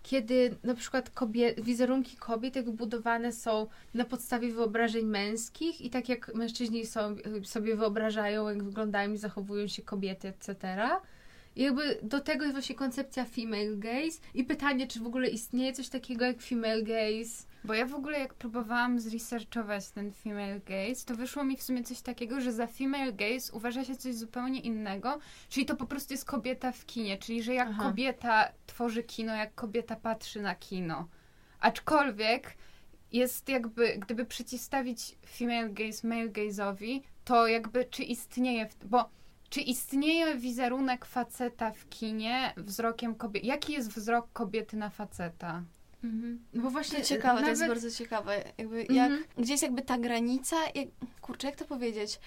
kiedy 0.03 0.57
na 0.65 0.75
przykład 0.75 1.11
wizerunki 1.63 2.17
kobiet 2.17 2.57
jakby 2.57 2.73
budowane 2.73 3.33
są 3.33 3.67
na 3.95 4.05
podstawie 4.05 4.53
wyobrażeń 4.53 5.07
męskich 5.07 5.81
i 5.81 5.91
tak 5.91 6.09
jak 6.09 6.35
mężczyźni 6.35 6.87
są, 6.87 7.17
sobie 7.45 7.77
wyobrażają, 7.77 8.49
jak 8.49 8.63
wyglądają 8.63 9.13
i 9.13 9.17
zachowują 9.17 9.67
się 9.67 9.83
kobiety, 9.83 10.29
etc. 10.29 10.57
I 11.57 11.63
jakby 11.63 11.99
do 12.03 12.21
tego 12.21 12.45
jest 12.45 12.55
właśnie 12.55 12.75
koncepcja 12.75 13.25
female 13.25 13.77
gaze 13.77 14.19
i 14.35 14.45
pytanie, 14.45 14.87
czy 14.87 15.01
w 15.01 15.07
ogóle 15.07 15.29
istnieje 15.29 15.73
coś 15.73 15.89
takiego 15.89 16.25
jak 16.25 16.43
female 16.43 16.83
gaze. 16.83 17.50
Bo 17.65 17.75
ja 17.75 17.87
w 17.87 17.95
ogóle 17.95 18.19
jak 18.19 18.35
próbowałam 18.35 19.01
zresearchować 19.01 19.91
ten 19.91 20.13
female 20.13 20.61
gaze, 20.61 21.05
to 21.07 21.15
wyszło 21.15 21.45
mi 21.45 21.57
w 21.57 21.63
sumie 21.63 21.85
coś 21.85 22.01
takiego, 22.01 22.41
że 22.41 22.53
za 22.53 22.67
female 22.67 23.13
gaze 23.13 23.53
uważa 23.53 23.85
się 23.85 23.97
coś 23.97 24.15
zupełnie 24.15 24.61
innego, 24.61 25.19
czyli 25.49 25.67
to 25.67 25.77
po 25.77 25.87
prostu 25.87 26.15
jest 26.15 26.25
kobieta 26.25 26.73
w 26.73 26.87
kinie, 26.87 27.19
czyli 27.19 27.43
że 27.43 27.55
jak 27.55 27.69
Aha. 27.69 27.83
kobieta 27.83 28.49
tworzy 28.67 29.03
kino, 29.03 29.35
jak 29.35 29.55
kobieta 29.55 29.97
patrzy 29.97 30.43
na 30.43 30.55
kino. 30.55 31.09
Aczkolwiek 31.61 32.57
jest 33.13 33.49
jakby, 33.49 33.99
gdyby 33.99 34.25
przeciwstawić 34.25 35.19
female 35.27 35.71
gaze 35.71 36.09
male 36.09 36.29
gaze'owi, 36.29 37.01
to 37.25 37.47
jakby 37.47 37.85
czy 37.85 38.03
istnieje, 38.03 38.69
w, 38.69 38.87
bo 38.87 39.11
czy 39.51 39.61
istnieje 39.61 40.37
wizerunek 40.37 41.05
faceta 41.05 41.71
w 41.71 41.89
kinie 41.89 42.55
wzrokiem 42.57 43.15
kobiety? 43.15 43.47
Jaki 43.47 43.73
jest 43.73 43.91
wzrok 43.91 44.33
kobiety 44.33 44.77
na 44.77 44.91
faceta? 44.91 45.63
Mhm. 46.05 46.45
No 46.55 46.63
bo 46.63 46.71
właśnie 46.71 46.99
To 46.99 47.05
ciekawe, 47.05 47.43
to 47.43 47.49
jest 47.49 47.61
nawet- 47.61 47.75
bardzo 47.83 47.97
ciekawe. 47.99 48.45
Jakby 48.59 48.81
Mhm. 48.81 48.97
jak, 49.13 49.21
gdzie 49.39 49.53
jest 49.53 49.63
jakby 49.63 49.83
ta 49.83 49.99
granica, 49.99 50.57
jak, 50.75 50.89
kurczę, 51.21 51.47
jak 51.47 51.57
to 51.57 51.65
powiedzieć? 51.65 52.21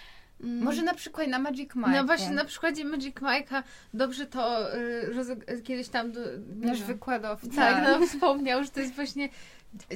Mm, 0.43 0.63
Może 0.63 0.81
na 0.81 0.93
przykład 0.93 1.27
na 1.27 1.39
Magic 1.39 1.75
Mike. 1.75 1.89
No 1.89 2.03
właśnie, 2.05 2.29
na 2.29 2.45
przykładzie 2.45 2.85
Magic 2.85 3.15
Mike'a 3.15 3.63
dobrze 3.93 4.25
to 4.25 4.75
y, 4.77 5.05
roz- 5.13 5.61
kiedyś 5.63 5.87
tam... 5.89 6.11
Do, 6.11 6.19
Nasz 6.55 6.77
wiem. 6.79 6.87
wykładowca. 6.87 7.55
Tak, 7.55 7.83
no, 7.83 7.99
wspomniał, 8.07 8.63
że 8.63 8.69
to 8.69 8.79
jest 8.79 8.93
właśnie 8.93 9.29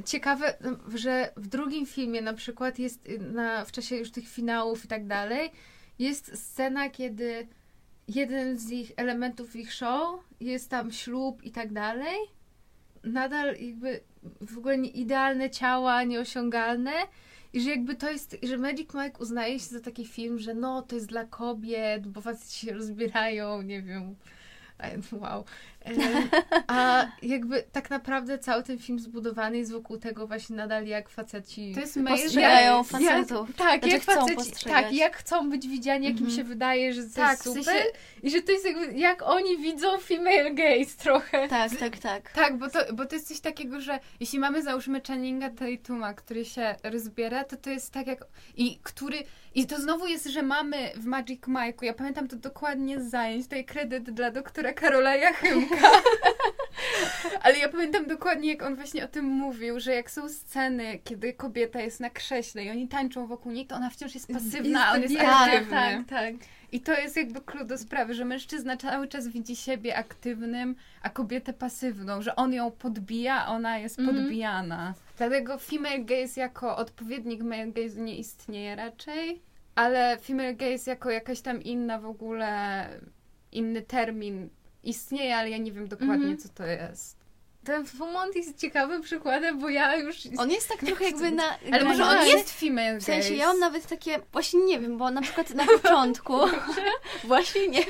ciekawe, 0.06 0.54
no, 0.62 0.98
że 0.98 1.30
w 1.38 1.48
drugim 1.48 1.86
filmie 1.86 2.22
na 2.22 2.34
przykład 2.34 2.80
jest 2.80 3.08
y, 3.10 3.20
na, 3.20 3.66
w 3.66 3.72
czasie 3.72 3.96
już 3.96 4.12
tych 4.12 4.28
finałów 4.30 4.86
i 4.86 4.88
tak 4.88 5.08
dalej, 5.08 5.52
jest 6.00 6.38
scena, 6.52 6.90
kiedy 6.90 7.48
jeden 8.08 8.58
z 8.58 8.72
ich 8.72 8.92
elementów 8.98 9.56
ich 9.56 9.74
show 9.74 10.20
jest 10.40 10.70
tam 10.70 10.92
ślub 10.92 11.44
i 11.44 11.52
tak 11.52 11.74
dalej. 11.74 12.18
Nadal 13.08 13.56
jakby 13.60 14.00
w 14.42 14.58
ogóle 14.58 14.78
nie 14.78 14.90
idealne 14.90 15.50
ciała, 15.50 16.04
nieosiągalne. 16.04 16.92
I 17.54 17.62
że 17.62 17.70
jakby 17.70 17.96
to 17.96 18.12
jest, 18.12 18.38
że 18.44 18.58
Magic 18.58 18.94
Mike 18.94 19.20
uznaje 19.20 19.60
się 19.60 19.66
za 19.66 19.80
taki 19.80 20.06
film, 20.06 20.40
że 20.40 20.54
no, 20.54 20.82
to 20.82 20.96
jest 20.96 21.08
dla 21.08 21.26
kobiet, 21.26 22.08
bo 22.08 22.22
faceci 22.22 22.66
się 22.66 22.74
rozbierają, 22.74 23.62
nie 23.62 23.82
wiem. 23.82 24.16
Wow. 25.12 25.46
A 26.68 27.06
jakby 27.22 27.64
tak 27.72 27.90
naprawdę 27.90 28.40
cały 28.40 28.64
ten 28.64 28.80
film 28.80 29.00
zbudowany 29.00 29.58
jest 29.58 29.72
wokół 29.72 29.98
tego 29.98 30.28
właśnie 30.28 30.56
nadal 30.56 30.86
jak 30.86 31.10
faceci 31.10 31.72
To 31.74 31.80
jest 31.80 32.00
Postrzegają 32.08 32.84
facetów. 32.84 33.48
jak, 33.48 33.58
tak, 33.58 33.80
Znaczy 33.80 33.90
jak 33.96 34.02
chcą 34.02 34.28
faceci, 34.28 34.66
tak, 34.66 34.94
jak 34.94 35.18
chcą 35.18 35.50
być 35.50 35.68
widziani, 35.68 36.06
jak 36.06 36.14
im 36.14 36.20
Mhm. 36.26 36.36
się 36.38 36.44
wydaje, 36.44 36.94
że 36.94 37.04
to 37.04 37.16
Tak, 37.16 37.30
jest 37.32 37.42
w 37.42 37.46
super. 37.48 37.64
sensie- 37.64 37.92
I 38.24 38.30
że 38.32 38.42
to 38.42 38.52
jest 38.52 38.66
jakby, 38.66 38.94
jak 38.94 39.22
oni 39.22 39.58
widzą 39.58 39.98
female 39.98 40.54
gaze 40.54 40.98
trochę. 40.98 41.48
Tak, 41.48 41.72
tak, 41.80 41.98
tak. 41.98 42.32
Tak, 42.32 42.58
bo 42.58 42.70
to, 42.70 42.80
bo 42.94 43.06
to 43.06 43.16
jest 43.16 43.28
coś 43.28 43.40
takiego, 43.40 43.82
że 43.82 44.00
jeśli 44.20 44.40
mamy 44.40 44.62
załóżmy 44.64 45.02
Channinga 45.08 45.50
Tatuma, 45.50 46.14
który 46.14 46.46
się 46.46 46.76
rozbiera, 46.84 47.44
to 47.44 47.58
to 47.58 47.70
jest 47.70 47.92
tak 47.94 48.08
jak... 48.08 48.26
I 48.58 48.80
który... 48.84 49.18
I 49.56 49.68
to 49.68 49.82
znowu 49.82 50.08
jest, 50.08 50.26
że 50.26 50.42
mamy 50.42 50.78
w 50.96 51.06
Magic 51.06 51.42
Mike'u, 51.42 51.84
ja 51.86 51.94
pamiętam 51.94 52.28
to 52.28 52.36
dokładnie 52.36 53.02
z 53.02 53.10
zajęć, 53.10 53.44
tutaj 53.44 53.66
kredyt 53.66 54.04
dla 54.12 54.32
doktora 54.32 54.74
Karola 54.74 55.16
Jachymka. 55.16 55.77
Ale 57.42 57.58
ja 57.58 57.70
pamiętam 57.70 58.08
dokładnie, 58.08 58.50
jak 58.50 58.62
on 58.64 58.76
właśnie 58.76 59.06
o 59.06 59.08
tym 59.08 59.26
mówił, 59.26 59.80
że 59.80 59.94
jak 59.94 60.12
są 60.12 60.30
sceny, 60.30 61.00
kiedy 61.04 61.34
kobieta 61.34 61.82
jest 61.82 62.00
na 62.00 62.10
krześle 62.10 62.64
i 62.64 62.70
oni 62.70 62.88
tańczą 62.88 63.28
wokół 63.28 63.52
niej, 63.52 63.68
to 63.68 63.76
ona 63.76 63.90
wciąż 63.90 64.14
jest 64.14 64.28
pasywna, 64.34 64.88
a 64.88 64.94
on 64.94 65.02
jest 65.02 65.16
tak, 65.18 65.26
aktywny. 65.48 65.70
tak, 65.72 66.06
tak. 66.10 66.34
I 66.72 66.82
to 66.82 66.92
jest 66.94 67.18
jakby 67.18 67.42
clue 67.42 67.66
do 67.66 67.78
sprawy, 67.78 68.14
że 68.14 68.26
mężczyzna 68.26 68.78
cały 68.78 69.08
czas 69.08 69.28
widzi 69.28 69.56
siebie 69.56 69.98
aktywnym, 69.98 70.76
a 71.02 71.10
kobietę 71.10 71.54
pasywną, 71.54 72.22
że 72.22 72.36
on 72.36 72.54
ją 72.54 72.72
podbija, 72.72 73.46
a 73.46 73.48
ona 73.48 73.78
jest 73.78 74.00
Mhm. 74.00 74.18
podbijana. 74.18 74.94
Dlatego 75.18 75.58
female 75.58 76.04
gaze 76.04 76.42
jako 76.42 76.78
odpowiednik 76.78 77.44
male 77.44 77.68
gaze 77.68 78.02
nie 78.02 78.18
istnieje 78.18 78.76
raczej, 78.76 79.42
ale 79.76 80.18
female 80.18 80.56
gaze 80.56 80.92
jako 80.92 81.10
jakaś 81.10 81.42
tam 81.42 81.62
inna 81.62 82.00
w 82.00 82.06
ogóle, 82.06 82.90
inny 83.52 83.82
termin 83.82 84.50
istnieje, 84.90 85.38
ale 85.38 85.50
ja 85.50 85.58
nie 85.58 85.72
wiem 85.72 85.88
dokładnie, 85.88 86.16
Mhm. 86.16 86.38
co 86.38 86.50
to 86.50 86.66
jest. 86.66 87.18
Ten 87.64 87.86
Fumont 87.86 88.36
jest 88.36 88.58
ciekawym 88.58 89.02
przykładem, 89.02 89.60
bo 89.60 89.70
ja 89.70 89.96
już... 89.96 90.18
On 90.38 90.52
jest 90.52 90.70
tak 90.70 90.78
trochę 90.80 91.06
jakby 91.06 91.32
na 91.32 91.44
Ale 91.72 91.84
może 91.84 92.06
on 92.06 92.28
jest 92.28 92.52
female. 92.60 93.00
W 93.00 93.04
sensie 93.04 93.34
ja 93.34 93.48
mam 93.48 93.60
nawet 93.60 93.88
takie, 93.88 94.20
właśnie 94.32 94.60
nie 94.66 94.80
wiem, 94.80 94.98
bo 94.98 95.12
na 95.12 95.22
przykład 95.22 95.50
na 95.54 95.66
początku, 95.66 96.34
właśnie 97.24 97.68
nie, 97.68 97.86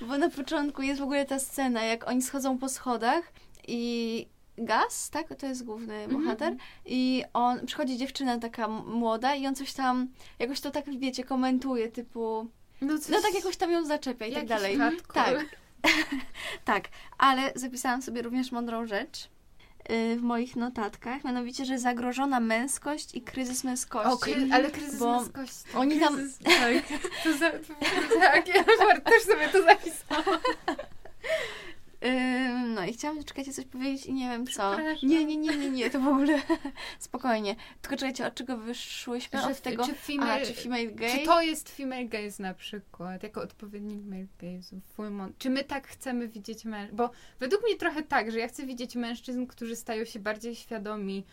bo 0.00 0.18
na 0.18 0.30
początku 0.30 0.82
jest 0.82 1.00
w 1.00 1.02
ogóle 1.04 1.24
ta 1.26 1.38
scena, 1.38 1.82
jak 1.84 2.08
oni 2.08 2.22
schodzą 2.22 2.58
po 2.58 2.68
schodach 2.68 3.32
i 3.68 4.26
Gaz, 4.58 5.10
tak? 5.10 5.34
To 5.34 5.46
jest 5.46 5.64
główny 5.64 5.94
Mhm. 5.94 6.22
bohater. 6.22 6.56
I 6.86 7.24
on, 7.32 7.66
przychodzi 7.66 7.96
dziewczyna 7.96 8.38
taka 8.38 8.68
młoda 8.68 9.34
i 9.34 9.46
on 9.46 9.54
coś 9.54 9.72
tam, 9.72 10.08
jakoś 10.38 10.60
to 10.60 10.70
tak, 10.70 10.84
wiecie, 10.98 11.24
komentuje, 11.24 11.88
typu, 11.88 12.46
No, 12.80 12.98
coś, 12.98 13.08
no 13.08 13.20
tak 13.22 13.34
jakoś 13.34 13.56
tam 13.56 13.70
ją 13.72 13.84
zaczepia 13.84 14.26
i 14.26 14.32
tak 14.34 14.46
dalej. 14.46 14.76
hardcore. 14.76 15.36
Tak. 15.36 15.46
tak, 16.64 16.88
ale 17.18 17.52
zapisałam 17.54 18.02
sobie 18.02 18.22
również 18.22 18.52
mądrą 18.52 18.86
rzecz 18.86 19.28
y, 19.90 20.16
w 20.16 20.22
moich 20.22 20.56
notatkach, 20.56 21.24
mianowicie, 21.24 21.64
że 21.64 21.78
zagrożona 21.78 22.40
męskość 22.40 23.14
i 23.14 23.22
kryzys 23.22 23.64
męskości. 23.64 24.08
O, 24.12 24.16
kry- 24.16 24.52
ale 24.54 24.70
kryzys 24.70 25.00
męskości. 25.00 25.64
oni 25.74 26.00
tam- 26.00 26.14
Kryzys, 26.16 26.38
tak, 26.38 26.98
to 27.24 27.36
za, 27.38 27.50
to, 27.50 27.74
tak, 28.20 28.48
ja 28.48 28.64
też 29.04 29.22
sobie 29.22 29.48
to 29.48 29.62
zapisałam. 29.62 30.24
No 32.74 32.84
i 32.86 32.92
chciałam, 32.92 33.24
czekajcie, 33.24 33.52
coś 33.52 33.64
powiedzieć 33.64 34.06
i 34.06 34.12
nie 34.12 34.28
wiem 34.28 34.46
co. 34.46 34.76
Nie, 35.02 35.24
nie, 35.24 35.36
nie, 35.36 35.56
nie, 35.56 35.70
nie, 35.70 35.90
to 35.90 36.00
w 36.00 36.06
ogóle 36.06 36.42
spokojnie. 36.98 37.56
Tylko 37.82 37.96
czekajcie, 37.96 38.26
od 38.26 38.34
czego 38.34 38.56
wyszłyśmy? 38.56 39.40
Że 39.40 39.46
od 39.48 39.60
tego, 39.60 39.86
czy 39.86 39.94
female, 39.94 40.42
a, 40.42 40.46
czy 40.46 40.54
female 40.54 40.86
gay? 40.86 41.10
Czy 41.10 41.24
to 41.24 41.42
jest 41.42 41.68
female 41.76 42.06
gaze 42.06 42.42
na 42.42 42.54
przykład, 42.54 43.22
jako 43.22 43.42
odpowiednik 43.42 44.04
male 44.04 44.26
gaze'u? 44.38 45.32
Czy 45.38 45.50
my 45.50 45.64
tak 45.64 45.88
chcemy 45.88 46.28
widzieć 46.28 46.64
mężczyzn? 46.64 46.96
Bo 46.96 47.10
według 47.40 47.62
mnie 47.62 47.76
trochę 47.76 48.02
tak, 48.02 48.32
że 48.32 48.38
ja 48.38 48.48
chcę 48.48 48.66
widzieć 48.66 48.94
mężczyzn, 48.94 49.46
którzy 49.46 49.76
stają 49.76 50.04
się 50.04 50.18
bardziej 50.18 50.56
świadomi 50.56 51.24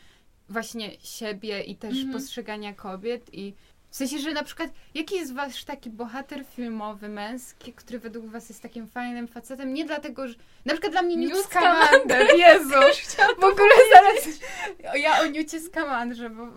właśnie 0.50 0.92
siebie 1.00 1.62
i 1.62 1.76
też 1.76 1.96
Mhm. 1.98 2.14
postrzegania 2.14 2.74
kobiet 2.74 3.34
i 3.34 3.54
w 3.98 4.00
sensie, 4.00 4.20
że 4.20 4.32
na 4.34 4.44
przykład, 4.44 4.70
jaki 4.94 5.16
jest 5.16 5.34
wasz 5.34 5.64
taki 5.64 5.90
bohater 5.90 6.46
filmowy, 6.46 7.10
męski, 7.10 7.74
który 7.74 8.00
według 8.00 8.26
was 8.26 8.50
jest 8.50 8.62
takim 8.62 8.88
fajnym 8.88 9.28
facetem? 9.28 9.74
Nie 9.74 9.86
dlatego, 9.86 10.28
że... 10.28 10.36
Na 10.66 10.74
przykład 10.74 10.92
dla 10.92 11.02
mnie 11.02 11.16
Newt 11.16 11.46
Scamander, 11.46 12.28
Jezu! 12.36 13.04
W 13.42 13.44
ogóle 13.44 13.74
zaraz... 13.94 14.40
Ja 14.96 15.20
o 15.20 15.26
Newcie 15.26 15.60
Scamandrze, 15.60 16.30
bo 16.30 16.48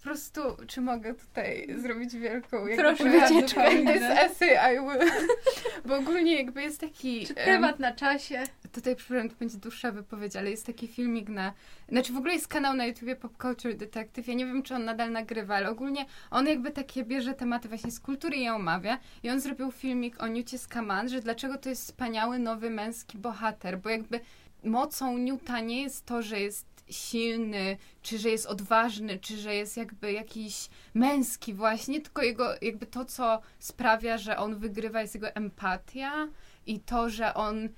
po 0.00 0.04
prostu, 0.04 0.40
czy 0.66 0.80
mogę 0.80 1.14
tutaj 1.14 1.68
zrobić 1.82 2.16
wielką 2.16 2.56
Proszę, 2.76 3.04
wycieczkę. 3.04 3.70
This 3.70 4.02
essay 4.02 4.74
I 4.74 4.80
will. 4.80 5.10
Bo 5.86 5.96
ogólnie 5.96 6.36
jakby 6.36 6.62
jest 6.62 6.80
taki... 6.80 7.26
Czy 7.26 7.34
em, 7.34 7.44
prymat 7.44 7.78
na 7.78 7.94
czasie? 7.94 8.42
Tutaj 8.72 8.96
przepraszam, 8.96 9.30
to 9.30 9.36
będzie 9.36 9.58
dłuższa 9.58 9.92
wypowiedź, 9.92 10.36
ale 10.36 10.50
jest 10.50 10.66
taki 10.66 10.88
filmik 10.88 11.28
na... 11.28 11.52
Znaczy 11.88 12.12
w 12.12 12.16
ogóle 12.16 12.34
jest 12.34 12.48
kanał 12.48 12.74
na 12.74 12.86
YouTubie 12.86 13.16
Pop 13.16 13.42
Culture 13.42 13.76
Detective. 13.76 14.28
Ja 14.28 14.34
nie 14.34 14.46
wiem, 14.46 14.62
czy 14.62 14.74
on 14.74 14.84
nadal 14.84 15.12
nagrywa, 15.12 15.56
ale 15.56 15.70
ogólnie 15.70 16.06
on 16.30 16.46
jakby 16.46 16.70
takie 16.70 17.04
bierze 17.04 17.34
tematy 17.34 17.68
właśnie 17.68 17.90
z 17.90 18.00
kultury 18.00 18.36
i 18.36 18.42
je 18.42 18.54
omawia. 18.54 18.98
I 19.22 19.30
on 19.30 19.40
zrobił 19.40 19.72
filmik 19.72 20.22
o 20.22 20.26
Newcie 20.26 20.58
Scamandrze, 20.58 21.20
dlaczego 21.20 21.58
to 21.58 21.68
jest 21.68 21.82
wspaniały, 21.82 22.38
nowy, 22.38 22.70
męski 22.70 23.18
bohater. 23.18 23.78
Bo 23.78 23.90
jakby 23.90 24.20
mocą 24.64 25.18
Newta 25.18 25.60
nie 25.60 25.82
jest 25.82 26.06
to, 26.06 26.22
że 26.22 26.40
jest 26.40 26.69
silny, 26.90 27.76
czy 28.02 28.18
że 28.18 28.28
jest 28.28 28.46
odważny, 28.46 29.18
czy 29.18 29.36
że 29.36 29.54
jest 29.54 29.76
jakby 29.76 30.12
jakiś 30.12 30.68
męski 30.94 31.54
właśnie, 31.54 32.00
tylko 32.00 32.22
jego 32.22 32.54
jakby 32.62 32.86
to, 32.86 33.04
co 33.04 33.40
sprawia, 33.58 34.18
że 34.18 34.36
on 34.36 34.56
wygrywa 34.56 35.02
jest 35.02 35.14
jego 35.14 35.28
empatia 35.28 36.28
i 36.66 36.80
to, 36.80 37.10
że 37.10 37.34
on 37.34 37.68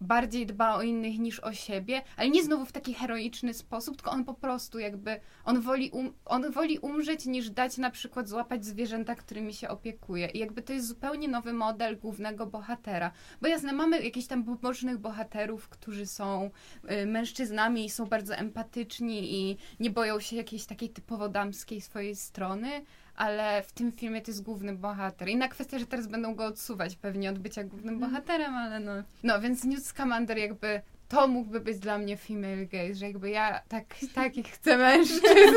bardziej 0.00 0.46
dba 0.46 0.74
o 0.74 0.82
innych 0.82 1.18
niż 1.18 1.40
o 1.40 1.52
siebie, 1.52 2.02
ale 2.16 2.30
nie 2.30 2.42
znowu 2.42 2.64
w 2.64 2.72
taki 2.72 2.94
heroiczny 2.94 3.54
sposób, 3.54 3.96
tylko 3.96 4.10
on 4.10 4.24
po 4.24 4.34
prostu 4.34 4.78
jakby, 4.78 5.20
on 5.44 5.60
woli, 5.60 5.90
um, 5.90 6.12
on 6.24 6.50
woli 6.50 6.78
umrzeć 6.78 7.26
niż 7.26 7.50
dać 7.50 7.78
na 7.78 7.90
przykład 7.90 8.28
złapać 8.28 8.64
zwierzęta, 8.64 9.14
którymi 9.14 9.54
się 9.54 9.68
opiekuje. 9.68 10.26
I 10.26 10.38
jakby 10.38 10.62
to 10.62 10.72
jest 10.72 10.86
zupełnie 10.86 11.28
nowy 11.28 11.52
model 11.52 11.98
głównego 11.98 12.46
bohatera. 12.46 13.10
Bo 13.40 13.48
jasne, 13.48 13.72
mamy 13.72 14.04
jakichś 14.04 14.26
tam 14.26 14.44
pobocznych 14.44 14.98
bohaterów, 14.98 15.68
którzy 15.68 16.06
są 16.06 16.50
y, 16.90 17.06
mężczyznami 17.06 17.84
i 17.84 17.90
są 17.90 18.06
bardzo 18.06 18.34
empatyczni 18.34 19.34
i 19.34 19.56
nie 19.80 19.90
boją 19.90 20.20
się 20.20 20.36
jakiejś 20.36 20.66
takiej 20.66 20.90
typowo 20.90 21.28
damskiej 21.28 21.80
swojej 21.80 22.16
strony, 22.16 22.84
ale 23.16 23.62
w 23.62 23.72
tym 23.72 23.92
filmie 23.92 24.22
to 24.22 24.30
jest 24.30 24.42
główny 24.42 24.72
bohater. 24.74 25.28
Inna 25.28 25.48
kwestia, 25.48 25.78
że 25.78 25.86
teraz 25.86 26.06
będą 26.06 26.34
go 26.34 26.44
odsuwać 26.44 26.96
pewnie 26.96 27.30
od 27.30 27.38
bycia 27.38 27.64
głównym 27.64 27.94
Mhm. 27.94 28.10
bohaterem, 28.12 28.54
ale 28.54 28.80
no. 28.80 28.92
No, 29.22 29.40
więc 29.40 29.64
Newt 29.64 29.86
Scamander 29.86 30.38
jakby 30.38 30.80
to 31.08 31.28
mógłby 31.28 31.60
być 31.60 31.78
dla 31.78 31.98
mnie 31.98 32.16
female 32.16 32.66
gaze, 32.66 32.94
że 32.94 33.06
jakby 33.06 33.30
ja 33.30 33.60
tak, 33.68 33.84
takich 34.14 34.46
chcę 34.46 34.76
mężczyzn. 34.78 35.56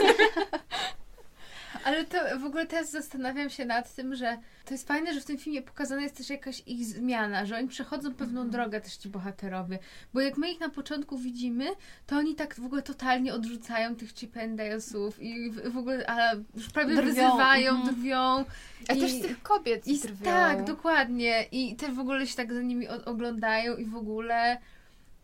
Ale 1.85 2.05
to 2.05 2.17
w 2.39 2.45
ogóle 2.45 2.65
teraz 2.65 2.91
zastanawiam 2.91 3.49
się 3.49 3.65
nad 3.65 3.95
tym, 3.95 4.15
że 4.15 4.37
to 4.65 4.73
jest 4.73 4.87
fajne, 4.87 5.13
że 5.13 5.21
w 5.21 5.25
tym 5.25 5.37
filmie 5.37 5.61
pokazana 5.61 6.01
jest 6.01 6.17
też 6.17 6.29
jakaś 6.29 6.63
ich 6.67 6.85
zmiana, 6.85 7.45
że 7.45 7.57
oni 7.57 7.67
przechodzą 7.67 8.13
pewną 8.13 8.41
Mhm. 8.41 8.49
drogę 8.51 8.81
też 8.81 8.95
ci 8.97 9.09
bohaterowie. 9.09 9.79
Bo 10.13 10.21
jak 10.21 10.37
my 10.37 10.51
ich 10.51 10.59
na 10.59 10.69
początku 10.69 11.17
widzimy, 11.17 11.65
to 12.07 12.17
oni 12.17 12.35
tak 12.35 12.55
w 12.55 12.65
ogóle 12.65 12.81
totalnie 12.81 13.33
odrzucają 13.33 13.95
tych 13.95 14.13
Chipendalesów 14.13 15.19
i 15.21 15.51
w, 15.51 15.71
w 15.73 15.77
ogóle 15.77 16.07
a 16.09 16.33
już 16.55 16.69
prawie 16.69 16.95
Drwią, 16.95 17.05
wyzywają, 17.07 17.71
mhm. 17.75 17.95
drwią. 17.95 18.45
A 18.89 18.93
I- 18.93 18.99
też 18.99 19.11
z 19.11 19.21
tych 19.21 19.41
kobiet 19.43 19.87
I 19.87 19.99
drwią. 19.99 20.25
tak, 20.25 20.63
dokładnie. 20.63 21.45
I 21.51 21.75
też 21.75 21.91
w 21.91 21.99
ogóle 21.99 22.27
się 22.27 22.35
tak 22.35 22.53
za 22.53 22.61
nimi 22.61 22.87
oglądają 22.87 23.77
i 23.77 23.85
w 23.85 23.95
ogóle. 23.95 24.57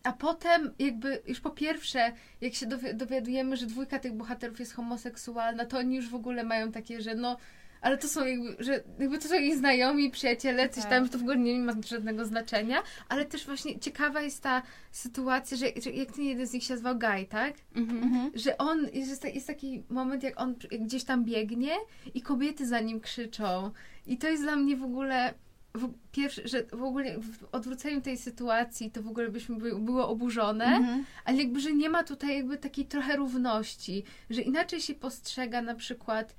A 0.05 0.13
potem 0.13 0.73
jakby 0.79 1.21
już 1.27 1.39
po 1.41 1.49
pierwsze, 1.49 2.11
jak 2.41 2.53
się 2.53 2.65
dowi- 2.65 2.93
dowiadujemy, 2.93 3.57
że 3.57 3.65
dwójka 3.65 3.99
tych 3.99 4.13
bohaterów 4.13 4.59
jest 4.59 4.73
homoseksualna, 4.73 5.65
to 5.65 5.77
oni 5.77 5.95
już 5.95 6.09
w 6.09 6.15
ogóle 6.15 6.43
mają 6.43 6.71
takie, 6.71 7.01
że 7.01 7.15
no, 7.15 7.37
ale 7.81 7.97
to 7.97 8.07
są 8.07 8.25
jakby, 8.25 8.63
że 8.63 8.83
jakby 8.99 9.17
to 9.19 9.27
są 9.27 9.35
ich 9.35 9.55
znajomi, 9.57 10.11
przyjaciele, 10.11 10.69
coś 10.69 10.83
Tak. 10.83 10.91
tam, 10.91 11.05
że 11.05 11.11
to 11.11 11.17
w 11.17 11.21
ogóle 11.21 11.37
nie 11.37 11.59
ma 11.59 11.73
żadnego 11.87 12.25
znaczenia, 12.25 12.83
ale 13.09 13.25
też 13.25 13.45
właśnie 13.45 13.79
ciekawa 13.79 14.21
jest 14.21 14.43
ta 14.43 14.61
sytuacja, 14.91 15.57
że, 15.57 15.65
że 15.83 15.91
jak 15.91 16.11
ten 16.11 16.25
jeden 16.25 16.47
z 16.47 16.53
nich 16.53 16.63
się 16.63 16.73
nazywał 16.73 16.99
Guy, 16.99 17.25
tak? 17.29 17.53
Mhm. 17.75 18.03
Mhm. 18.03 18.31
że 18.35 18.57
on, 18.57 18.87
jest, 18.93 19.25
jest 19.35 19.47
taki 19.47 19.83
moment, 19.89 20.23
jak 20.23 20.41
on 20.41 20.55
gdzieś 20.79 21.03
tam 21.03 21.25
biegnie 21.25 21.71
i 22.13 22.21
kobiety 22.21 22.67
za 22.67 22.79
nim 22.79 22.99
krzyczą. 22.99 23.71
I 24.07 24.17
to 24.17 24.27
jest 24.29 24.43
dla 24.43 24.55
mnie 24.55 24.77
w 24.77 24.83
ogóle 24.83 25.33
w, 25.75 25.93
pierwszy, 26.11 26.47
że 26.47 26.63
w 26.63 26.83
ogóle 26.83 27.19
w 27.19 27.43
odwróceniu 27.51 28.01
tej 28.01 28.17
sytuacji 28.17 28.91
to 28.91 29.01
w 29.01 29.07
ogóle 29.07 29.29
byśmy 29.29 29.55
były, 29.55 29.79
były 29.81 30.05
oburzone, 30.05 30.65
Mhm. 30.65 31.05
ale 31.25 31.37
jakby, 31.37 31.59
że 31.59 31.73
nie 31.73 31.89
ma 31.89 32.03
tutaj 32.03 32.35
jakby 32.35 32.57
takiej 32.57 32.85
trochę 32.85 33.15
równości, 33.15 34.03
że 34.29 34.41
inaczej 34.41 34.81
się 34.81 34.93
postrzega 34.93 35.61
na 35.61 35.75
przykład 35.75 36.35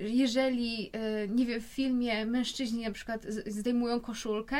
jeżeli, 0.00 0.90
e, 0.92 1.28
nie 1.28 1.46
wiem, 1.46 1.60
w 1.60 1.64
filmie 1.64 2.26
mężczyźni 2.26 2.82
na 2.82 2.90
przykład 2.90 3.26
zdejmują 3.46 4.00
koszulkę, 4.00 4.56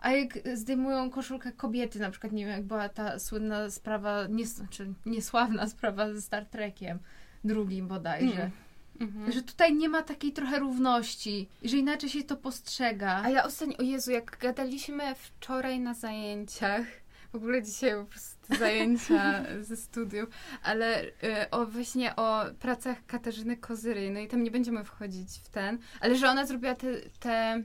a 0.00 0.10
jak 0.12 0.38
zdejmują 0.54 1.10
koszulkę 1.10 1.52
kobiety, 1.52 1.98
na 1.98 2.10
przykład, 2.10 2.32
nie 2.32 2.44
wiem, 2.44 2.52
jak 2.52 2.64
była 2.64 2.88
ta 2.88 3.18
słynna 3.18 3.70
sprawa, 3.70 4.26
nie, 4.30 4.46
znaczy 4.46 4.92
niesławna 5.06 5.68
sprawa 5.68 6.14
ze 6.14 6.22
Star 6.22 6.46
Trekiem, 6.46 6.98
drugim 7.44 7.88
bodajże. 7.88 8.40
Mm. 8.40 8.50
Mhm. 9.00 9.32
Że 9.32 9.42
tutaj 9.42 9.74
nie 9.74 9.88
ma 9.88 10.02
takiej 10.02 10.32
trochę 10.32 10.58
równości, 10.58 11.48
że 11.62 11.76
inaczej 11.76 12.10
się 12.10 12.22
to 12.22 12.36
postrzega. 12.36 13.20
A 13.24 13.30
ja 13.30 13.44
ostatnio, 13.44 13.76
o 13.76 13.82
Jezu, 13.82 14.10
jak 14.10 14.38
gadaliśmy 14.38 15.14
wczoraj 15.14 15.80
na 15.80 15.94
zajęciach, 15.94 16.86
w 17.32 17.36
ogóle 17.36 17.62
dzisiaj 17.62 17.94
po 17.94 18.04
prostu 18.04 18.56
zajęcia 18.58 19.44
ze 19.68 19.76
studiów, 19.76 20.28
ale 20.62 21.04
y, 21.04 21.10
o 21.50 21.66
właśnie 21.66 22.16
o 22.16 22.44
pracach 22.60 23.06
Katarzyny 23.06 23.56
Kozyry, 23.56 24.10
no 24.10 24.20
i 24.20 24.28
tam 24.28 24.42
nie 24.42 24.50
będziemy 24.50 24.84
wchodzić 24.84 25.28
w 25.44 25.48
ten, 25.48 25.78
ale 26.00 26.16
że 26.16 26.28
ona 26.28 26.46
zrobiła 26.46 26.74
te, 26.74 27.00
te 27.20 27.62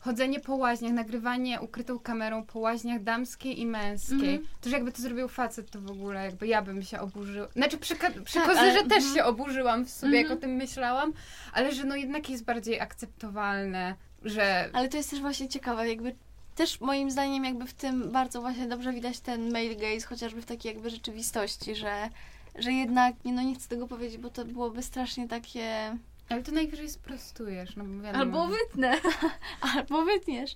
chodzenie 0.00 0.40
po 0.40 0.54
łaźniach, 0.54 0.92
nagrywanie 0.92 1.60
ukrytą 1.60 1.98
kamerą 1.98 2.44
po 2.46 2.58
łaźniach 2.58 3.02
damskiej 3.02 3.60
i 3.60 3.66
męskiej. 3.66 4.34
Mhm. 4.34 4.46
To, 4.60 4.68
że 4.70 4.76
jakby 4.76 4.92
to 4.92 5.02
zrobił 5.02 5.28
facet, 5.28 5.70
to 5.70 5.80
w 5.80 5.90
ogóle 5.90 6.24
jakby 6.24 6.46
ja 6.46 6.62
bym 6.62 6.82
się 6.82 7.00
oburzyła. 7.00 7.48
Znaczy 7.56 7.78
przy, 7.78 7.96
przy 8.24 8.34
Tak, 8.38 8.46
Kozyrze 8.48 8.70
ale- 8.70 8.84
też 8.84 8.98
mhm. 9.04 9.14
się 9.14 9.24
oburzyłam 9.24 9.84
w 9.84 9.90
sobie, 9.90 10.16
jak 10.16 10.24
Mhm. 10.24 10.38
o 10.38 10.40
tym 10.40 10.50
myślałam, 10.50 11.12
ale 11.52 11.74
że 11.74 11.84
no 11.84 11.96
jednak 11.96 12.30
jest 12.30 12.44
bardziej 12.44 12.80
akceptowalne, 12.80 13.94
że 14.22 14.70
Ale 14.72 14.88
to 14.88 14.96
jest 14.96 15.10
też 15.10 15.20
właśnie 15.20 15.48
ciekawe, 15.48 15.88
jakby 15.88 16.14
też 16.54 16.80
moim 16.80 17.10
zdaniem 17.10 17.44
jakby 17.44 17.66
w 17.66 17.74
tym 17.74 18.10
bardzo 18.12 18.40
właśnie 18.40 18.66
dobrze 18.68 18.92
widać 18.92 19.20
ten 19.20 19.52
male 19.52 19.76
gaze, 19.76 20.06
chociażby 20.06 20.42
w 20.42 20.46
takiej 20.46 20.72
jakby 20.74 20.90
rzeczywistości, 20.90 21.74
że, 21.74 22.08
że 22.58 22.72
jednak, 22.72 23.24
nie, 23.24 23.32
no 23.32 23.42
nie 23.42 23.54
chcę 23.54 23.68
tego 23.68 23.86
powiedzieć, 23.88 24.18
bo 24.18 24.30
to 24.30 24.44
byłoby 24.44 24.82
strasznie 24.82 25.28
takie, 25.28 25.96
Ale 26.30 26.42
to 26.42 26.52
najwyżej 26.52 26.88
sprostujesz, 26.90 27.76
no 27.76 27.84
wiadomo. 28.02 28.18
Albo 28.24 28.46
wytnę. 28.46 28.98
albo 29.76 30.04
wytniesz, 30.04 30.54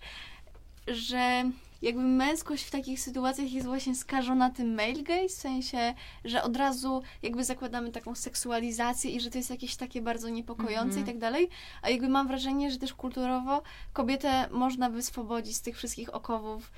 że 0.89 1.45
jakby 1.83 2.03
męskość 2.03 2.65
w 2.65 2.71
takich 2.71 3.01
sytuacjach 3.01 3.53
jest 3.53 3.67
właśnie 3.67 3.95
skażona 3.95 4.51
tym 4.51 4.75
male 4.75 5.03
gaze, 5.03 5.29
w 5.29 5.33
sensie, 5.33 5.95
że 6.25 6.43
od 6.43 6.57
razu 6.57 7.03
jakby 7.23 7.45
zakładamy 7.45 7.91
taką 7.91 8.15
seksualizację 8.15 9.11
i 9.11 9.21
że 9.21 9.31
to 9.31 9.39
jest 9.39 9.51
jakieś 9.51 9.77
takie 9.77 10.03
bardzo 10.03 10.29
niepokojące 10.29 10.99
Mhm. 10.99 11.03
i 11.03 11.07
tak 11.07 11.19
dalej, 11.19 11.49
a 11.83 11.91
jakby 11.91 12.09
mam 12.09 12.29
wrażenie, 12.29 12.71
że 12.71 12.79
też 12.79 12.95
kulturowo 12.95 13.63
kobietę 13.93 14.49
można 14.51 14.91
wyswobodzić 14.91 15.57
z 15.57 15.63
tych 15.63 15.77
wszystkich 15.77 16.15
okowów 16.15 16.73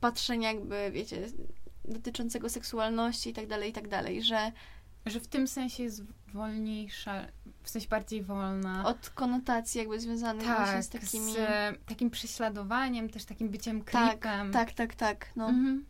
patrzenia 0.00 0.52
jakby, 0.52 0.90
wiecie, 0.92 1.26
dotyczącego 1.84 2.48
seksualności 2.48 3.30
i 3.30 3.32
tak 3.32 3.46
dalej, 3.46 3.70
i 3.70 3.72
tak 3.72 3.88
dalej, 3.88 4.22
że 4.22 4.52
Że 5.06 5.20
w 5.20 5.28
tym 5.28 5.48
sensie 5.48 5.82
jest 5.82 6.02
wolniejsza, 6.32 7.26
w 7.62 7.70
sensie 7.70 7.88
bardziej 7.88 8.22
wolna. 8.22 8.86
od 8.86 9.10
konotacji 9.10 9.78
jakby 9.78 10.00
związanych 10.00 10.46
właśnie 10.46 10.82
z 10.82 10.88
takimi... 10.88 11.32
z 11.32 11.38
takim 11.86 12.10
prześladowaniem, 12.10 13.08
też 13.08 13.24
takim 13.24 13.48
byciem 13.48 13.84
Tak, 13.84 14.20
creepem. 14.20 14.52
tak, 14.52 14.72
tak, 14.72 14.94
tak, 14.94 15.26
no. 15.36 15.48
Mhm. 15.48 15.84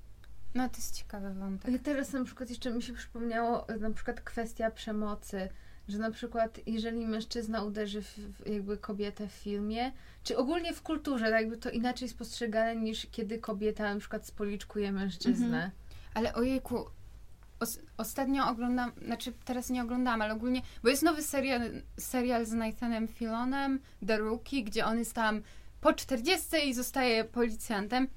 No 0.55 0.69
to 0.69 0.77
jest 0.77 0.97
ciekawy 0.97 1.35
wątek. 1.35 1.69
Ale 1.69 1.79
teraz 1.79 2.13
na 2.13 2.25
przykład 2.25 2.51
jeszcze 2.51 2.71
mi 2.73 2.83
się 2.83 2.93
przypomniało 2.93 3.69
e, 3.69 3.77
na 3.79 3.91
przykład 3.91 4.21
kwestia 4.21 4.71
przemocy, 4.71 5.49
że 5.89 5.99
na 5.99 6.11
przykład 6.11 6.61
jeżeli 6.67 7.07
mężczyzna 7.07 7.63
uderzy 7.63 8.03
w, 8.03 8.19
w 8.19 8.47
jakby 8.47 8.77
kobietę 8.79 9.29
w 9.29 9.33
filmie, 9.33 9.93
czy 10.23 10.37
ogólnie 10.37 10.73
w 10.75 10.83
kulturze, 10.83 11.25
tak 11.25 11.41
jakby 11.41 11.57
to 11.57 11.71
inaczej 11.71 12.07
jest 12.07 12.19
postrzegane 12.19 12.77
niż 12.77 13.07
kiedy 13.11 13.39
kobieta 13.39 13.95
na 13.95 14.01
przykład 14.01 14.27
spoliczkuje 14.27 14.93
mężczyznę. 14.93 15.47
Mhm. 15.47 15.71
Ale 16.15 16.35
ojejku, 16.35 16.85
os- 17.63 17.79
ostatnio 17.97 18.49
oglądam, 18.49 18.93
znaczy 19.05 19.33
teraz 19.45 19.71
nie 19.71 19.83
oglądam, 19.83 20.23
ale 20.23 20.35
ogólnie, 20.35 20.63
bo 20.83 20.89
jest 20.89 21.03
nowy 21.03 21.23
serial, 21.23 21.61
serial 21.99 22.47
z 22.47 22.53
Nathanem 22.53 23.09
Filonem, 23.09 23.81
The 24.07 24.19
Rookie, 24.19 24.65
gdzie 24.65 24.87
on 24.87 24.99
jest 24.99 25.15
tam 25.15 25.43
po 25.81 25.93
40 25.93 26.47
i 26.69 26.75
zostaje 26.75 27.25
policjantem. 27.25 28.09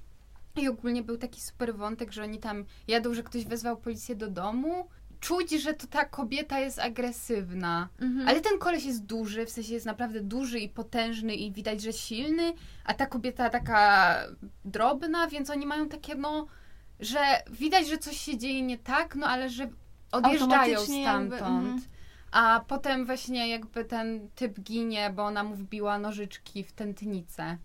I 0.58 0.68
ogólnie 0.68 1.04
był 1.04 1.18
taki 1.18 1.41
super 1.41 1.76
wątek, 1.76 2.12
że 2.12 2.24
oni 2.24 2.39
tam 2.39 2.66
jadą, 2.88 3.14
że 3.14 3.24
ktoś 3.24 3.46
wezwał 3.46 3.78
policję 3.78 4.16
do 4.16 4.30
domu. 4.30 4.88
Czuć, 5.20 5.52
że 5.52 5.74
to 5.74 5.88
ta 5.88 6.06
kobieta 6.06 6.60
jest 6.60 6.80
agresywna. 6.80 7.89
Mhm. 8.02 8.28
Ale 8.28 8.41
ten 8.41 8.60
koleś 8.60 8.86
jest 8.86 9.06
duży, 9.06 9.46
w 9.46 9.50
sensie 9.50 9.74
jest 9.74 9.86
naprawdę 9.86 10.22
duży 10.22 10.60
i 10.60 10.70
potężny 10.70 11.36
i 11.36 11.52
widać, 11.52 11.82
że 11.82 11.93
silny, 11.93 12.54
a 12.86 12.93
ta 12.93 13.06
kobieta 13.06 13.50
taka 13.50 14.16
drobna, 14.66 15.28
więc 15.28 15.50
oni 15.50 15.66
mają 15.66 15.89
takie, 15.89 16.16
no, 16.16 16.48
że 17.00 17.20
widać, 17.50 17.88
że 17.88 17.98
coś 17.98 18.18
się 18.18 18.38
dzieje 18.38 18.62
nie 18.62 18.78
tak, 18.78 19.16
no 19.16 19.28
ale 19.28 19.50
że 19.50 19.70
odjeżdżają 20.12 20.80
jakby, 20.80 21.02
stamtąd. 21.02 21.43
mhm. 21.43 21.82
A 22.32 22.62
potem 22.68 23.06
właśnie 23.06 23.50
jakby 23.50 23.86
ten 23.86 24.30
typ 24.36 24.60
ginie, 24.60 25.12
bo 25.16 25.24
ona 25.24 25.43
mu 25.43 25.56
wbiła 25.56 26.00
nożyczki 26.00 26.64
w 26.64 26.72
tętnicę. 26.72 27.58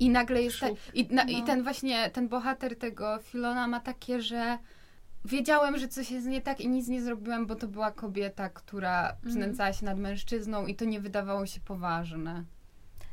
I 0.00 0.10
nagle 0.10 0.42
jest. 0.42 0.60
Te, 0.60 0.70
i, 0.94 1.14
na, 1.14 1.22
I 1.22 1.40
No. 1.40 1.46
ten 1.46 1.62
właśnie, 1.62 2.10
ten 2.10 2.28
bohater 2.28 2.78
tego 2.78 3.18
Filona 3.22 3.66
ma 3.66 3.80
takie, 3.80 4.22
że 4.22 4.58
wiedziałem, 5.24 5.78
że 5.78 5.88
coś 5.88 6.10
jest 6.10 6.26
nie 6.26 6.40
tak 6.40 6.60
i 6.60 6.68
nic 6.68 6.88
nie 6.88 7.02
zrobiłem, 7.02 7.46
bo 7.46 7.54
to 7.54 7.68
była 7.68 7.90
kobieta, 7.90 8.48
która 8.48 9.16
znęcała 9.24 9.72
się 9.72 9.84
nad 9.86 9.98
mężczyzną 9.98 10.66
i 10.66 10.74
to 10.74 10.84
nie 10.84 11.00
wydawało 11.00 11.46
się 11.46 11.60
poważne. 11.60 12.44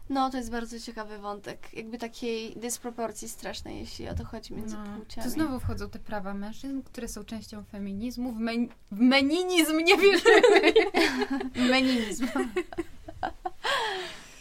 No, 0.09 0.29
to 0.29 0.37
jest 0.37 0.51
bardzo 0.51 0.79
ciekawy 0.79 1.17
wątek. 1.17 1.73
Jakby 1.73 1.97
takiej 1.97 2.55
dysproporcji 2.55 3.29
strasznej, 3.29 3.79
jeśli 3.79 4.09
o 4.09 4.15
to 4.15 4.25
chodzi 4.25 4.53
między 4.53 4.75
płciami. 4.97 5.23
To 5.25 5.29
znowu 5.29 5.59
wchodzą 5.59 5.89
te 5.89 5.99
prawa 5.99 6.33
mężczyzn, 6.33 6.81
które 6.81 7.07
są 7.07 7.23
częścią 7.23 7.63
feminizmu. 7.63 8.31
W, 8.33 8.37
men- 8.39 8.67
w 8.91 8.99
meninizm 8.99 9.77
nie 9.79 9.97
wierzymy. 9.97 10.73
Meninizm. 11.71 12.27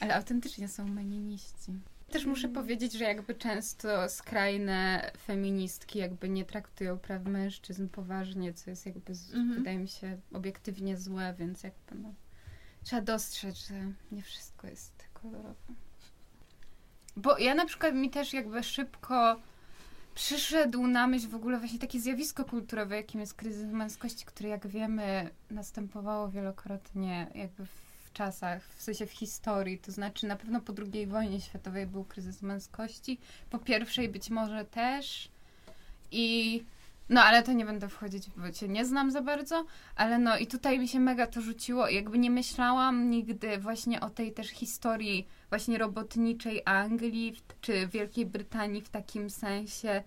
Ale 0.01 0.15
autentycznie 0.17 0.69
są 0.69 0.89
meniniści. 0.89 1.73
Też 2.11 2.27
muszę 2.27 2.49
powiedzieć, 2.49 2.93
że 2.93 3.05
jakby 3.05 3.35
często 3.35 4.09
skrajne 4.09 5.11
feministki 5.27 5.99
jakby 5.99 6.29
nie 6.29 6.45
traktują 6.45 6.99
praw 6.99 7.25
mężczyzn 7.25 7.89
poważnie, 7.89 8.55
co 8.55 8.71
jest 8.71 8.87
jakby, 8.87 9.15
z, 9.15 9.35
Mhm. 9.35 9.55
wydaje 9.59 9.79
mi 9.79 9.89
się, 9.89 10.21
obiektywnie 10.33 10.97
złe, 10.97 11.35
więc 11.39 11.63
jakby 11.63 11.95
no, 11.95 12.15
trzeba 12.85 13.03
dostrzec, 13.03 13.57
że 13.69 13.75
nie 14.13 14.23
wszystko 14.23 14.67
jest 14.67 15.06
Bo 17.17 17.39
ja 17.39 17.55
na 17.55 17.67
przykład 17.67 17.95
mi 17.95 18.11
też 18.11 18.33
jakby 18.33 18.63
szybko 18.63 19.37
przyszedł 20.15 20.87
na 20.87 21.07
myśl 21.07 21.29
w 21.29 21.35
ogóle 21.35 21.59
właśnie 21.59 21.79
takie 21.79 22.01
zjawisko 22.01 22.45
kulturowe, 22.45 22.97
jakim 22.97 23.21
jest 23.21 23.35
kryzys 23.35 23.73
męskości, 23.73 24.25
który 24.25 24.49
jak 24.49 24.67
wiemy 24.67 25.31
następowało 25.51 26.29
wielokrotnie 26.29 27.27
jakby 27.35 27.67
w 27.67 28.13
czasach, 28.13 28.63
w 28.77 28.83
sensie 28.83 29.07
w 29.07 29.13
historii, 29.13 29.79
to 29.79 29.93
znaczy 29.93 30.27
na 30.27 30.37
pewno 30.37 30.61
po 30.61 30.73
II 30.93 31.07
wojnie 31.07 31.41
światowej 31.41 31.87
był 31.87 32.05
kryzys 32.05 32.43
męskości, 32.43 33.19
po 33.51 33.59
pierwszej 33.59 34.09
być 34.09 34.31
może 34.31 34.65
też. 34.65 35.29
I 36.11 36.65
no 37.09 37.23
ale 37.23 37.43
to 37.43 37.53
nie 37.53 37.65
będę 37.65 37.89
wchodzić, 37.89 38.31
bo 38.37 38.51
cię 38.51 38.69
nie 38.69 38.85
znam 38.85 39.11
za 39.11 39.23
bardzo, 39.23 39.65
ale 39.97 40.19
no 40.19 40.39
i 40.39 40.47
tutaj 40.47 40.79
mi 40.79 40.89
się 40.89 41.01
mega 41.01 41.27
to 41.27 41.41
rzuciło, 41.41 41.89
jakby 41.89 42.19
nie 42.19 42.31
myślałam 42.31 43.11
nigdy 43.11 43.59
właśnie 43.59 44.01
o 44.01 44.11
tej 44.11 44.33
też 44.33 44.49
historii 44.49 45.27
właśnie 45.49 45.79
robotniczej 45.79 46.63
Anglii 46.65 47.35
czy 47.61 47.87
Wielkiej 47.87 48.27
Brytanii 48.27 48.83
w 48.83 48.89
takim 48.89 49.31
sensie, 49.31 50.03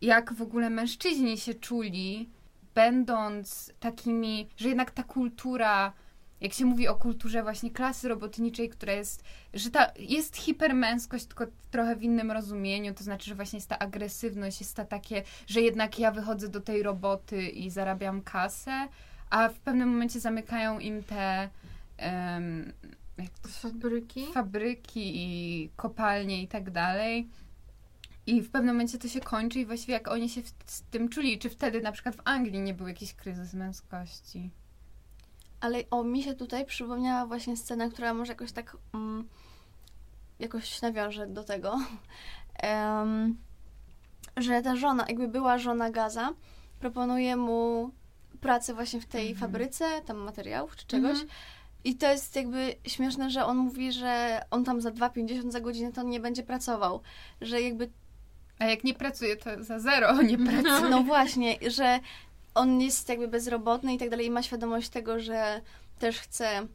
jak 0.00 0.32
w 0.32 0.42
ogóle 0.42 0.70
mężczyźni 0.70 1.38
się 1.38 1.54
czuli, 1.54 2.30
będąc 2.74 3.72
takimi, 3.80 4.48
że 4.56 4.68
jednak 4.68 4.90
ta 4.90 5.02
kultura 5.02 5.92
jak 6.40 6.52
się 6.52 6.64
mówi 6.64 6.88
o 6.88 6.94
kulturze 6.94 7.42
właśnie 7.42 7.70
klasy 7.70 8.08
robotniczej, 8.08 8.68
która 8.68 8.92
jest, 8.92 9.24
że 9.54 9.70
ta 9.70 9.92
jest 9.98 10.36
hipermęskość, 10.36 11.26
tylko 11.26 11.46
trochę 11.70 11.96
w 11.96 12.02
innym 12.02 12.32
rozumieniu, 12.32 12.94
to 12.94 13.04
znaczy, 13.04 13.26
że 13.26 13.34
właśnie 13.34 13.56
jest 13.56 13.68
ta 13.68 13.78
agresywność, 13.78 14.60
jest 14.60 14.76
ta 14.76 14.84
takie, 14.84 15.22
że 15.46 15.60
jednak 15.60 15.98
ja 15.98 16.10
wychodzę 16.10 16.48
do 16.48 16.60
tej 16.60 16.82
roboty 16.82 17.48
i 17.48 17.70
zarabiam 17.70 18.22
kasę, 18.22 18.88
a 19.30 19.48
w 19.48 19.58
pewnym 19.58 19.88
momencie 19.88 20.20
zamykają 20.20 20.78
im 20.78 21.02
te 21.02 21.48
um, 22.02 22.72
jak 23.18 23.38
to 23.38 23.48
się, 23.48 23.54
Fabryki? 23.54 24.26
fabryki 24.26 25.12
i 25.16 25.70
kopalnie 25.76 26.42
i 26.42 26.48
tak 26.48 26.70
dalej. 26.70 27.28
I 28.26 28.42
w 28.42 28.50
pewnym 28.50 28.74
momencie 28.74 28.98
to 28.98 29.08
się 29.08 29.20
kończy 29.20 29.60
i 29.60 29.66
właściwie 29.66 29.94
jak 29.94 30.08
oni 30.08 30.28
się 30.28 30.42
z 30.66 30.82
tym 30.82 31.08
czuli, 31.08 31.38
czy 31.38 31.50
wtedy 31.50 31.80
na 31.80 31.92
przykład 31.92 32.16
w 32.16 32.20
Anglii 32.24 32.60
nie 32.60 32.74
był 32.74 32.88
jakiś 32.88 33.14
kryzys 33.14 33.54
męskości. 33.54 34.50
Ale 35.60 35.78
o, 35.90 36.02
mi 36.04 36.22
się 36.22 36.34
tutaj 36.34 36.66
przypomniała 36.66 37.26
właśnie 37.26 37.56
scena, 37.56 37.88
która 37.90 38.14
może 38.14 38.32
jakoś 38.32 38.52
tak 38.52 38.76
mm, 38.94 39.28
jakoś 40.38 40.82
nawiąże 40.82 41.26
do 41.26 41.44
tego, 41.44 41.78
em, 42.56 43.36
że 44.36 44.62
ta 44.62 44.76
żona, 44.76 45.04
jakby 45.08 45.28
była 45.28 45.58
żona 45.58 45.90
Gaza, 45.90 46.30
proponuje 46.80 47.36
mu 47.36 47.90
pracę 48.40 48.74
właśnie 48.74 49.00
w 49.00 49.06
tej 49.06 49.30
Mhm. 49.30 49.38
fabryce, 49.52 49.84
tam 50.06 50.16
materiałów 50.16 50.76
czy 50.76 50.86
czegoś. 50.86 51.10
Mhm. 51.10 51.28
I 51.84 51.94
to 51.96 52.10
jest 52.10 52.36
jakby 52.36 52.74
śmieszne, 52.86 53.30
że 53.30 53.44
on 53.44 53.56
mówi, 53.56 53.92
że 53.92 54.42
on 54.50 54.64
tam 54.64 54.80
za 54.80 54.90
2,50 54.90 55.50
za 55.50 55.60
godzinę 55.60 55.92
to 55.92 56.00
on 56.00 56.10
nie 56.10 56.20
będzie 56.20 56.42
pracował. 56.42 57.00
Że 57.40 57.62
jakby, 57.62 57.90
A 58.58 58.64
jak 58.64 58.84
nie 58.84 58.94
pracuje, 58.94 59.36
to 59.36 59.64
za 59.64 59.78
zero 59.78 60.22
nie 60.22 60.38
pracuje. 60.48 60.90
no 60.90 61.02
właśnie, 61.02 61.56
że 61.70 62.00
on 62.56 62.80
jest 62.80 63.08
jakby 63.08 63.28
bezrobotny 63.28 63.94
i 63.94 63.98
tak 63.98 64.10
dalej 64.10 64.26
i 64.26 64.30
ma 64.30 64.42
świadomość 64.42 64.88
tego, 64.88 65.20
że 65.20 65.60
też 65.98 66.18
chce, 66.18 66.48
mm, 66.48 66.68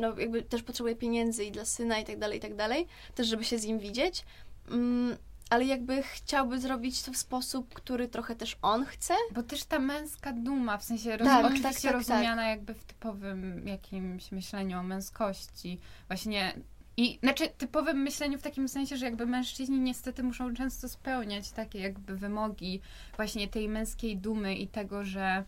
no 0.00 0.18
jakby 0.18 0.42
też 0.42 0.62
potrzebuje 0.62 0.96
pieniędzy 0.96 1.44
i 1.44 1.52
dla 1.52 1.64
syna 1.64 1.98
i 1.98 2.04
tak 2.04 2.18
dalej, 2.18 2.38
i 2.38 2.40
tak 2.40 2.54
dalej. 2.54 2.86
Też, 3.14 3.26
żeby 3.26 3.44
się 3.44 3.58
z 3.58 3.64
nim 3.64 3.78
widzieć. 3.78 4.24
Mm, 4.70 5.16
ale 5.50 5.64
jakby 5.64 6.02
chciałby 6.02 6.60
zrobić 6.60 7.02
to 7.02 7.12
w 7.12 7.16
sposób, 7.16 7.74
który 7.74 8.08
trochę 8.08 8.36
też 8.36 8.58
on 8.62 8.84
chce. 8.84 9.14
Bo 9.32 9.42
też 9.42 9.64
ta 9.64 9.78
męska 9.78 10.32
duma, 10.32 10.78
w 10.78 10.84
sensie 10.84 11.16
roz, 11.16 11.28
Tak, 11.28 11.44
oczywiście 11.44 11.72
tak, 11.72 11.82
tak, 11.82 11.92
rozumiana 11.92 12.48
jakby 12.48 12.74
w 12.74 12.84
typowym 12.84 13.68
jakimś 13.68 14.32
myśleniu 14.32 14.78
o 14.78 14.82
męskości. 14.82 15.78
Właśnie 16.08 16.54
i 16.96 17.18
znaczy 17.22 17.48
typowym 17.58 18.02
myśleniu 18.02 18.38
w 18.38 18.42
takim 18.42 18.68
sensie, 18.68 18.96
że 18.96 19.04
jakby 19.04 19.26
mężczyźni 19.26 19.80
niestety 19.80 20.22
muszą 20.22 20.54
często 20.54 20.88
spełniać 20.88 21.50
takie 21.50 21.78
jakby 21.78 22.16
wymogi 22.16 22.80
właśnie 23.16 23.48
tej 23.48 23.68
męskiej 23.68 24.16
dumy 24.16 24.54
i 24.54 24.68
tego, 24.68 25.04
że 25.04 25.44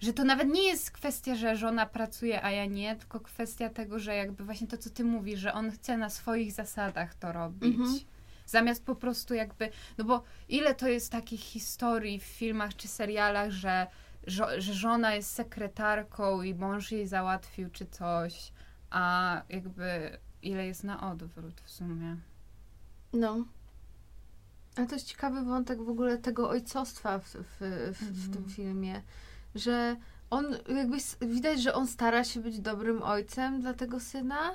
że 0.00 0.12
to 0.12 0.24
nawet 0.24 0.48
nie 0.48 0.62
jest 0.62 0.90
kwestia, 0.90 1.34
że 1.34 1.56
żona 1.56 1.86
pracuje, 1.86 2.44
a 2.44 2.50
ja 2.50 2.66
nie, 2.66 2.96
tylko 2.96 3.20
kwestia 3.20 3.68
tego, 3.68 3.98
że 3.98 4.16
jakby 4.16 4.44
właśnie 4.44 4.66
to, 4.66 4.78
co 4.78 4.90
ty 4.90 5.04
mówisz, 5.04 5.40
że 5.40 5.52
on 5.52 5.70
chce 5.70 5.96
na 5.96 6.10
swoich 6.10 6.52
zasadach 6.52 7.14
to 7.14 7.32
robić. 7.32 7.76
Mhm. 7.76 7.98
Zamiast 8.46 8.84
po 8.84 8.94
prostu 8.94 9.34
jakby, 9.34 9.70
no 9.98 10.04
bo 10.04 10.22
ile 10.48 10.74
to 10.74 10.88
jest 10.88 11.12
takich 11.12 11.40
historii 11.40 12.20
w 12.20 12.24
filmach 12.24 12.76
czy 12.76 12.88
serialach, 12.88 13.50
że, 13.50 13.86
że 14.26 14.60
żona 14.60 15.14
jest 15.14 15.30
sekretarką 15.30 16.42
i 16.42 16.54
mąż 16.54 16.92
jej 16.92 17.06
załatwił 17.06 17.70
czy 17.70 17.86
coś, 17.86 18.52
a 18.90 19.42
jakby 19.48 20.18
ile 20.46 20.66
jest 20.66 20.84
na 20.84 21.10
odwrót 21.10 21.60
w 21.60 21.70
sumie. 21.70 22.16
No. 23.12 23.44
Ale 24.76 24.86
to 24.86 24.94
jest 24.94 25.06
ciekawy 25.06 25.42
wątek 25.44 25.82
w 25.82 25.88
ogóle 25.88 26.18
tego 26.18 26.48
ojcostwa 26.48 27.18
w, 27.18 27.24
w, 27.28 27.36
w, 27.92 28.00
w 28.00 28.30
tym 28.32 28.42
Mhm. 28.42 28.48
filmie, 28.48 29.02
że 29.54 29.96
on 30.30 30.44
jakby 30.76 30.96
widać, 31.26 31.62
że 31.62 31.74
on 31.74 31.86
stara 31.86 32.24
się 32.24 32.40
być 32.40 32.60
dobrym 32.60 33.02
ojcem 33.02 33.60
dla 33.60 33.74
tego 33.74 34.00
syna 34.00 34.52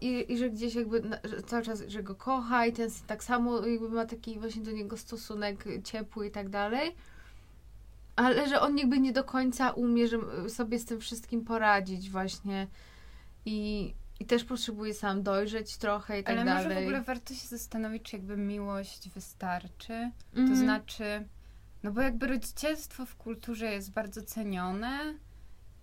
i, 0.00 0.32
i 0.32 0.38
że 0.38 0.50
gdzieś 0.50 0.74
jakby 0.74 1.02
że 1.24 1.42
cały 1.42 1.62
czas, 1.62 1.82
że 1.88 2.02
go 2.02 2.14
kocha 2.14 2.66
i 2.66 2.72
ten 2.72 2.90
syn 2.90 3.06
tak 3.06 3.24
samo 3.24 3.66
jakby 3.66 3.88
ma 3.88 4.06
taki 4.06 4.38
właśnie 4.38 4.62
do 4.62 4.70
niego 4.72 4.96
stosunek 4.96 5.64
ciepły 5.84 6.26
i 6.26 6.30
tak 6.30 6.48
dalej. 6.48 6.94
Ale 8.16 8.48
że 8.48 8.60
on 8.60 8.78
jakby 8.78 9.00
nie 9.00 9.12
do 9.12 9.24
końca 9.24 9.70
umie 9.70 10.06
sobie 10.48 10.78
z 10.78 10.84
tym 10.84 11.00
wszystkim 11.00 11.44
poradzić 11.44 12.10
właśnie 12.10 12.66
i, 13.46 13.94
i 14.24 14.26
też 14.26 14.44
potrzebuje 14.44 14.94
sam 14.94 15.22
dojrzeć 15.22 15.76
trochę 15.76 16.20
i 16.20 16.24
tak 16.24 16.36
Ale 16.36 16.44
dalej. 16.44 16.64
może 16.64 16.74
w 16.74 16.78
ogóle 16.82 17.02
warto 17.02 17.34
się 17.34 17.46
zastanowić, 17.48 18.02
czy 18.02 18.16
jakby 18.16 18.36
miłość 18.36 19.08
wystarczy. 19.10 20.10
To 20.34 20.40
Mhm. 20.40 20.56
znaczy, 20.58 21.28
no 21.82 21.92
bo 21.92 22.00
jakby 22.00 22.26
rodzicielstwo 22.26 23.06
w 23.06 23.16
kulturze 23.16 23.66
jest 23.72 23.92
bardzo 23.92 24.22
cenione 24.22 25.14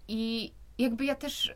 i 0.08 0.54
jakby 0.78 1.06
ja 1.06 1.16
też 1.16 1.56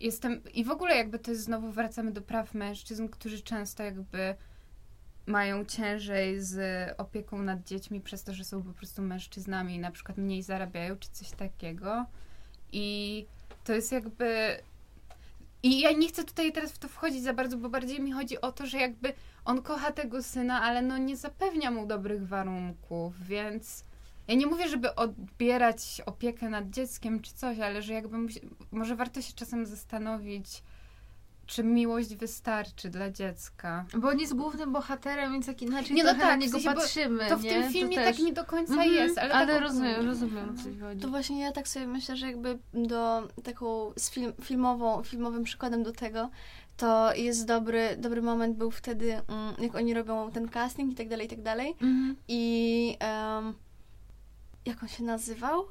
jestem, 0.00 0.44
i 0.54 0.64
w 0.64 0.70
ogóle 0.70 0.96
jakby 0.96 1.18
to 1.18 1.30
jest 1.30 1.42
znowu 1.44 1.72
wracamy 1.72 2.12
do 2.12 2.22
praw 2.22 2.54
mężczyzn, 2.54 3.08
którzy 3.08 3.42
często 3.42 3.82
jakby 3.82 4.34
mają 5.26 5.64
ciężej 5.64 6.40
z 6.40 6.58
opieką 7.00 7.42
nad 7.42 7.64
dziećmi 7.66 8.00
przez 8.00 8.24
to, 8.24 8.34
że 8.34 8.44
są 8.44 8.62
po 8.62 8.72
prostu 8.72 9.02
mężczyznami 9.02 9.74
i 9.74 9.78
na 9.78 9.90
przykład 9.90 10.18
mniej 10.18 10.42
zarabiają 10.42 10.96
czy 10.96 11.08
coś 11.10 11.30
takiego. 11.30 12.06
I 12.72 13.26
to 13.64 13.72
jest 13.72 13.92
jakby. 13.92 14.56
I 15.62 15.80
ja 15.80 15.92
nie 15.92 16.08
chcę 16.08 16.24
tutaj 16.24 16.52
teraz 16.52 16.72
w 16.72 16.78
to 16.78 16.88
wchodzić 16.88 17.22
za 17.22 17.32
bardzo, 17.32 17.56
bo 17.56 17.68
bardziej 17.68 18.00
mi 18.00 18.12
chodzi 18.12 18.40
o 18.40 18.52
to, 18.52 18.66
że 18.66 18.78
jakby 18.78 19.12
on 19.44 19.62
kocha 19.62 19.92
tego 19.92 20.22
syna, 20.22 20.62
ale 20.62 20.82
no 20.82 20.98
nie 20.98 21.16
zapewnia 21.16 21.70
mu 21.70 21.86
dobrych 21.86 22.28
warunków, 22.28 23.26
więc 23.26 23.84
ja 24.28 24.34
nie 24.34 24.46
mówię, 24.46 24.68
żeby 24.68 24.94
odbierać 24.94 26.02
opiekę 26.06 26.48
nad 26.48 26.70
dzieckiem 26.70 27.20
czy 27.20 27.34
coś, 27.34 27.58
ale 27.58 27.82
że 27.82 27.94
jakby 27.94 28.18
musi, 28.18 28.40
może 28.72 28.96
warto 28.96 29.22
się 29.22 29.32
czasem 29.32 29.66
zastanowić, 29.66 30.62
czy 31.50 31.64
miłość 31.64 32.14
wystarczy 32.14 32.90
dla 32.90 33.10
dziecka. 33.10 33.84
Bo 33.96 34.08
on 34.08 34.18
jest 34.18 34.34
głównym 34.34 34.72
bohaterem, 34.72 35.32
więc 35.32 35.46
tak 35.46 35.62
inaczej 35.62 35.96
Nie, 35.96 36.04
no 36.04 36.10
trochę 36.10 36.24
na 36.24 36.30
tak, 36.30 36.38
w 36.40 36.42
niego 36.42 36.60
sensie, 36.60 36.74
patrzymy. 36.74 37.28
To 37.28 37.38
w 37.38 37.42
nie? 37.44 37.50
tym 37.50 37.72
filmie 37.72 37.96
tak 37.96 38.18
nie 38.18 38.32
do 38.32 38.44
końca 38.44 38.72
Mhm, 38.72 38.92
jest, 38.92 39.18
ale, 39.18 39.34
ale 39.34 39.52
tak 39.52 39.62
rozumiem, 39.62 39.90
ogólnie. 39.92 40.08
rozumiem, 40.10 40.50
o 40.50 40.62
co 40.62 40.70
ci 40.70 40.78
chodzi. 40.80 41.00
To 41.00 41.08
właśnie 41.08 41.40
ja 41.40 41.52
tak 41.52 41.68
sobie 41.68 41.86
myślę, 41.86 42.16
że 42.16 42.26
jakby 42.26 42.58
do 42.74 43.28
taką 43.44 43.92
z 43.96 44.10
film, 44.10 44.32
filmową, 44.44 45.02
filmowym 45.02 45.44
przykładem 45.44 45.82
do 45.82 45.92
tego, 45.92 46.30
to 46.76 47.14
jest 47.14 47.46
dobry, 47.46 47.96
dobry 47.98 48.22
moment 48.22 48.56
był 48.56 48.70
wtedy, 48.70 49.12
mm, 49.12 49.54
jak 49.58 49.74
oni 49.74 49.94
robią 49.94 50.30
ten 50.30 50.48
casting 50.48 50.92
i 50.92 50.94
tak 50.94 51.08
dalej, 51.08 51.26
i 51.26 51.30
tak 51.30 51.42
dalej. 51.42 51.70
Mhm. 51.70 52.16
I 52.28 52.96
em, 53.00 53.54
jak 54.66 54.82
on 54.82 54.88
się 54.88 55.04
nazywał? 55.04 55.64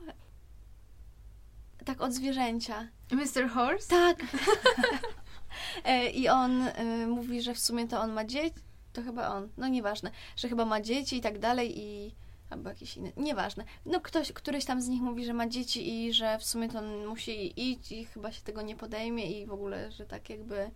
Tak 1.85 2.01
od 2.01 2.13
zwierzęcia. 2.13 2.87
Mr. 3.11 3.49
Horse? 3.49 3.87
Tak. 3.89 4.17
E, 5.85 6.09
I 6.09 6.29
on 6.29 6.61
e, 6.61 7.07
mówi, 7.07 7.41
że 7.41 7.53
w 7.53 7.59
sumie 7.59 7.87
to 7.87 7.99
on 8.01 8.11
ma 8.11 8.25
dzieci. 8.25 8.59
To 8.93 9.01
chyba 9.01 9.27
on, 9.27 9.49
no 9.57 9.67
nieważne, 9.67 10.11
że 10.35 10.49
chyba 10.49 10.65
ma 10.65 10.81
dzieci 10.81 11.17
i 11.17 11.21
tak 11.21 11.39
dalej 11.39 11.79
i 11.79 12.15
albo 12.49 12.69
jakiś 12.69 12.97
inny, 12.97 13.11
nieważne. 13.17 13.63
No 13.85 14.01
ktoś, 14.01 14.31
któryś 14.31 14.65
tam 14.65 14.81
z 14.81 14.87
nich 14.87 15.01
mówi, 15.01 15.25
że 15.25 15.33
ma 15.33 15.47
dzieci 15.47 16.05
i 16.05 16.13
że 16.13 16.37
w 16.39 16.43
sumie 16.43 16.69
to 16.69 16.79
on 16.79 17.05
musi 17.05 17.69
iść 17.71 17.91
i 17.91 18.05
chyba 18.05 18.31
się 18.31 18.41
tego 18.41 18.61
nie 18.61 18.75
podejmie 18.75 19.41
i 19.41 19.45
w 19.45 19.51
ogóle, 19.51 19.91
że 19.91 20.05
tak 20.05 20.29
jakby 20.29 20.71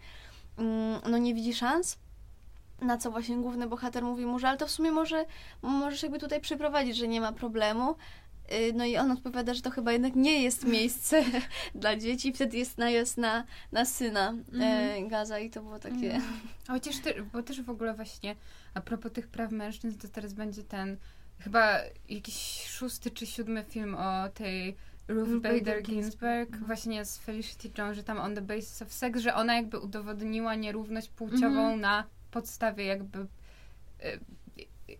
mm, 0.57 1.01
no 1.09 1.17
nie 1.17 1.33
widzi 1.33 1.53
szans. 1.53 1.97
Na 2.81 2.97
co 2.97 3.11
właśnie 3.11 3.37
główny 3.37 3.67
bohater 3.67 4.03
mówi 4.03 4.25
mu, 4.25 4.39
że 4.39 4.47
ale 4.47 4.57
to 4.57 4.67
w 4.67 4.71
sumie 4.71 4.91
może 4.91 5.25
możesz 5.61 6.03
jakby 6.03 6.19
tutaj 6.19 6.41
przyprowadzić, 6.41 6.97
że 6.97 7.07
nie 7.07 7.21
ma 7.21 7.31
problemu. 7.31 7.95
Y, 8.51 8.73
No 8.73 8.85
i 8.85 8.97
on 8.97 9.11
odpowiada, 9.11 9.53
że 9.53 9.61
to 9.61 9.71
chyba 9.71 9.91
jednak 9.91 10.15
nie 10.15 10.43
jest 10.43 10.63
miejsce 10.67 11.23
dla 11.75 11.95
dzieci. 11.95 12.33
Wtedy 12.33 12.57
jest 12.57 12.77
najazd 12.77 13.17
na, 13.17 13.43
na 13.71 13.85
syna 13.85 14.33
e, 14.61 15.07
Gaza 15.07 15.39
i 15.39 15.49
to 15.49 15.61
było 15.61 15.79
takie... 15.79 16.21
A 16.67 16.71
Chociaż 16.73 16.99
te, 16.99 17.13
bo 17.23 17.43
też 17.43 17.61
w 17.61 17.69
ogóle 17.69 17.93
właśnie 17.93 18.35
a 18.73 18.81
propos 18.81 19.11
tych 19.11 19.27
praw 19.27 19.51
mężczyzn, 19.51 19.97
to 19.99 20.07
teraz 20.07 20.33
będzie 20.33 20.63
ten 20.63 20.97
chyba 21.39 21.79
jakiś 22.09 22.65
szósty 22.67 23.11
czy 23.11 23.25
siódmy 23.25 23.63
film 23.63 23.95
o 23.95 24.29
tej 24.29 24.75
Ruth 25.07 25.41
Bader 25.41 25.81
Ginsburg, 25.83 26.49
Ginsburg. 26.49 26.67
właśnie 26.67 27.05
z 27.05 27.17
Felicity 27.17 27.69
Jones, 27.77 27.95
że 27.97 28.03
tam 28.03 28.17
on 28.17 28.35
the 28.35 28.41
basis 28.41 28.81
of 28.81 28.93
sex, 28.93 29.19
że 29.19 29.35
ona 29.35 29.55
jakby 29.55 29.79
udowodniła 29.79 30.55
nierówność 30.55 31.09
płciową 31.09 31.47
Mhm. 31.61 31.79
na 31.81 32.03
podstawie 32.31 32.85
jakby 32.85 33.19
e, 33.19 33.25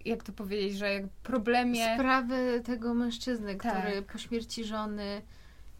jak 0.05 0.23
to 0.23 0.31
powiedzieć, 0.34 0.77
że 0.77 0.93
jak 0.93 1.03
problemie 1.23 1.93
Sprawy 1.95 2.61
tego 2.65 2.93
mężczyzny, 2.93 3.55
Tak. 3.55 3.79
który 3.79 4.01
po 4.01 4.17
śmierci 4.17 4.63
żony 4.63 5.21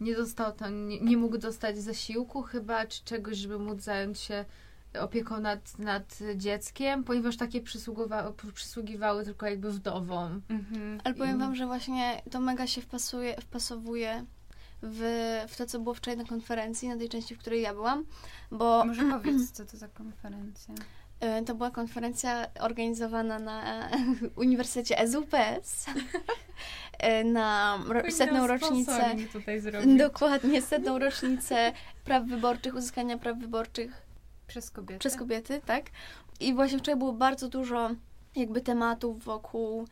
nie 0.00 0.14
dostał 0.14 0.52
tam, 0.52 0.88
nie, 0.88 1.00
nie 1.00 1.16
mógł 1.16 1.38
dostać 1.38 1.78
zasiłku 1.78 2.42
chyba, 2.42 2.86
czy 2.86 3.04
czegoś, 3.04 3.36
żeby 3.36 3.58
móc 3.58 3.80
zająć 3.80 4.18
się 4.20 4.44
opieką 5.00 5.40
nad, 5.40 5.78
nad 5.78 6.18
dzieckiem, 6.36 7.04
ponieważ 7.04 7.36
takie 7.36 7.60
przysługiwały, 7.60 8.32
przysługiwały 8.54 9.24
tylko 9.24 9.46
jakby 9.46 9.70
wdowom. 9.70 10.42
Mhm. 10.48 11.00
Ale 11.04 11.14
powiem 11.14 11.36
I- 11.36 11.40
wam, 11.40 11.54
że 11.54 11.66
właśnie 11.66 12.22
to 12.30 12.40
mega 12.40 12.66
się 12.66 12.80
wpasuje, 12.80 13.36
wpasowuje 13.40 14.24
w, 14.82 15.00
w 15.48 15.56
to, 15.56 15.66
co 15.66 15.78
było 15.78 15.94
wczoraj 15.94 16.18
na 16.18 16.24
konferencji, 16.24 16.88
na 16.88 16.96
tej 16.96 17.08
części, 17.08 17.34
w 17.34 17.38
której 17.38 17.62
ja 17.62 17.74
byłam, 17.74 18.04
bo 18.50 18.84
Może 18.84 19.02
powiedz, 19.10 19.50
co 19.56 19.64
to 19.64 19.76
za 19.76 19.88
konferencja. 19.88 20.74
E, 21.24 21.42
To 21.42 21.54
była 21.54 21.70
konferencja 21.70 22.46
organizowana 22.60 23.38
na 23.38 23.88
Uniwersytecie 24.36 24.98
EZUPS 25.00 25.86
e, 26.98 27.24
na 27.24 27.78
ro- 27.88 28.10
setną 28.10 28.46
rocznicę. 28.46 28.92
Dokładnie, 29.96 30.62
setną 30.62 30.98
rocznicę 30.98 31.72
praw 32.04 32.24
wyborczych, 32.24 32.74
uzyskania 32.74 33.18
praw 33.18 33.38
wyborczych 33.38 34.02
Przez 34.46 34.70
kobiety. 34.70 34.98
przez 34.98 35.16
kobiety, 35.16 35.60
tak? 35.66 35.84
I 36.40 36.54
właśnie 36.54 36.78
wczoraj 36.78 36.98
było 36.98 37.12
bardzo 37.12 37.48
dużo 37.48 37.90
jakby 38.36 38.60
tematów 38.60 39.24
wokół 39.24 39.86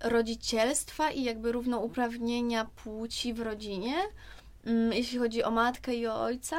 rodzicielstwa 0.00 1.10
i 1.10 1.22
jakby 1.22 1.52
równouprawnienia 1.52 2.64
płci 2.64 3.34
w 3.34 3.40
rodzinie, 3.40 3.94
mm, 4.66 4.92
jeśli 4.92 5.18
chodzi 5.18 5.42
o 5.42 5.50
matkę 5.50 5.94
i 5.94 6.06
o 6.06 6.22
ojca. 6.22 6.56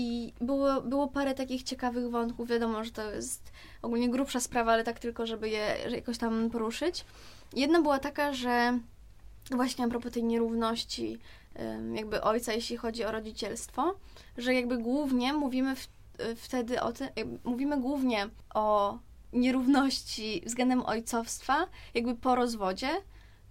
I 0.00 0.32
było, 0.40 0.80
było 0.80 1.08
parę 1.08 1.34
takich 1.34 1.62
ciekawych 1.62 2.10
wątków. 2.10 2.48
Wiadomo, 2.48 2.84
że 2.84 2.90
to 2.90 3.10
jest 3.10 3.52
ogólnie 3.82 4.10
grubsza 4.10 4.40
sprawa, 4.40 4.72
ale 4.72 4.84
tak 4.84 4.98
tylko, 4.98 5.26
żeby 5.26 5.48
je 5.48 5.76
jakoś 5.90 6.18
tam 6.18 6.50
poruszyć. 6.50 7.04
Jedna 7.52 7.82
była 7.82 7.98
taka, 7.98 8.32
że 8.32 8.78
właśnie 9.50 9.84
a 9.84 9.88
propos 9.88 10.12
tej 10.12 10.24
nierówności 10.24 11.18
jakby 11.94 12.22
ojca, 12.22 12.52
jeśli 12.52 12.76
chodzi 12.76 13.04
o 13.04 13.12
rodzicielstwo, 13.12 13.94
że 14.36 14.54
jakby 14.54 14.78
głównie 14.78 15.32
mówimy 15.32 15.76
w, 15.76 15.88
wtedy 16.36 16.80
o 16.80 16.92
tym, 16.92 17.08
mówimy 17.44 17.80
głównie 17.80 18.28
o 18.54 18.98
nierówności 19.32 20.42
względem 20.46 20.86
ojcowstwa, 20.86 21.66
jakby 21.94 22.14
po 22.14 22.34
rozwodzie, 22.34 22.88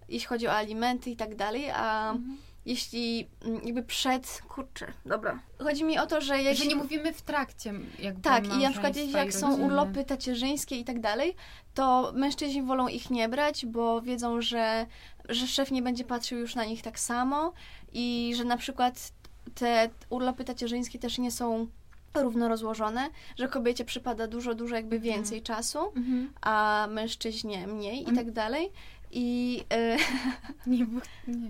jeśli 0.10 0.28
chodzi 0.28 0.48
o 0.48 0.54
alimenty 0.54 1.10
i 1.10 1.16
tak 1.16 1.36
dalej, 1.36 1.70
a 1.70 2.12
Mhm. 2.12 2.47
Jeśli 2.68 3.28
mm, 3.46 3.62
jakby 3.66 3.84
przed, 3.84 4.42
kurczę, 4.50 4.88
dobra. 5.06 5.40
Chodzi 5.60 5.84
mi 5.84 6.00
o 6.00 6.08
to, 6.08 6.22
że 6.22 6.28
Że 6.36 6.42
jeśli... 6.44 6.68
nie 6.68 6.76
mówimy 6.76 7.14
w 7.14 7.22
trakcie 7.22 7.74
jakby 8.00 8.22
Tak, 8.22 8.46
i 8.46 8.58
na 8.58 8.72
przykład 8.72 8.96
jak 8.98 9.34
są 9.34 9.48
rodziny. 9.50 9.66
urlopy 9.66 10.04
tacierzyńskie 10.04 10.76
i 10.80 10.84
tak 10.84 11.00
dalej, 11.00 11.36
to 11.74 12.12
mężczyźni 12.16 12.64
wolą 12.64 12.88
ich 12.88 13.10
nie 13.10 13.30
brać, 13.30 13.66
bo 13.66 14.02
wiedzą, 14.02 14.42
że, 14.42 14.86
że 15.30 15.48
szef 15.48 15.72
nie 15.72 15.82
będzie 15.82 16.04
patrzył 16.04 16.40
już 16.40 16.56
na 16.56 16.66
nich 16.66 16.82
tak 16.82 17.00
samo 17.00 17.54
i 17.94 18.34
że 18.38 18.44
na 18.44 18.58
przykład 18.58 19.12
te 19.56 19.90
urlopy 20.10 20.44
tacierzyńskie 20.44 21.00
też 21.00 21.18
nie 21.18 21.32
są 21.32 21.68
równo 22.14 22.48
rozłożone, 22.48 23.10
że 23.38 23.48
kobiecie 23.48 23.86
przypada 23.86 24.28
dużo, 24.28 24.56
dużo 24.56 24.76
jakby 24.76 25.00
więcej 25.00 25.42
czasu, 25.42 25.80
Mhm. 25.96 26.34
a 26.42 26.88
mężczyźnie 26.92 27.68
mniej 27.68 27.98
i 28.02 28.04
Mm. 28.04 28.16
tak 28.16 28.32
dalej. 28.32 28.72
I, 29.12 29.64
y, 29.74 29.98
Nie, 30.72 30.86
bo... 30.86 31.02
Nie, 31.28 31.50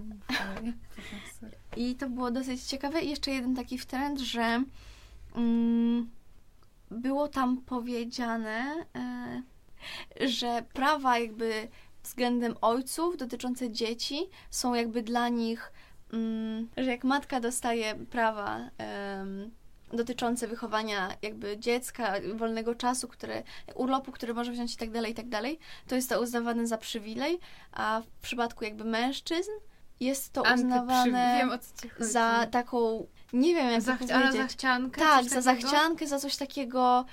nie. 0.63 0.73
I 1.77 1.95
to 1.95 2.09
było 2.09 2.31
dosyć 2.31 2.63
ciekawe. 2.63 3.01
I 3.01 3.09
jeszcze 3.09 3.31
jeden 3.31 3.55
taki 3.55 3.79
trend, 3.79 4.19
że 4.19 4.63
mm, 5.35 6.09
było 6.91 7.27
tam 7.27 7.57
powiedziane, 7.57 8.85
e, 8.95 10.27
że 10.27 10.63
prawa 10.73 11.19
jakby 11.19 11.67
względem 12.03 12.55
ojców 12.61 13.17
dotyczące 13.17 13.71
dzieci 13.71 14.29
są 14.49 14.73
jakby 14.73 15.03
dla 15.03 15.29
nich, 15.29 15.71
mm, 16.13 16.67
że 16.77 16.91
jak 16.91 17.03
matka 17.03 17.39
dostaje 17.39 17.95
prawa 17.95 18.69
em, 18.77 19.51
dotyczące 19.93 20.47
wychowania 20.47 21.09
jakby 21.21 21.57
dziecka, 21.57 22.13
wolnego 22.35 22.75
czasu, 22.75 23.07
które, 23.07 23.43
urlopu, 23.75 24.11
który 24.11 24.33
może 24.33 24.51
wziąć 24.51 24.73
i 24.73 24.77
tak 24.77 24.91
dalej, 24.91 25.11
i 25.11 25.15
tak 25.15 25.29
dalej, 25.29 25.59
to 25.87 25.95
jest 25.95 26.09
to 26.09 26.21
uznawane 26.21 26.67
za 26.67 26.77
przywilej, 26.77 27.39
a 27.71 28.01
w 28.01 28.21
przypadku 28.21 28.63
jakby 28.63 28.83
mężczyzn 28.83 29.51
jest 29.99 30.33
to 30.33 30.43
uznawane 30.55 31.37
Wiem, 31.37 31.59
za 31.99 32.47
taką, 32.51 33.07
nie 33.33 33.55
wiem 33.55 33.71
jak 33.71 33.81
Zach- 33.81 33.99
to 33.99 34.07
powiedzieć. 34.07 34.41
zachciankę? 34.41 35.01
Tak, 35.01 35.25
za 35.25 35.41
zachciankę, 35.41 36.07
za 36.07 36.19
coś 36.19 36.37
takiego. 36.37 37.05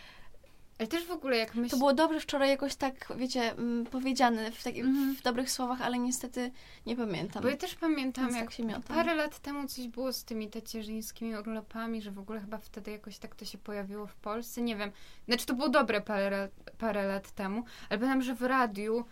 Ale 0.79 0.89
też 0.89 1.05
w 1.07 1.11
ogóle 1.11 1.37
jak 1.37 1.55
myśl... 1.55 1.71
To 1.71 1.77
było 1.77 1.93
dobrze 1.95 2.21
wczoraj 2.21 2.49
jakoś 2.51 2.75
tak, 2.75 3.13
wiecie, 3.17 3.53
mm, 3.53 3.85
powiedziane 3.87 4.51
w, 4.53 4.63
taki, 4.63 4.81
Mhm. 4.81 5.17
w 5.17 5.23
dobrych 5.23 5.51
słowach, 5.51 5.81
ale 5.83 5.99
niestety 5.99 6.51
nie 6.87 6.97
pamiętam. 6.97 7.43
Bo 7.43 7.49
ja 7.49 7.57
też 7.57 7.75
pamiętam, 7.75 8.25
Więc 8.25 8.37
jak 8.37 8.45
tak 8.45 8.55
się 8.55 8.65
miota. 8.65 8.95
parę 8.95 9.15
lat 9.15 9.39
temu 9.39 9.69
coś 9.69 9.89
było 9.89 10.13
z 10.13 10.25
tymi 10.25 10.49
tacierzyńskimi 10.51 11.37
urlopami, 11.37 12.03
że 12.03 12.11
w 12.11 12.19
ogóle 12.19 12.41
chyba 12.41 12.59
wtedy 12.59 12.91
jakoś 12.91 13.19
tak 13.19 13.35
to 13.35 13.45
się 13.45 13.59
pojawiło 13.59 14.07
w 14.07 14.15
Polsce. 14.15 14.63
Nie 14.63 14.77
wiem. 14.77 14.91
Znaczy 15.29 15.47
to 15.47 15.55
było 15.55 15.69
dobre 15.69 16.01
parę, 16.01 16.31
lat- 16.31 16.71
parę 16.79 17.07
lat 17.07 17.31
temu, 17.31 17.65
ale 17.91 17.99
pamiętam, 17.99 18.23
że 18.23 18.35
w 18.35 18.43
radiu 18.43 19.05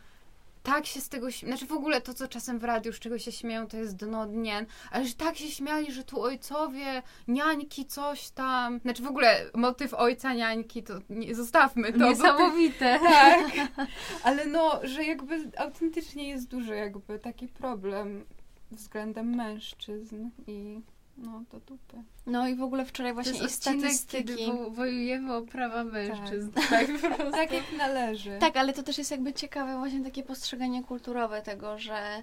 tak 0.62 0.86
się 0.86 1.00
z 1.00 1.08
tego 1.08 1.30
śmieją, 1.30 1.56
znaczy 1.56 1.66
w 1.74 1.76
ogóle 1.76 2.00
to, 2.00 2.14
co 2.14 2.28
czasem 2.28 2.58
w 2.58 2.64
radiu, 2.64 2.92
z 2.92 2.98
czego 2.98 3.18
się 3.18 3.32
śmieją, 3.32 3.66
to 3.66 3.76
jest 3.76 3.96
dno 3.96 4.26
dnien, 4.26 4.66
ale 4.90 5.06
że 5.06 5.14
tak 5.14 5.36
się 5.36 5.50
śmiali, 5.50 5.92
że 5.92 6.04
tu 6.04 6.22
ojcowie, 6.22 7.02
niańki, 7.28 7.86
coś 7.86 8.30
tam. 8.30 8.80
Znaczy 8.80 9.02
w 9.02 9.06
ogóle 9.06 9.50
motyw 9.54 9.94
ojca, 9.94 10.34
niańki, 10.34 10.82
to 10.82 10.94
nie, 11.10 11.34
zostawmy 11.34 11.92
to. 11.92 11.98
Niesamowite. 11.98 12.98
tak. 13.10 13.50
Ale 14.24 14.46
no, 14.46 14.80
że 14.82 15.04
jakby 15.04 15.50
autentycznie 15.56 16.28
jest 16.28 16.48
duży 16.48 16.76
jakby 16.76 17.18
taki 17.18 17.48
problem 17.48 18.24
względem 18.70 19.34
mężczyzn 19.34 20.30
i 20.46 20.80
no 21.16 21.42
to 21.50 21.60
dupy. 21.60 22.02
No 22.26 22.48
i 22.48 22.54
w 22.54 22.62
ogóle 22.62 22.84
wczoraj 22.84 23.12
To 23.12 23.14
właśnie 23.14 23.38
jest 23.38 23.44
i 23.54 23.56
statystyki. 23.56 24.24
kiedy 24.24 24.46
wo- 24.52 24.70
wojujemy 24.70 25.34
o 25.36 25.42
prawa 25.42 25.84
mężczyzn. 25.84 26.50
Tak, 26.70 26.86
po 27.00 27.08
prostu. 27.08 27.30
Tak 27.32 27.52
jak 27.52 27.64
należy. 27.78 28.36
Tak, 28.40 28.56
ale 28.56 28.72
to 28.72 28.82
też 28.82 28.98
jest 28.98 29.10
jakby 29.10 29.32
ciekawe 29.32 29.78
właśnie 29.78 30.04
takie 30.04 30.22
postrzeganie 30.22 30.84
kulturowe 30.84 31.42
tego, 31.42 31.78
że 31.78 32.22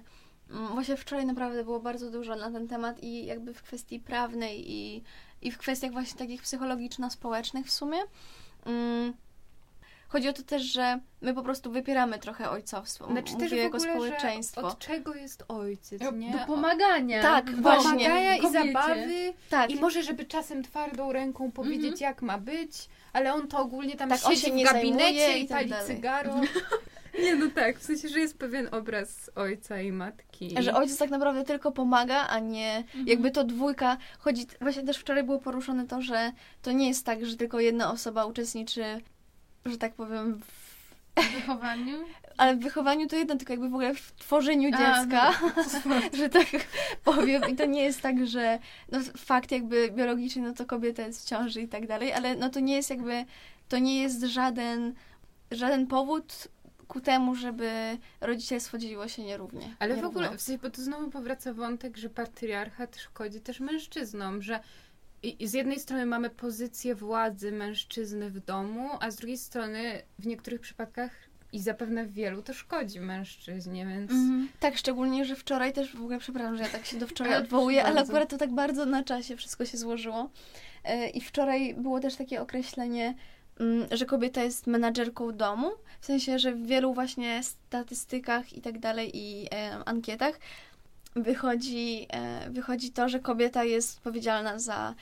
mm, 0.50 0.68
właśnie 0.68 0.96
wczoraj 0.96 1.26
naprawdę 1.26 1.64
było 1.64 1.80
bardzo 1.80 2.10
dużo 2.10 2.36
na 2.36 2.50
ten 2.50 2.68
temat 2.68 3.02
i 3.02 3.26
jakby 3.26 3.54
w 3.54 3.62
kwestii 3.62 4.00
prawnej 4.00 4.70
i, 4.72 5.02
i 5.42 5.50
w 5.52 5.58
kwestiach 5.58 5.92
właśnie 5.92 6.18
takich 6.18 6.42
psychologiczno-społecznych 6.42 7.66
w 7.66 7.70
sumie. 7.70 7.98
Mm, 8.66 9.12
Chodzi 10.10 10.28
o 10.28 10.32
to 10.32 10.42
też, 10.42 10.62
że 10.62 11.00
my 11.20 11.34
po 11.34 11.42
prostu 11.42 11.70
wypieramy 11.70 12.18
trochę 12.18 12.50
ojcowstwo. 12.50 13.06
Znaczy 13.06 13.32
Mówię 13.32 13.48
też 13.48 13.58
jako 13.58 13.76
ogóle, 13.76 13.92
społeczeństwo. 13.92 14.60
Że 14.60 14.66
od 14.66 14.78
czego 14.78 15.14
jest 15.14 15.44
ojciec, 15.48 16.02
nie? 16.12 16.32
Do 16.32 16.38
pomagania. 16.38 17.22
Tak, 17.22 17.56
Do 17.56 17.62
właśnie. 17.62 17.84
Pomagania 17.90 18.36
i 18.36 18.40
kobiecie. 18.40 18.72
zabawy 18.72 19.32
Tak, 19.50 19.70
i 19.70 19.76
może, 19.76 20.02
żeby 20.02 20.24
czasem 20.24 20.62
twardą 20.62 21.12
ręką 21.12 21.52
powiedzieć, 21.52 21.92
Mhm. 21.92 22.00
jak 22.00 22.22
ma 22.22 22.38
być, 22.38 22.88
ale 23.12 23.34
on 23.34 23.48
to 23.48 23.58
ogólnie 23.58 23.96
tam 23.96 24.08
Tak, 24.08 24.20
siedzi 24.20 24.40
się 24.40 24.50
w 24.52 24.54
nie 24.54 24.64
gabinecie 24.64 25.18
zajmuje 25.18 25.38
i 25.38 25.44
i 25.44 25.48
tak 25.48 25.56
pali 25.58 25.70
dalej. 25.70 25.86
cygaro. 25.86 26.34
Nie, 27.22 27.36
no 27.36 27.46
tak, 27.54 27.78
w 27.78 27.82
sensie, 27.82 28.08
że 28.08 28.20
jest 28.20 28.38
pewien 28.38 28.68
obraz 28.74 29.30
ojca 29.34 29.80
i 29.80 29.92
matki. 29.92 30.54
że 30.62 30.74
ojciec 30.74 30.98
tak 30.98 31.10
naprawdę 31.10 31.44
tylko 31.44 31.72
pomaga, 31.72 32.26
a 32.28 32.38
nie 32.38 32.76
Mhm. 32.76 33.06
jakby 33.06 33.30
to 33.30 33.44
dwójka. 33.44 33.96
Chodzi, 34.18 34.46
właśnie 34.60 34.82
też 34.82 34.96
wczoraj 34.98 35.22
było 35.24 35.38
poruszone 35.38 35.86
to, 35.86 36.02
że 36.02 36.32
to 36.62 36.72
nie 36.72 36.88
jest 36.88 37.06
tak, 37.06 37.26
że 37.26 37.36
tylko 37.36 37.60
jedna 37.60 37.92
osoba 37.92 38.24
uczestniczy, 38.24 39.00
że 39.66 39.78
tak 39.78 39.94
powiem, 39.94 40.40
w, 40.40 40.70
W 41.22 41.32
wychowaniu. 41.34 41.98
ale 42.36 42.56
w 42.56 42.60
wychowaniu 42.60 43.06
to 43.08 43.16
jedno, 43.16 43.36
tylko 43.36 43.52
jakby 43.52 43.68
w 43.68 43.74
ogóle 43.74 43.94
w 43.94 44.12
tworzeniu 44.12 44.70
A, 44.74 44.78
dziecka, 44.78 45.32
no. 45.86 46.00
że 46.18 46.28
tak 46.28 46.46
powiem. 47.04 47.42
I 47.50 47.56
to 47.56 47.64
nie 47.66 47.82
jest 47.82 48.00
tak, 48.00 48.26
że 48.26 48.58
no, 48.92 48.98
fakt 49.16 49.50
jakby 49.50 49.90
biologiczny, 49.90 50.42
no 50.42 50.52
to 50.54 50.66
kobieta 50.66 51.02
jest 51.06 51.22
w 51.22 51.28
ciąży 51.28 51.60
i 51.60 51.68
tak 51.68 51.86
dalej, 51.86 52.12
ale 52.12 52.34
no 52.36 52.50
to 52.50 52.60
nie 52.60 52.74
jest 52.76 52.90
jakby, 52.90 53.24
to 53.68 53.78
nie 53.78 54.02
jest 54.02 54.22
żaden, 54.22 54.94
żaden 55.50 55.86
powód 55.86 56.48
ku 56.88 57.00
temu, 57.00 57.34
żeby 57.34 57.98
rodzicielstwo 58.20 58.78
dzieliło 58.78 59.08
się 59.08 59.22
nierównie. 59.22 59.76
Ale 59.78 59.94
w 59.94 59.96
nierówno. 59.96 60.20
ogóle, 60.20 60.38
w 60.38 60.42
sensie, 60.42 60.62
bo 60.62 60.70
to 60.70 60.82
znowu 60.82 61.10
powraca 61.10 61.52
wątek, 61.54 61.96
że 61.96 62.10
patriarchat 62.10 62.96
szkodzi 62.96 63.40
też 63.40 63.60
mężczyznom, 63.60 64.42
że 64.42 64.60
i, 65.22 65.48
z 65.48 65.52
jednej 65.52 65.80
strony 65.80 66.06
mamy 66.06 66.30
pozycję 66.30 66.94
władzy 66.94 67.52
mężczyzny 67.52 68.30
w 68.30 68.40
domu, 68.40 68.88
a 69.00 69.10
z 69.10 69.16
drugiej 69.16 69.38
strony 69.38 70.02
w 70.18 70.26
niektórych 70.26 70.60
przypadkach 70.60 71.10
i 71.52 71.60
zapewne 71.60 72.06
w 72.06 72.12
wielu 72.12 72.42
to 72.42 72.54
szkodzi 72.54 73.00
mężczyźnie, 73.00 73.86
więc 73.86 74.10
Mhm. 74.10 74.48
Tak, 74.60 74.76
szczególnie, 74.76 75.24
że 75.24 75.36
wczoraj 75.36 75.72
też, 75.72 75.96
w 75.96 76.02
ogóle 76.02 76.18
przepraszam, 76.18 76.56
że 76.56 76.62
ja 76.62 76.68
tak 76.68 76.86
się 76.86 76.98
do 76.98 77.06
wczoraj 77.06 77.36
odwołuję, 77.42 77.84
ale 77.84 78.00
akurat 78.00 78.30
to 78.30 78.38
tak 78.38 78.52
bardzo 78.52 78.86
na 78.86 79.04
czasie 79.04 79.36
wszystko 79.36 79.64
się 79.64 79.78
złożyło. 79.78 80.30
E, 80.84 81.08
I 81.08 81.20
wczoraj 81.20 81.74
było 81.74 82.00
też 82.00 82.16
takie 82.16 82.42
określenie, 82.42 83.14
mm, 83.60 83.86
że 83.90 84.06
kobieta 84.06 84.42
jest 84.42 84.66
menadżerką 84.66 85.32
domu, 85.32 85.70
w 86.00 86.06
sensie, 86.06 86.38
że 86.38 86.52
w 86.52 86.66
wielu 86.66 86.94
właśnie 86.94 87.42
statystykach 87.42 88.52
i 88.52 88.60
tak 88.60 88.78
dalej 88.78 89.10
i 89.14 89.46
e, 89.54 89.84
ankietach 89.84 90.38
wychodzi, 91.16 92.06
e, 92.12 92.50
wychodzi 92.50 92.92
to, 92.92 93.08
że 93.08 93.20
kobieta 93.20 93.64
jest 93.64 93.96
odpowiedzialna 93.96 94.58
za, 94.58 94.94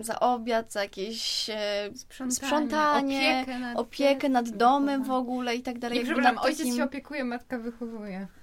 za 0.00 0.20
obiad, 0.20 0.72
za 0.72 0.82
jakieś 0.82 1.50
e, 1.50 1.90
sprzątanie, 1.94 2.34
Sprzątanie, 2.36 3.40
opiekę 3.42 3.58
nad, 3.58 3.78
opiekę 3.78 4.28
nad 4.28 4.48
domem 4.50 5.00
w 5.00 5.04
wychowanie. 5.04 5.22
ogóle 5.22 5.54
i 5.56 5.62
tak 5.62 5.78
dalej. 5.78 5.98
Jakby 5.98 6.12
przepraszam, 6.12 6.34
nad 6.34 6.44
ojciec 6.44 6.58
takim- 6.60 6.76
się 6.76 6.84
opiekuje, 6.84 7.24
matka 7.24 7.58
wychowuje. 7.58 8.26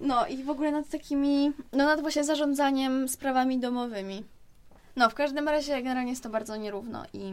No 0.00 0.26
i 0.26 0.42
w 0.44 0.50
ogóle 0.50 0.72
nad 0.72 0.88
takimi, 0.88 1.52
no 1.72 1.84
nad 1.86 2.00
właśnie 2.00 2.24
zarządzaniem 2.24 3.08
sprawami 3.08 3.58
domowymi. 3.58 4.24
No, 4.96 5.10
w 5.10 5.14
każdym 5.14 5.48
razie 5.48 5.82
generalnie 5.82 6.10
jest 6.10 6.22
to 6.22 6.28
bardzo 6.30 6.56
nierówno 6.56 7.04
i 7.12 7.32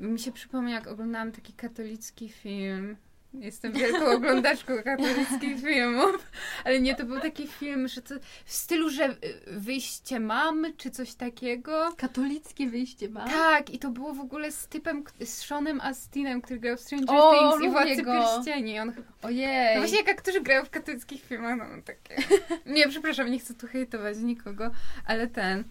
Mi 0.00 0.18
się 0.18 0.32
przypomina, 0.32 0.74
jak 0.74 0.86
oglądałam 0.86 1.32
taki 1.32 1.52
katolicki 1.52 2.28
film, 2.28 2.96
Jestem 3.40 3.72
wielką 3.72 4.06
oglądaczką 4.16 4.82
katolickich 4.82 5.60
filmów, 5.60 6.30
ale 6.64 6.80
nie, 6.80 6.94
to 6.94 7.04
był 7.04 7.20
taki 7.20 7.46
film, 7.46 7.88
że 7.88 8.02
to 8.02 8.14
w 8.44 8.52
stylu, 8.52 8.90
że 8.90 9.10
y, 9.10 9.16
wyjście 9.46 10.20
mamy, 10.20 10.72
czy 10.72 10.90
coś 10.90 11.14
takiego. 11.14 11.92
Katolickie 11.96 12.66
wyjście 12.66 13.08
ma. 13.08 13.24
Tak, 13.24 13.70
i 13.70 13.78
to 13.78 13.90
było 13.90 14.14
w 14.14 14.20
ogóle 14.20 14.52
z 14.52 14.66
typem, 14.68 15.04
z 15.20 15.28
Seanem 15.28 15.80
Astinem, 15.80 16.42
który 16.42 16.60
grał 16.60 16.76
w 16.76 16.80
Stranger 16.80 17.16
O, 17.16 17.32
Things 17.32 17.64
i 17.64 17.70
Władcy 17.70 18.02
go. 18.02 18.12
Pierścieni. 18.12 18.80
On 18.80 18.92
Ojej. 19.22 19.74
no 19.74 19.80
właśnie 19.80 19.98
jak 19.98 20.08
aktorzy 20.08 20.40
grają 20.40 20.64
w 20.64 20.70
katolickich 20.70 21.24
filmach, 21.24 21.58
no 21.58 21.82
takie... 21.82 22.22
Nie, 22.74 22.88
przepraszam, 22.88 23.30
nie 23.30 23.38
chcę 23.38 23.54
tu 23.54 23.66
hejtować 23.66 24.18
nikogo, 24.18 24.70
ale 25.06 25.26
ten... 25.26 25.64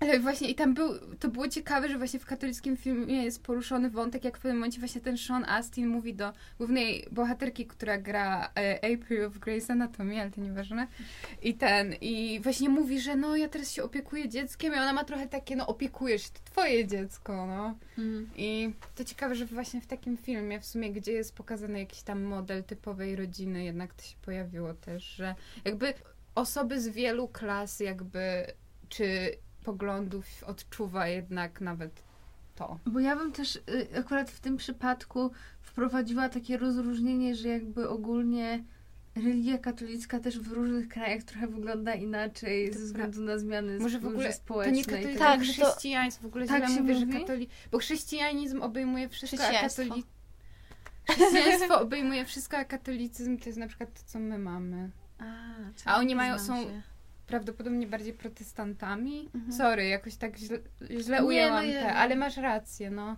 Ale 0.00 0.20
właśnie 0.20 0.48
i 0.48 0.54
tam 0.54 0.74
był, 0.74 1.16
to 1.18 1.28
było 1.28 1.48
ciekawe, 1.48 1.88
że 1.88 1.98
właśnie 1.98 2.20
w 2.20 2.26
katolickim 2.26 2.76
filmie 2.76 3.24
jest 3.24 3.42
poruszony 3.42 3.90
wątek, 3.90 4.24
jak 4.24 4.38
w 4.38 4.40
pewnym 4.40 4.56
momencie 4.56 4.78
właśnie 4.78 5.00
ten 5.00 5.18
Sean 5.18 5.44
Astin 5.44 5.88
mówi 5.88 6.14
do 6.14 6.32
głównej 6.58 7.06
bohaterki, 7.12 7.66
która 7.66 7.98
gra 7.98 8.50
e, 8.56 8.76
April 8.76 9.28
w 9.28 9.40
Grey's 9.40 9.72
Anatomy, 9.72 10.20
ale 10.20 10.30
to 10.30 10.40
nieważne. 10.40 10.86
I 11.42 11.54
ten, 11.54 11.94
i 12.00 12.40
właśnie 12.42 12.68
mówi, 12.68 13.00
że 13.00 13.16
no 13.16 13.36
ja 13.36 13.48
teraz 13.48 13.72
się 13.72 13.82
opiekuję 13.82 14.28
dzieckiem 14.28 14.74
i 14.74 14.76
ona 14.76 14.92
ma 14.92 15.04
trochę 15.04 15.28
takie, 15.28 15.56
no 15.56 15.66
opiekujesz 15.66 16.30
to 16.30 16.40
twoje 16.44 16.86
dziecko, 16.86 17.46
no. 17.46 17.74
Mm. 17.98 18.30
I 18.36 18.72
to 18.94 19.04
ciekawe, 19.04 19.34
że 19.34 19.46
właśnie 19.46 19.80
w 19.80 19.86
takim 19.86 20.16
filmie, 20.16 20.60
w 20.60 20.66
sumie, 20.66 20.92
gdzie 20.92 21.12
jest 21.12 21.34
pokazany 21.34 21.78
jakiś 21.78 22.02
tam 22.02 22.22
model 22.22 22.64
typowej 22.64 23.16
rodziny, 23.16 23.64
jednak 23.64 23.94
to 23.94 24.02
się 24.02 24.16
pojawiło 24.22 24.74
też, 24.74 25.04
że 25.04 25.34
jakby 25.64 25.94
osoby 26.34 26.80
z 26.80 26.88
wielu 26.88 27.28
klas, 27.28 27.80
jakby, 27.80 28.46
czy 28.88 29.36
poglądów 29.70 30.24
odczuwa 30.46 31.08
jednak 31.08 31.60
nawet 31.60 32.02
to. 32.54 32.78
Bo 32.86 33.00
ja 33.00 33.16
bym 33.16 33.32
też 33.32 33.56
y, 33.56 33.98
akurat 33.98 34.30
w 34.30 34.40
tym 34.40 34.56
przypadku 34.56 35.30
wprowadziła 35.60 36.28
takie 36.28 36.56
rozróżnienie, 36.56 37.34
że 37.34 37.48
jakby 37.48 37.88
ogólnie 37.88 38.64
religia 39.16 39.58
katolicka 39.58 40.20
też 40.20 40.38
w 40.38 40.52
różnych 40.52 40.88
krajach 40.88 41.22
trochę 41.22 41.46
wygląda 41.46 41.94
inaczej 41.94 42.70
To 42.70 42.78
ze 42.78 42.84
względu 42.84 43.22
na 43.22 43.38
zmiany 43.38 43.78
Może 43.78 44.00
w 44.00 44.06
ogóle 44.06 44.28
to 44.28 44.34
społeczne. 44.36 44.72
nie 44.72 44.80
i 44.80 44.84
katolicyzm, 44.84 45.18
tak 45.18 45.28
Tak, 45.36 45.44
że 45.44 45.52
to- 45.54 45.66
chrześcijaństwo. 45.66 46.22
W 46.22 46.26
ogóle 46.26 46.46
Tak 46.46 46.68
się 46.68 46.80
mówię, 46.80 46.94
że 46.94 47.06
mówi? 47.06 47.20
katoli... 47.20 47.48
Bo 47.70 47.78
chrześcijanizm 47.78 48.62
obejmuje 48.62 49.08
wszystko, 49.08 49.42
a 49.42 49.46
Chrześcijaństwo. 49.46 49.82
katoli... 49.82 50.04
Chrześcijaństwo 51.10 51.80
obejmuje 51.86 52.24
wszystko, 52.24 52.56
a 52.56 52.64
katolicyzm 52.64 53.38
to 53.38 53.44
jest 53.46 53.58
na 53.58 53.66
przykład 53.68 53.92
to, 53.94 54.00
co 54.06 54.18
my 54.18 54.38
mamy. 54.38 54.90
A, 55.18 55.24
A 55.84 55.96
oni 55.98 56.06
nie 56.06 56.16
mają- 56.16 56.38
są- 56.38 56.62
się. 56.62 56.82
Prawdopodobnie 57.26 57.86
bardziej 57.86 58.12
protestantami. 58.12 59.28
Mhm. 59.34 59.52
Sorry, 59.52 59.86
jakoś 59.88 60.16
tak 60.16 60.36
źle, 60.36 60.58
źle 61.00 61.16
Nie, 61.16 61.22
no 61.22 61.26
ujęłam 61.28 61.66
ja- 61.66 61.82
te, 61.82 61.94
ale 61.94 62.16
masz 62.16 62.36
rację, 62.36 62.90
no. 62.90 63.16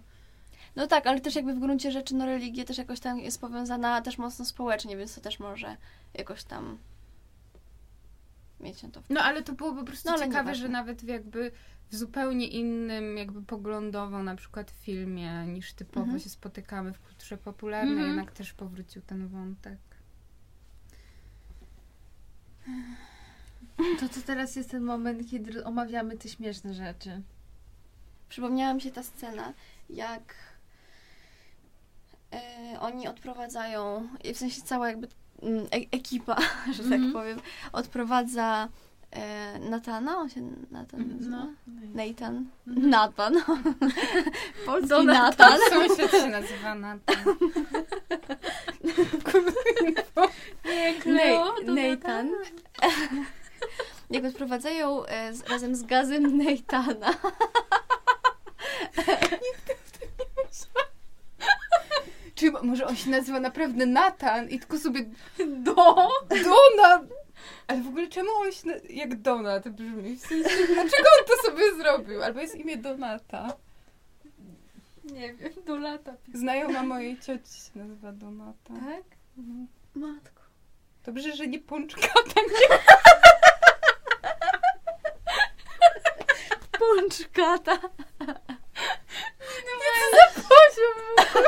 No 0.77 0.87
tak, 0.87 1.07
ale 1.07 1.21
też 1.21 1.35
jakby 1.35 1.55
w 1.55 1.59
gruncie 1.59 1.93
rzeczy, 1.93 2.15
no 2.15 2.27
religia 2.27 2.65
też 2.65 2.79
jakoś 2.79 3.01
tam 3.01 3.19
jest 3.19 3.41
powiązana 3.41 4.03
też 4.03 4.19
mocno 4.19 4.45
społecznie, 4.45 4.97
więc 4.97 5.15
to 5.15 5.21
też 5.21 5.39
może 5.41 5.77
jakoś 6.15 6.45
tam 6.45 6.79
mieć 8.61 8.83
na 8.83 8.89
to 8.91 9.01
wpływ. 9.03 9.19
No 9.19 9.25
ale 9.25 9.43
to 9.43 9.53
było 9.53 9.75
po 9.75 9.85
prostu 9.85 10.11
No, 10.11 10.19
ciekawe, 10.19 10.55
że 10.55 10.69
nawet 10.69 11.01
w 11.05 11.09
jakby 11.09 11.51
w 11.91 11.97
zupełnie 11.97 12.47
innym, 12.49 13.17
jakby 13.17 13.43
poglądowo 13.43 14.23
na 14.23 14.37
przykład 14.37 14.71
filmie, 14.71 15.47
niż 15.47 15.73
typowo 15.73 16.01
Mhm. 16.01 16.21
się 16.21 16.29
spotykamy 16.31 16.93
w 16.93 17.01
kulturze 17.01 17.37
popularnej, 17.37 17.93
Mhm. 17.93 18.09
jednak 18.17 18.33
też 18.33 18.53
powrócił 18.53 19.03
ten 19.03 19.29
wątek. 19.29 19.79
To, 24.01 24.09
to 24.09 24.21
teraz 24.27 24.57
jest 24.57 24.71
ten 24.71 24.83
moment, 24.83 25.31
kiedy 25.31 25.65
omawiamy 25.65 26.17
te 26.17 26.29
śmieszne 26.29 26.75
rzeczy. 26.75 27.23
Przypomniała 28.29 28.75
mi 28.75 28.81
się 28.81 28.91
ta 28.91 29.03
scena, 29.03 29.53
jak 29.91 30.35
e, 32.33 32.81
oni 32.81 33.09
odprowadzają, 33.09 34.09
w 34.35 34.37
sensie 34.39 34.63
cała 34.63 34.89
jakby 34.89 35.09
mm, 35.43 35.65
e- 35.65 35.97
ekipa, 35.97 36.37
że 36.77 36.83
Mhm. 36.83 37.03
tak 37.03 37.13
powiem, 37.13 37.41
odprowadza 37.73 38.69
e, 39.11 39.59
Natana, 39.59 40.19
on 40.19 40.29
się 40.31 40.41
Natan 40.71 41.09
nazywa? 41.17 41.37
No. 41.37 41.53
Nathan. 41.95 42.47
Mhm. 42.67 42.91
Nathan. 42.91 43.35
Polski 44.67 44.89
Do 44.89 45.03
Natan. 45.03 45.59
Sąsiad 45.71 46.11
się 46.11 46.29
nazywa 46.29 46.75
Nathan. 46.75 47.17
Cleo, 51.03 51.55
to 51.67 51.75
Nathan. 51.75 52.31
Jak 54.11 54.25
odprowadzają 54.25 55.07
e, 55.07 55.35
z, 55.35 55.51
razem 55.51 55.77
z 55.77 55.83
gazem 55.83 56.37
Nathana. 56.45 57.15
Czy 62.35 62.53
może 62.63 62.87
on 62.87 62.97
się 62.97 63.11
nazywa 63.11 63.41
naprawdę 63.41 63.87
Nathan 63.87 64.49
i 64.51 64.59
tylko 64.59 64.79
sobie 64.79 65.01
Do! 65.47 65.75
Donat! 66.29 67.03
Ale 67.67 67.83
w 67.83 67.89
ogóle 67.89 68.09
czemu 68.09 68.29
on 68.31 68.53
się 68.53 68.69
na... 68.69 68.75
jak 68.91 69.21
Donat 69.21 69.69
brzmi? 69.69 70.17
W 70.17 70.21
sensie, 70.21 70.67
dlaczego 70.67 71.09
on 71.21 71.27
to 71.27 71.51
sobie 71.51 71.75
zrobił? 71.75 72.23
Albo 72.23 72.41
jest 72.41 72.55
imię 72.55 72.77
Donata. 72.77 73.57
Nie 75.05 75.35
wiem, 75.35 75.53
do 75.67 75.77
lata. 75.77 76.15
Znajoma 76.35 76.83
mojej 76.83 77.19
cioci 77.19 77.61
się 77.61 77.79
nazywa 77.79 78.13
Donata. 78.13 78.75
Tak? 78.75 79.05
Mhm. 79.39 79.69
Matko. 79.95 80.43
Dobrze, 81.05 81.37
że 81.37 81.47
nie 81.47 81.59
pączkata. 86.79 87.79
Nie. 88.21 88.33
Pączkata. 90.35 91.43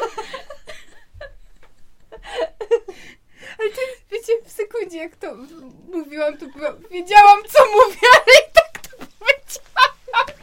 Ale 3.59 3.71
to 3.71 3.81
wiecie, 4.11 4.33
w 4.45 4.53
sekundzie 4.53 4.99
jak 4.99 5.17
to 5.17 5.35
mówiłam, 5.89 6.37
to 6.39 6.47
była, 6.47 6.73
wiedziałam 6.91 7.41
co 7.49 7.67
mówię, 7.67 8.09
ale 8.15 8.25
i 8.25 8.53
tak 8.55 8.83
to 8.83 8.97
powiedziałam. 9.19 10.37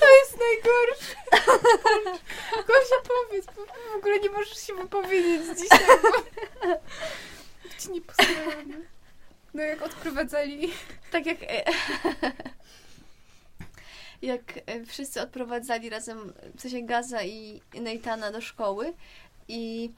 To 0.00 0.06
jest 0.16 0.38
najgorsze. 0.38 1.14
Gosia, 2.66 2.96
powiedz, 3.08 3.46
bo 3.56 3.66
w 3.92 3.96
ogóle 3.96 4.18
nie 4.20 4.30
możesz 4.30 4.66
się 4.66 4.74
wypowiedzieć 4.74 5.58
dzisiaj, 5.58 5.86
bo 7.62 7.68
ci 7.78 7.90
nie. 7.90 8.00
No 9.54 9.62
jak 9.62 9.82
odprowadzali 9.82 10.72
Tak 11.10 11.26
jak. 11.26 11.42
E, 11.42 11.64
jak 14.22 14.42
e, 14.66 14.84
wszyscy 14.84 15.20
odprowadzali 15.20 15.90
razem, 15.90 16.32
w 16.56 16.60
sensie 16.60 16.82
Gaza 16.82 17.22
i 17.22 17.62
Neitana 17.74 18.32
do 18.32 18.40
szkoły 18.40 18.92
i, 19.48 19.90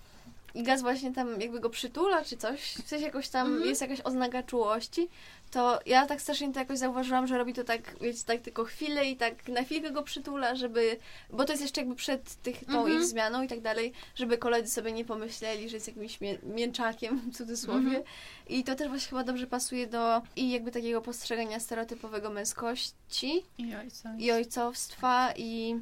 i 0.54 0.62
Gaz 0.62 0.82
właśnie 0.82 1.12
tam 1.12 1.40
jakby 1.40 1.60
go 1.60 1.70
przytula 1.70 2.24
czy 2.24 2.36
coś, 2.36 2.60
w 2.74 2.88
sensie 2.88 3.06
jakoś 3.06 3.28
tam 3.28 3.46
Mhm. 3.46 3.68
jest 3.68 3.80
jakaś 3.80 4.00
oznaka 4.04 4.42
czułości, 4.42 5.08
to 5.50 5.80
ja 5.86 6.06
tak 6.06 6.20
strasznie 6.22 6.52
to 6.52 6.58
jakoś 6.58 6.78
zauważyłam, 6.78 7.26
że 7.26 7.38
robi 7.38 7.52
to 7.52 7.64
tak, 7.64 7.98
wiecie, 8.00 8.20
tak 8.26 8.40
tylko 8.40 8.64
chwilę 8.64 9.04
i 9.10 9.16
tak 9.16 9.48
na 9.48 9.62
chwilkę 9.64 9.90
go 9.90 10.02
przytula, 10.02 10.54
żeby, 10.54 10.96
bo 11.30 11.44
to 11.44 11.52
jest 11.52 11.62
jeszcze 11.62 11.80
jakby 11.80 11.94
przed 11.96 12.34
tych, 12.42 12.64
tą 12.64 12.78
Mhm. 12.78 12.96
ich 12.98 13.04
zmianą 13.04 13.42
i 13.42 13.48
tak 13.48 13.60
dalej, 13.60 13.92
żeby 14.14 14.38
koledzy 14.38 14.70
sobie 14.72 14.92
nie 14.92 15.04
pomyśleli, 15.04 15.68
że 15.68 15.76
jest 15.76 15.86
jakimś 15.88 16.20
mię- 16.20 16.38
mięczakiem 16.42 17.18
w 17.18 17.36
cudzysłowie. 17.36 17.78
Mhm. 17.86 18.02
I 18.48 18.64
to 18.64 18.74
też 18.74 18.88
właśnie 18.88 19.08
chyba 19.10 19.24
dobrze 19.24 19.46
pasuje 19.46 19.86
do 19.86 20.22
i 20.36 20.50
jakby 20.50 20.70
takiego 20.70 21.00
postrzegania 21.02 21.60
stereotypowego 21.60 22.30
męskości 22.30 23.42
i 23.58 23.74
ojca. 23.74 24.14
i 24.18 24.32
ojcowstwa 24.32 25.32
i 25.36 25.80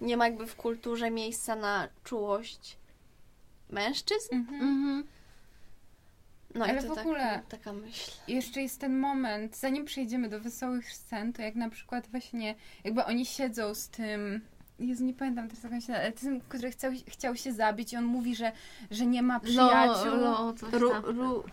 nie 0.00 0.16
ma 0.16 0.24
jakby 0.28 0.46
w 0.46 0.56
kulturze 0.56 1.10
miejsca 1.10 1.56
na 1.56 1.88
czułość 2.04 2.76
mężczyzn. 3.74 4.34
Mhm. 4.34 4.60
Mhm. 4.62 5.04
No 6.54 6.64
Ale 6.64 6.78
i 6.82 6.86
to 6.86 6.94
w 6.94 6.98
ogóle- 6.98 7.20
tak, 7.20 7.46
taka 7.46 7.72
myśl. 7.72 8.10
Jeszcze 8.28 8.62
jest 8.62 8.80
ten 8.80 8.98
moment, 8.98 9.56
zanim 9.56 9.84
przejdziemy 9.84 10.28
do 10.28 10.40
wesołych 10.40 10.92
scen, 10.92 11.32
to 11.32 11.42
jak 11.42 11.54
na 11.54 11.70
przykład 11.70 12.06
właśnie, 12.10 12.54
jakby 12.84 13.04
oni 13.04 13.26
siedzą 13.26 13.74
z 13.74 13.88
tym, 13.88 14.40
Jezu, 14.78 15.04
nie 15.04 15.14
pamiętam 15.14 15.48
teraz 15.48 15.62
jak 15.64 15.72
on 15.72 15.80
się 15.80 15.92
nazywa, 15.92 15.98
ale 16.04 16.12
tym, 16.12 16.40
który 16.40 16.70
chciał, 16.70 16.92
chciał 17.08 17.36
się 17.36 17.52
zabić 17.52 17.92
i 17.92 17.96
on 17.96 18.04
mówi, 18.04 18.36
że, 18.36 18.52
że 18.90 19.06
nie 19.06 19.22
ma 19.22 19.40
przyjaciół. 19.40 20.04
Lo, 20.04 20.16
lo, 20.16 20.52
coś 20.52 20.72
Ru, 20.72 20.90
tam. 20.90 21.04
ru, 21.04 21.44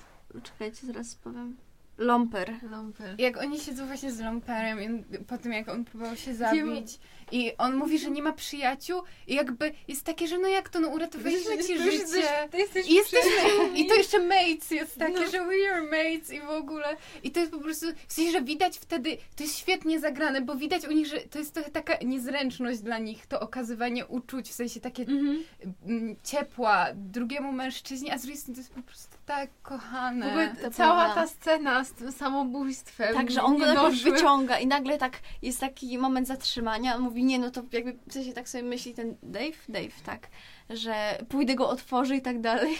czekajcie, 0.44 0.88
zaraz 0.88 1.16
powiem. 1.16 1.58
Lomper. 1.98 2.54
Lumpel. 2.72 3.16
Jak 3.18 3.38
oni 3.38 3.60
siedzą 3.60 3.86
właśnie 3.86 4.12
z 4.12 4.20
Lomperem 4.20 4.82
i 4.82 4.86
on- 4.86 5.04
po 5.28 5.38
tym 5.38 5.54
jak 5.54 5.70
on 5.70 5.86
próbował 5.86 6.16
się 6.16 6.34
zabić 6.36 7.00
i 7.32 7.52
on 7.58 7.76
mówi, 7.76 8.00
że 8.00 8.12
nie 8.12 8.24
ma 8.24 8.34
przyjaciół 8.34 9.02
i 9.28 9.36
jakby 9.36 9.72
jest 9.88 10.04
takie, 10.04 10.28
że 10.28 10.38
no 10.38 10.48
jak 10.48 10.70
to, 10.70 10.80
no 10.80 10.88
uratowaliśmy 10.88 11.58
ci 11.58 11.78
życie. 11.80 12.24
To 12.52 12.58
jesteś 12.58 12.88
I 12.90 12.94
jesteśmy, 12.94 13.32
i 13.76 13.86
to 13.88 13.96
jeszcze 13.96 14.20
mates 14.20 14.72
jest 14.72 15.00
takie, 15.00 15.14
No. 15.20 15.32
że 15.32 15.46
we 15.46 15.72
are 15.74 15.82
mates 15.84 16.34
i 16.34 16.42
w 16.42 16.50
ogóle. 16.50 16.98
I 17.24 17.32
to 17.32 17.40
jest 17.40 17.52
po 17.52 17.60
prostu, 17.60 17.86
w 18.08 18.14
sensie, 18.14 18.32
że 18.32 18.42
widać 18.42 18.78
wtedy, 18.78 19.18
to 19.36 19.44
jest 19.44 19.58
świetnie 19.60 20.00
zagrane, 20.00 20.42
bo 20.42 20.56
widać 20.56 20.86
u 20.88 20.92
nich, 20.92 21.08
że 21.08 21.18
to 21.22 21.40
jest 21.40 21.54
trochę 21.54 21.72
taka 21.72 21.98
niezręczność 22.06 22.80
dla 22.80 22.98
nich, 22.98 23.26
to 23.28 23.40
okazywanie 23.40 24.06
uczuć, 24.06 24.50
w 24.50 24.54
sensie 24.54 24.80
takie 24.80 25.02
Mhm. 25.04 25.44
mm, 25.88 26.16
ciepła 26.24 26.88
drugiemu 26.96 27.52
mężczyźnie, 27.52 28.14
a 28.14 28.18
z 28.18 28.22
drugiej 28.22 28.38
strony 28.38 28.56
to 28.56 28.62
jest 28.62 28.74
po 28.74 28.82
prostu 28.82 29.18
tak 29.26 29.50
kochane. 29.64 30.26
W 30.26 30.30
ogóle 30.30 30.56
To 30.62 30.72
cała 30.72 31.04
prawda. 31.06 31.22
ta 31.22 31.28
scena 31.28 31.84
z 31.84 31.92
tym 31.92 32.12
samobójstwem. 32.12 33.14
Tak, 33.14 33.32
że 33.32 33.44
on 33.44 33.58
go 33.58 33.66
najpierw 33.66 34.04
wyciąga 34.04 34.60
i 34.60 34.68
nagle 34.68 34.98
tak 34.98 35.20
jest 35.42 35.60
taki 35.60 35.98
moment 35.98 36.28
zatrzymania. 36.28 36.96
On 36.96 37.02
mówi, 37.02 37.21
nie, 37.24 37.40
no 37.40 37.52
to 37.52 37.64
jakby 37.72 37.96
w 38.08 38.14
sensie 38.14 38.34
tak 38.34 38.50
sobie 38.50 38.64
myśli 38.64 38.94
ten 38.94 39.16
Dave, 39.24 39.58
Dave, 39.70 40.02
tak, 40.06 40.28
że 40.70 41.18
pójdę 41.30 41.56
go 41.56 41.70
otworzy 41.70 42.16
i 42.16 42.22
tak 42.22 42.42
dalej. 42.42 42.78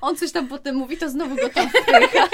On 0.00 0.16
coś 0.16 0.32
tam 0.32 0.48
potem 0.48 0.76
mówi, 0.76 0.96
to 0.96 1.08
znowu 1.10 1.36
go 1.36 1.48
tam 1.48 1.68
wpycha. 1.68 2.28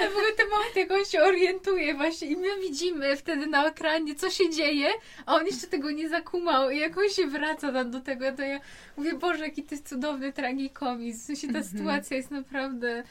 Ale 0.00 0.08
w 0.10 0.12
ogóle 0.12 0.32
ten 0.36 0.48
moment, 0.48 0.76
jak 0.76 0.90
on 0.90 1.04
się 1.04 1.20
orientuje 1.20 1.94
właśnie 1.94 2.28
i 2.28 2.36
my 2.36 2.60
widzimy 2.60 3.16
wtedy 3.16 3.46
na 3.46 3.66
ekranie, 3.68 4.14
co 4.14 4.30
się 4.30 4.50
dzieje, 4.50 4.88
a 5.26 5.34
on 5.34 5.46
jeszcze 5.46 5.66
tego 5.66 5.90
nie 5.90 6.08
zakumał 6.08 6.70
i 6.70 6.78
jak 6.78 6.98
on 6.98 7.08
się 7.08 7.26
wraca 7.26 7.72
tam 7.72 7.90
do 7.90 8.00
tego, 8.00 8.32
to 8.32 8.42
ja 8.42 8.60
mówię, 8.96 9.14
Boże, 9.14 9.44
jaki 9.44 9.62
to 9.62 9.74
jest 9.74 9.88
cudowny 9.88 10.32
tragikomizm. 10.32 11.20
W 11.22 11.26
sensie 11.26 11.46
ta 11.46 11.58
Mhm. 11.58 11.64
sytuacja 11.78 12.16
jest 12.16 12.30
naprawdę, 12.30 13.02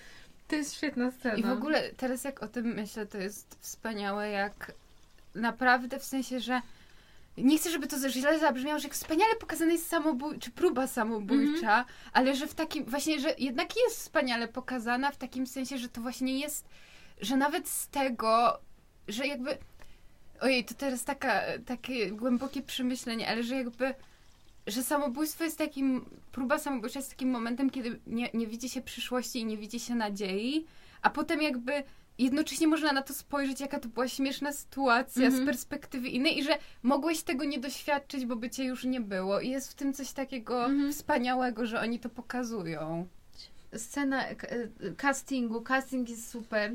to 0.47 0.55
jest 0.55 0.73
świetna 0.75 1.11
scena. 1.11 1.35
I 1.35 1.43
w 1.43 1.49
ogóle 1.51 1.89
teraz 1.97 2.23
jak 2.23 2.43
o 2.43 2.47
tym 2.47 2.65
myślę, 2.75 3.05
to 3.05 3.17
jest 3.17 3.57
wspaniałe, 3.59 4.29
jak 4.29 4.71
naprawdę 5.37 5.99
w 5.99 6.03
sensie, 6.03 6.39
że 6.39 6.61
nie 7.37 7.57
chcę, 7.57 7.71
żeby 7.71 7.87
to 7.87 8.09
źle 8.09 8.39
zabrzmiało, 8.39 8.79
że 8.79 8.89
wspaniale 8.89 9.35
pokazana 9.35 9.71
jest 9.71 9.87
samobój, 9.87 10.39
czy 10.39 10.51
próba 10.51 10.87
samobójcza, 10.87 11.85
ale 12.13 12.35
że 12.35 12.47
w 12.47 12.53
takim, 12.53 12.85
właśnie, 12.85 13.19
że 13.19 13.35
jednak 13.37 13.69
jest 13.85 13.97
wspaniale 13.97 14.47
pokazana 14.47 15.11
w 15.11 15.17
takim 15.17 15.47
sensie, 15.47 15.77
że 15.77 15.89
to 15.89 16.01
właśnie 16.01 16.39
jest, 16.39 16.69
że 17.21 17.37
nawet 17.37 17.69
z 17.69 17.87
tego, 17.87 18.59
że 19.07 19.27
jakby, 19.27 19.57
ojej, 20.41 20.65
to 20.65 20.73
teraz 20.73 21.03
taka, 21.03 21.41
takie 21.65 22.11
głębokie 22.11 22.61
przemyślenie, 22.61 23.27
ale 23.27 23.43
że 23.43 23.55
jakby, 23.55 23.93
że 24.67 24.83
samobójstwo 24.83 25.43
jest 25.43 25.57
takim, 25.57 26.05
próba 26.31 26.59
samobójcza 26.59 26.99
jest 26.99 27.09
takim 27.09 27.29
momentem, 27.29 27.69
kiedy 27.69 27.99
nie, 28.07 28.29
nie 28.33 28.47
widzi 28.47 28.69
się 28.69 28.81
przyszłości 28.81 29.39
i 29.39 29.45
nie 29.45 29.57
widzi 29.57 29.79
się 29.79 29.95
nadziei, 29.95 30.65
a 31.01 31.09
potem 31.09 31.41
jakby 31.41 31.83
jednocześnie 32.17 32.67
można 32.67 32.91
na 32.91 33.01
to 33.01 33.13
spojrzeć, 33.13 33.61
jaka 33.61 33.79
to 33.79 33.89
była 33.89 34.07
śmieszna 34.07 34.53
sytuacja 34.53 35.25
Mhm. 35.25 35.43
z 35.43 35.45
perspektywy 35.45 36.07
innej 36.07 36.39
i 36.39 36.43
że 36.43 36.57
mogłeś 36.83 37.23
tego 37.23 37.45
nie 37.45 37.59
doświadczyć, 37.59 38.25
bo 38.25 38.35
by 38.35 38.49
cię 38.49 38.63
już 38.63 38.83
nie 38.83 39.01
było. 39.01 39.39
I 39.39 39.49
jest 39.49 39.71
w 39.71 39.75
tym 39.75 39.93
coś 39.93 40.11
takiego 40.11 40.65
Mhm. 40.65 40.93
wspaniałego, 40.93 41.65
że 41.65 41.79
oni 41.79 41.99
to 41.99 42.09
pokazują. 42.09 43.07
Scena 43.77 44.27
e, 44.27 44.35
castingu, 44.97 45.61
casting 45.61 46.09
jest 46.09 46.29
super. 46.29 46.71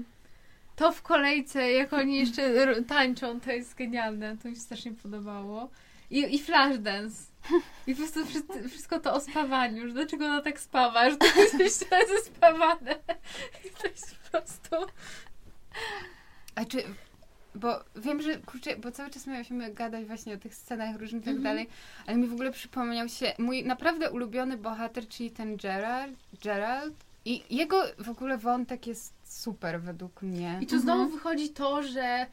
To 0.77 0.93
w 0.93 1.03
kolejce, 1.03 1.73
jak 1.73 1.93
oni 1.93 2.17
jeszcze 2.25 2.83
tańczą, 2.83 3.41
to 3.41 3.53
jest 3.53 3.75
genialne. 3.75 4.37
To 4.43 4.49
mi 4.49 4.55
się 4.55 4.61
strasznie 4.61 4.93
podobało. 4.93 5.71
I, 6.11 6.35
i 6.35 6.39
flashdance. 6.39 7.23
I 7.87 7.95
po 7.95 8.01
prostu 8.03 8.27
wszystko, 8.27 8.55
wszystko 8.69 9.01
to 9.01 9.15
o 9.15 9.21
spawaniu, 9.21 9.87
że 9.89 9.95
dlaczego 9.95 10.25
ona 10.25 10.43
tak 10.43 10.61
spawa, 10.61 11.11
że 11.11 11.17
to 11.17 11.27
jest 11.59 11.87
zespawane. 12.17 12.95
I 13.67 13.71
to 13.83 13.89
jest 13.89 14.17
po 14.17 14.31
prostu... 14.31 14.77
A 16.55 16.65
czy... 16.65 16.83
Bo 17.55 17.85
wiem, 17.97 18.23
że 18.23 18.37
kurczę, 18.39 18.77
bo 18.77 18.91
cały 18.93 19.11
czas 19.11 19.27
miałyśmy 19.27 19.71
gadać 19.75 20.05
właśnie 20.07 20.35
o 20.35 20.37
tych 20.37 20.55
scenach 20.55 20.97
różnych 21.01 21.23
i 21.23 21.25
tak 21.25 21.35
Mhm. 21.35 21.43
dalej, 21.43 21.69
ale 22.07 22.17
mi 22.17 22.27
w 22.29 22.33
ogóle 22.33 22.51
przypomniał 22.53 23.09
się 23.09 23.33
mój 23.39 23.65
naprawdę 23.65 24.11
ulubiony 24.11 24.57
bohater, 24.57 25.09
czyli 25.09 25.31
ten 25.31 25.57
Gerard, 25.57 26.13
Gerald. 26.45 26.95
I 27.25 27.43
jego 27.51 27.83
w 27.99 28.09
ogóle 28.09 28.39
wątek 28.39 28.87
jest 28.87 29.15
super 29.25 29.81
według 29.81 30.23
mnie. 30.23 30.59
I 30.61 30.67
tu 30.67 30.79
znowu 30.81 31.09
wychodzi 31.09 31.49
to, 31.51 31.83
że 31.83 32.27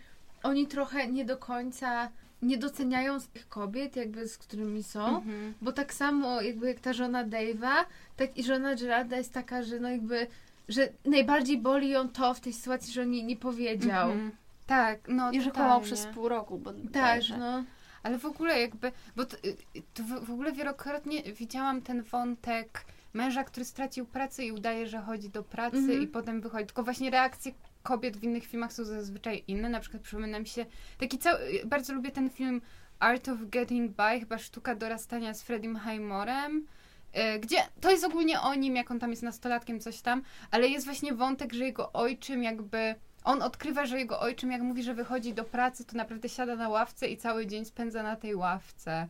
oni 0.44 0.68
trochę 0.68 1.08
nie 1.08 1.26
do 1.26 1.38
końca 1.38 2.10
nie 2.42 2.58
doceniają 2.58 3.20
tych 3.34 3.50
kobiet, 3.50 3.96
jakby 3.96 4.28
z 4.28 4.38
którymi 4.38 4.84
są. 4.84 5.18
Mhm. 5.18 5.54
Bo 5.62 5.72
tak 5.72 5.94
samo 5.94 6.42
jakby 6.42 6.68
jak 6.68 6.80
ta 6.80 6.94
żona 6.94 7.26
Dave'a, 7.26 7.86
tak 8.18 8.38
i 8.38 8.44
żona 8.44 8.76
Gerarda 8.76 9.18
jest 9.18 9.34
taka, 9.34 9.64
że 9.64 9.80
no 9.80 9.90
jakby, 9.90 10.28
że 10.70 10.90
najbardziej 11.06 11.58
boli 11.58 11.90
ją 11.90 12.10
to 12.10 12.34
w 12.34 12.40
tej 12.40 12.54
sytuacji, 12.54 12.94
że 12.94 13.02
on 13.02 13.14
jej 13.14 13.24
nie 13.24 13.38
powiedział. 13.38 14.12
Mhm. 14.12 14.32
Tak, 14.68 15.00
no 15.08 15.32
I 15.32 15.42
że 15.42 15.52
kłamał 15.52 15.82
przez 15.82 16.06
pół 16.06 16.30
roku, 16.30 16.58
bo 16.58 16.74
Tak, 16.94 17.22
no. 17.40 17.64
Ale 18.04 18.18
w 18.20 18.26
ogóle 18.26 18.62
jakby, 18.62 18.92
bo 19.16 19.26
to, 19.26 19.38
y, 19.38 19.56
to 19.94 20.04
w 20.22 20.32
ogóle 20.32 20.52
wielokrotnie 20.52 21.24
widziałam 21.24 21.82
ten 21.82 22.04
wątek 22.04 22.86
męża, 23.14 23.44
który 23.44 23.66
stracił 23.66 24.06
pracę 24.06 24.46
i 24.46 24.52
udaje, 24.52 24.88
że 24.88 25.00
chodzi 25.00 25.30
do 25.30 25.44
pracy 25.44 25.78
Mhm. 25.78 26.02
i 26.02 26.08
potem 26.08 26.42
wychodzi. 26.42 26.66
Tylko 26.66 26.84
właśnie 26.84 27.10
reakcje 27.10 27.52
kobiet 27.84 28.18
w 28.18 28.24
innych 28.24 28.46
filmach 28.46 28.74
są 28.74 28.84
zazwyczaj 28.84 29.44
inne. 29.48 29.70
Na 29.70 29.80
przykład 29.80 30.04
przypomina 30.04 30.40
mi 30.40 30.48
się 30.48 30.66
taki 31.00 31.18
cały, 31.18 31.40
bardzo 31.66 31.94
lubię 31.94 32.12
ten 32.12 32.30
film 32.30 32.62
Art 33.00 33.30
of 33.30 33.38
Getting 33.50 33.92
By, 33.92 34.20
chyba 34.20 34.38
sztuka 34.38 34.76
dorastania 34.76 35.34
z 35.34 35.44
Freddiem 35.44 35.80
Highmorem. 35.80 36.68
Y, 37.36 37.40
Gdzie 37.40 37.58
to 37.82 37.92
jest 37.92 38.04
ogólnie 38.04 38.42
o 38.42 38.56
nim, 38.56 38.76
jak 38.76 38.92
on 38.92 39.00
tam 39.00 39.10
jest 39.10 39.24
nastolatkiem, 39.24 39.80
coś 39.80 40.02
tam, 40.02 40.22
ale 40.52 40.68
jest 40.68 40.86
właśnie 40.86 41.14
wątek, 41.14 41.54
że 41.54 41.66
jego 41.66 41.92
ojczym 41.92 42.44
jakby. 42.44 42.96
On 43.24 43.42
odkrywa, 43.42 43.86
że 43.86 44.00
jego 44.00 44.20
ojczym, 44.20 44.52
jak 44.52 44.62
mówi, 44.62 44.84
że 44.84 44.94
wychodzi 44.94 45.34
do 45.34 45.44
pracy, 45.44 45.86
to 45.86 45.98
naprawdę 45.98 46.30
siada 46.30 46.56
na 46.56 46.70
ławce 46.70 47.08
i 47.08 47.18
cały 47.18 47.48
dzień 47.48 47.66
spędza 47.66 48.04
na 48.04 48.16
tej 48.16 48.36
ławce. 48.36 49.08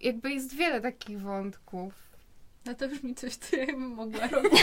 Jakby 0.00 0.32
jest 0.32 0.54
wiele 0.54 0.80
takich 0.80 1.20
wątków. 1.20 2.06
No 2.66 2.74
to 2.74 2.88
brzmi 2.88 3.14
coś, 3.14 3.36
co 3.36 3.56
ja 3.56 3.66
bym 3.66 3.90
mogła 3.90 4.26
robić. 4.32 4.60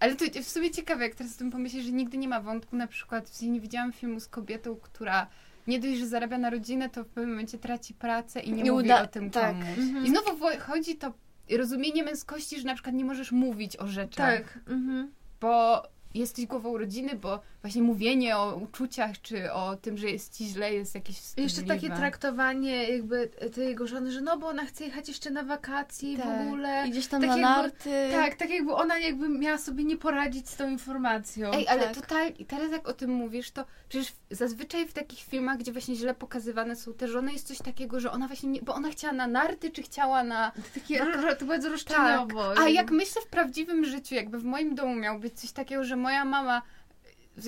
Ale 0.00 0.16
to 0.16 0.24
w 0.42 0.48
sumie 0.48 0.70
ciekawe, 0.70 1.04
jak 1.04 1.14
teraz 1.14 1.34
o 1.34 1.38
tym 1.38 1.50
pomyśleć, 1.50 1.84
że 1.84 1.92
nigdy 1.92 2.18
nie 2.18 2.28
ma 2.28 2.40
wątku, 2.40 2.76
na 2.76 2.86
przykład 2.86 3.42
nie 3.42 3.60
widziałam 3.60 3.92
filmu 3.92 4.20
z 4.20 4.28
kobietą, 4.28 4.76
która 4.76 5.26
nie 5.66 5.78
dość, 5.80 5.98
że 5.98 6.06
zarabia 6.06 6.38
na 6.38 6.50
rodzinę, 6.50 6.88
to 6.90 7.04
w 7.04 7.08
pewnym 7.08 7.30
momencie 7.30 7.58
traci 7.58 7.94
pracę 7.94 8.40
i 8.40 8.52
nie, 8.52 8.62
Nie 8.62 8.72
mówi 8.72 8.84
uda- 8.84 9.02
o 9.02 9.06
tym 9.06 9.30
tak. 9.30 9.50
komuś. 9.52 9.78
Mhm. 9.78 10.06
I 10.06 10.08
znowu 10.08 10.46
chodzi 10.60 10.96
to 10.96 11.12
rozumienie 11.58 12.02
męskości, 12.02 12.60
że 12.60 12.66
na 12.66 12.74
przykład 12.74 12.94
nie 12.94 13.04
możesz 13.04 13.32
mówić 13.32 13.76
o 13.76 13.86
rzeczach, 13.86 14.42
Tak. 14.54 14.58
Mhm. 14.68 15.10
bo 15.40 15.82
jesteś 16.14 16.46
głową 16.46 16.78
rodziny, 16.78 17.16
bo 17.16 17.40
właśnie 17.66 17.82
mówienie 17.82 18.36
o 18.36 18.54
uczuciach, 18.56 19.20
czy 19.22 19.52
o 19.52 19.76
tym, 19.76 19.98
że 19.98 20.10
jest 20.10 20.36
ci 20.36 20.44
źle, 20.44 20.74
jest 20.74 20.94
jakieś 20.94 21.16
I 21.16 21.20
Jeszcze 21.20 21.46
wstydliwe. 21.48 21.74
takie 21.74 21.88
traktowanie 22.00 22.88
jakby 22.88 23.28
tej 23.54 23.68
jego 23.68 23.86
żony, 23.86 24.12
że 24.12 24.20
no 24.20 24.38
bo 24.38 24.48
ona 24.48 24.64
chce 24.66 24.84
jechać 24.84 25.08
jeszcze 25.08 25.30
na 25.30 25.42
wakacje 25.42 26.18
Tak. 26.18 26.26
w 26.26 26.46
ogóle. 26.46 26.84
I 26.88 26.90
gdzieś 26.90 27.06
tam 27.06 27.20
Tak 27.20 27.30
na 27.30 27.36
jakby- 27.36 27.62
narty. 27.62 28.08
Tak, 28.12 28.34
tak 28.34 28.50
jakby 28.50 28.72
ona 28.74 28.98
jakby 28.98 29.28
miała 29.28 29.58
sobie 29.58 29.84
nie 29.84 29.96
poradzić 29.96 30.48
z 30.48 30.56
tą 30.56 30.68
informacją. 30.70 31.50
Ej, 31.52 31.68
ale 31.68 31.82
tak. 31.84 31.94
total, 31.94 32.32
i 32.38 32.44
teraz 32.44 32.72
jak 32.72 32.88
o 32.88 32.92
tym 32.92 33.10
mówisz, 33.10 33.50
to 33.50 33.64
przecież 33.88 34.12
zazwyczaj 34.30 34.88
w 34.88 34.92
takich 34.92 35.18
filmach, 35.18 35.58
gdzie 35.58 35.72
właśnie 35.72 35.94
źle 35.94 36.14
pokazywane 36.14 36.76
są 36.76 36.92
te 36.94 37.08
żony, 37.08 37.32
jest 37.32 37.46
coś 37.46 37.58
takiego, 37.58 38.00
że 38.00 38.12
ona 38.12 38.26
właśnie 38.26 38.48
nie, 38.48 38.62
bo 38.62 38.74
ona 38.74 38.90
chciała 38.90 39.12
na 39.12 39.26
narty, 39.26 39.70
czy 39.70 39.82
chciała 39.82 40.24
na... 40.24 40.52
Takie, 40.74 40.98
to 41.38 41.44
bardzo 41.46 41.68
Tak. 41.68 41.72
roszczeniowo. 41.72 42.58
A 42.58 42.68
jak 42.68 42.90
myślę 42.90 43.22
w 43.22 43.26
prawdziwym 43.26 43.84
życiu, 43.84 44.14
jakby 44.14 44.38
w 44.38 44.44
moim 44.44 44.74
domu 44.74 44.94
miał 44.94 45.18
być 45.18 45.40
coś 45.40 45.52
takiego, 45.52 45.84
że 45.84 45.96
moja 45.96 46.24
mama 46.24 46.62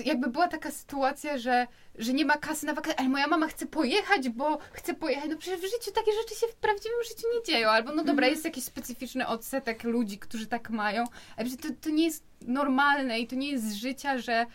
jakby 0.05 0.29
była 0.29 0.47
taka 0.47 0.71
sytuacja, 0.71 1.37
że, 1.37 1.67
że 1.95 2.13
nie 2.13 2.25
ma 2.25 2.37
kasy 2.37 2.65
na 2.65 2.73
wakacje, 2.73 2.99
ale 2.99 3.09
moja 3.09 3.27
mama 3.27 3.47
chce 3.47 3.65
pojechać, 3.65 4.29
bo 4.29 4.57
chce 4.73 4.93
pojechać. 4.93 5.29
No 5.29 5.37
przecież 5.37 5.59
w 5.59 5.63
życiu 5.63 5.91
takie 5.95 6.11
rzeczy 6.11 6.35
się 6.35 6.47
w 6.47 6.55
prawdziwym 6.55 7.03
życiu 7.09 7.27
nie 7.35 7.43
dzieją. 7.43 7.69
Albo 7.69 7.95
no 7.95 8.03
dobra, 8.03 8.27
jest 8.27 8.45
jakiś 8.45 8.63
specyficzny 8.63 9.27
odsetek 9.27 9.83
ludzi, 9.83 10.19
którzy 10.19 10.47
tak 10.47 10.69
mają, 10.69 11.03
ale 11.37 11.49
to, 11.49 11.67
to 11.81 11.89
nie 11.89 12.05
jest 12.05 12.23
normalne 12.41 13.19
i 13.19 13.27
to 13.27 13.35
nie 13.35 13.51
jest 13.51 13.69
z 13.69 13.73
życia, 13.73 14.17
że 14.17 14.45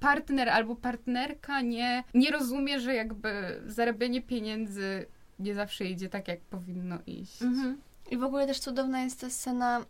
partner 0.00 0.48
albo 0.48 0.76
partnerka 0.76 1.60
nie, 1.60 2.04
nie 2.14 2.30
rozumie, 2.30 2.80
że 2.80 2.94
jakby 2.94 3.62
zarabianie 3.66 4.22
pieniędzy 4.22 5.06
nie 5.38 5.54
zawsze 5.54 5.84
idzie 5.84 6.08
tak, 6.08 6.28
jak 6.28 6.40
powinno 6.40 6.98
iść. 7.06 7.42
Mhm. 7.42 7.80
I 8.10 8.16
w 8.16 8.22
ogóle 8.22 8.46
też 8.46 8.60
cudowna 8.60 9.02
jest 9.02 9.20
ta 9.20 9.30
scena, 9.30 9.84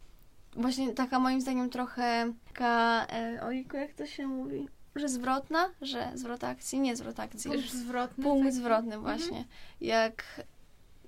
właśnie 0.57 0.93
taka 0.93 1.19
moim 1.19 1.41
zdaniem 1.41 1.71
trochę 1.71 2.33
taka, 2.49 3.07
e, 3.07 3.43
ojku, 3.43 3.77
jak 3.77 3.93
to 3.93 4.07
się 4.07 4.27
mówi? 4.27 4.69
Że 4.99 5.09
zwrotna? 5.09 5.71
Że 5.83 6.13
zwrot 6.15 6.45
akcji? 6.45 6.81
Nie 6.81 6.97
zwrot 6.97 7.21
akcji. 7.21 7.51
Punkt 7.51 7.71
zwrotny. 7.71 8.25
Punkt 8.25 8.45
taki. 8.47 8.57
zwrotny 8.57 8.99
właśnie. 8.99 9.45
Jak, 9.81 10.25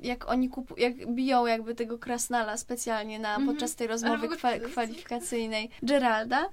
jak 0.00 0.28
oni 0.30 0.48
kupu, 0.48 0.76
jak 0.76 1.14
biją 1.14 1.46
jakby 1.46 1.74
tego 1.74 1.98
krasnala 1.98 2.56
specjalnie 2.56 3.18
na, 3.18 3.28
Mhm. 3.30 3.46
podczas 3.48 3.74
tej 3.74 3.86
rozmowy 3.86 4.28
kwa, 4.28 4.58
kwalifikacyjnej 4.58 5.70
Geralda. 5.82 6.48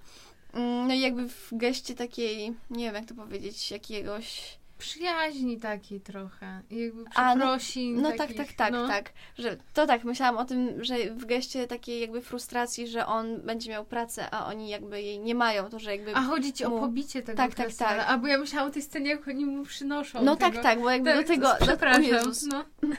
Mm, 0.53 0.88
No 0.88 0.93
i 0.93 0.99
jakby 0.99 1.29
w 1.29 1.49
geście 1.51 1.95
takiej, 1.95 2.53
nie 2.69 2.85
wiem 2.85 2.95
jak 2.95 3.05
to 3.05 3.15
powiedzieć, 3.15 3.71
jakiegoś... 3.71 4.57
Przyjaźni 4.78 5.59
takiej 5.59 6.01
trochę. 6.01 6.61
Jakby 6.71 7.03
A, 7.15 7.36
no- 7.36 7.45
przeprosin. 7.45 8.01
No 8.01 8.09
tak, 8.09 8.17
takich, 8.17 8.38
tak, 8.38 8.53
tak, 8.53 8.71
no. 8.73 8.88
tak. 8.88 9.13
Że, 9.38 9.57
to 9.73 9.88
tak, 9.88 10.03
myślałam 10.03 10.38
o 10.38 10.45
tym, 10.45 10.84
że 10.84 10.95
w 11.11 11.25
geście 11.25 11.67
takiej 11.67 12.01
jakby 12.01 12.21
frustracji, 12.21 12.88
że 12.88 13.05
on 13.05 13.41
będzie 13.41 13.71
miał 13.71 13.86
pracę, 13.86 14.30
a 14.32 14.45
oni 14.45 14.69
jakby 14.69 15.01
jej 15.01 15.19
nie 15.19 15.36
mają, 15.36 15.69
to 15.69 15.80
że 15.80 15.91
jakby... 15.95 16.15
A 16.15 16.21
chodzi 16.21 16.53
ci 16.53 16.65
o 16.65 16.69
mu- 16.69 16.80
pobicie 16.80 17.21
tego 17.21 17.38
Tak, 17.38 17.55
tak, 17.55 17.73
tak. 17.73 18.05
A 18.07 18.17
bo 18.17 18.28
ja 18.28 18.38
myślałam 18.38 18.69
o 18.69 18.73
tej 18.73 18.82
scenie, 18.82 19.09
jak 19.09 19.28
oni 19.28 19.45
mu 19.45 19.63
przynoszą 19.63 20.21
no 20.23 20.36
tego. 20.36 20.51
tak, 20.51 20.63
tak, 20.63 20.82
bo 20.82 20.89
jakby 20.89 21.09
Tak, 21.13 21.21
do 21.21 21.28
tego... 21.28 21.47
Do, 21.47 21.53
o 21.53 21.57
Przepraszam. 21.67 22.03
Jezus. 22.03 22.43
No. 22.43 22.63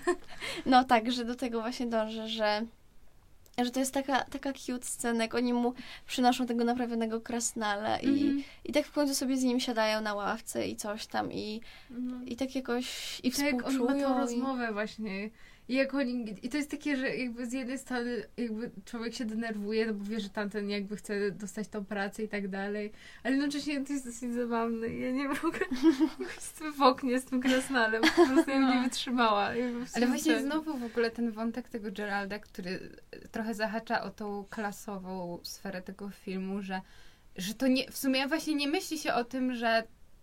No 0.66 0.85
tak, 0.85 1.12
że 1.12 1.24
do 1.24 1.35
tego 1.35 1.61
właśnie 1.61 1.87
dążę, 1.87 2.29
że, 2.29 2.62
że 3.65 3.71
to 3.71 3.81
jest 3.81 3.95
taka, 3.95 4.25
taka 4.25 4.53
cute 4.53 4.85
scena, 4.87 5.23
jak 5.23 5.35
oni 5.35 5.53
mu 5.53 5.75
przynoszą 6.07 6.47
tego 6.47 6.65
naprawionego 6.65 7.21
krasnala 7.21 7.99
i, 7.99 8.07
Mhm. 8.09 8.43
i 8.65 8.73
tak 8.73 8.87
w 8.87 8.93
końcu 8.93 9.15
sobie 9.15 9.37
z 9.37 9.43
nim 9.45 9.61
siadają 9.61 10.01
na 10.01 10.15
ławce 10.15 10.69
i 10.69 10.77
coś 10.77 11.07
tam 11.07 11.33
i, 11.33 11.61
No. 11.91 12.17
i 12.27 12.37
tak 12.37 12.55
jakoś 12.55 13.21
i 13.23 13.31
Tak 13.31 13.41
jak 13.41 13.55
on 13.55 13.61
ma 13.63 13.69
współczują. 13.71 14.09
tą 14.09 14.15
i... 14.17 14.19
rozmowę 14.21 14.73
właśnie, 14.73 15.31
I, 15.69 15.75
jak 15.75 15.95
oni, 15.95 16.35
I 16.43 16.49
to 16.49 16.57
jest 16.57 16.71
takie, 16.71 16.97
że 16.97 17.16
jakby 17.16 17.47
z 17.47 17.53
jednej 17.53 17.79
strony 17.79 18.25
jakby 18.37 18.71
człowiek 18.85 19.14
się 19.14 19.25
denerwuje, 19.25 19.87
no 19.87 19.95
bo 19.95 20.05
wie, 20.05 20.21
że 20.21 20.31
tamten 20.31 20.71
jakby 20.71 20.97
chce 20.97 21.31
dostać 21.31 21.69
tą 21.69 21.85
pracę 21.85 22.23
i 22.23 22.29
tak 22.29 22.49
dalej, 22.49 22.93
ale 23.23 23.35
jednocześnie 23.35 23.85
to 23.85 23.93
jest 23.93 24.05
dosyć 24.05 24.35
zabawne. 24.35 24.89
Ja 24.89 25.12
nie 25.12 25.29
mogę 25.29 25.59
w 26.79 26.83
oknie 26.83 27.21
z 27.21 27.25
tym 27.25 27.41
krasnalem, 27.41 28.03
po 28.03 28.27
prostu 28.27 28.51
ja 28.51 28.59
bym 28.59 28.69
nie 28.69 28.83
wytrzymała. 28.83 29.43
Ale 29.95 30.07
właśnie 30.07 30.33
sensie- 30.33 30.43
znowu 30.43 30.79
w 30.79 30.85
ogóle 30.85 31.11
ten 31.11 31.31
wątek 31.31 31.69
tego 31.69 31.93
Geralda, 31.93 32.39
który 32.39 32.97
trochę 33.31 33.55
zahacza 33.55 34.03
o 34.03 34.11
tą 34.11 34.45
klasową 34.51 35.39
sferę 35.43 35.83
tego 35.83 36.11
filmu, 36.11 36.62
że, 36.62 36.81
że 37.37 37.55
to 37.55 37.66
nie, 37.66 37.91
w 37.91 37.99
sumie 37.99 38.29
właśnie 38.29 38.55
nie 38.55 38.69
myśli 38.69 38.99
się 38.99 39.14
o 39.14 39.25
tym, 39.25 39.55
że 39.55 39.83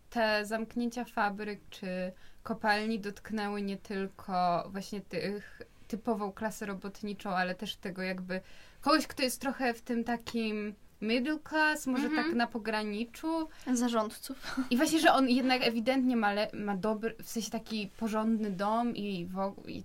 te 0.09 0.45
zamknięcia 0.45 1.05
fabryk 1.05 1.59
czy 1.69 2.11
kopalni 2.49 2.99
dotknęły 2.99 3.61
nie 3.61 3.77
tylko 3.77 4.63
właśnie 4.71 5.01
tych 5.01 5.61
typową 5.87 6.31
klasę 6.31 6.65
robotniczą, 6.65 7.29
ale 7.29 7.55
też 7.55 7.75
tego 7.75 8.01
jakby 8.01 8.41
kogoś, 8.81 9.07
kto 9.07 9.23
jest 9.23 9.41
trochę 9.41 9.73
w 9.73 9.81
tym 9.81 10.03
takim 10.03 10.75
middle 11.01 11.39
class, 11.49 11.87
może 11.87 12.05
Mhm. 12.07 12.27
tak 12.27 12.35
na 12.35 12.47
pograniczu, 12.47 13.47
Zarządców. 13.73 14.55
i 14.69 14.77
właśnie, 14.77 14.99
że 14.99 15.13
on 15.13 15.29
jednak 15.29 15.61
ewidentnie 15.67 16.17
ma, 16.17 16.33
le- 16.33 16.49
ma 16.53 16.77
dobry, 16.77 17.15
w 17.23 17.29
sensie 17.29 17.51
taki 17.51 17.87
porządny 17.97 18.51
dom 18.51 18.95
i, 18.95 19.25
w, 19.25 19.35
og- 19.37 19.67
i 19.69 19.83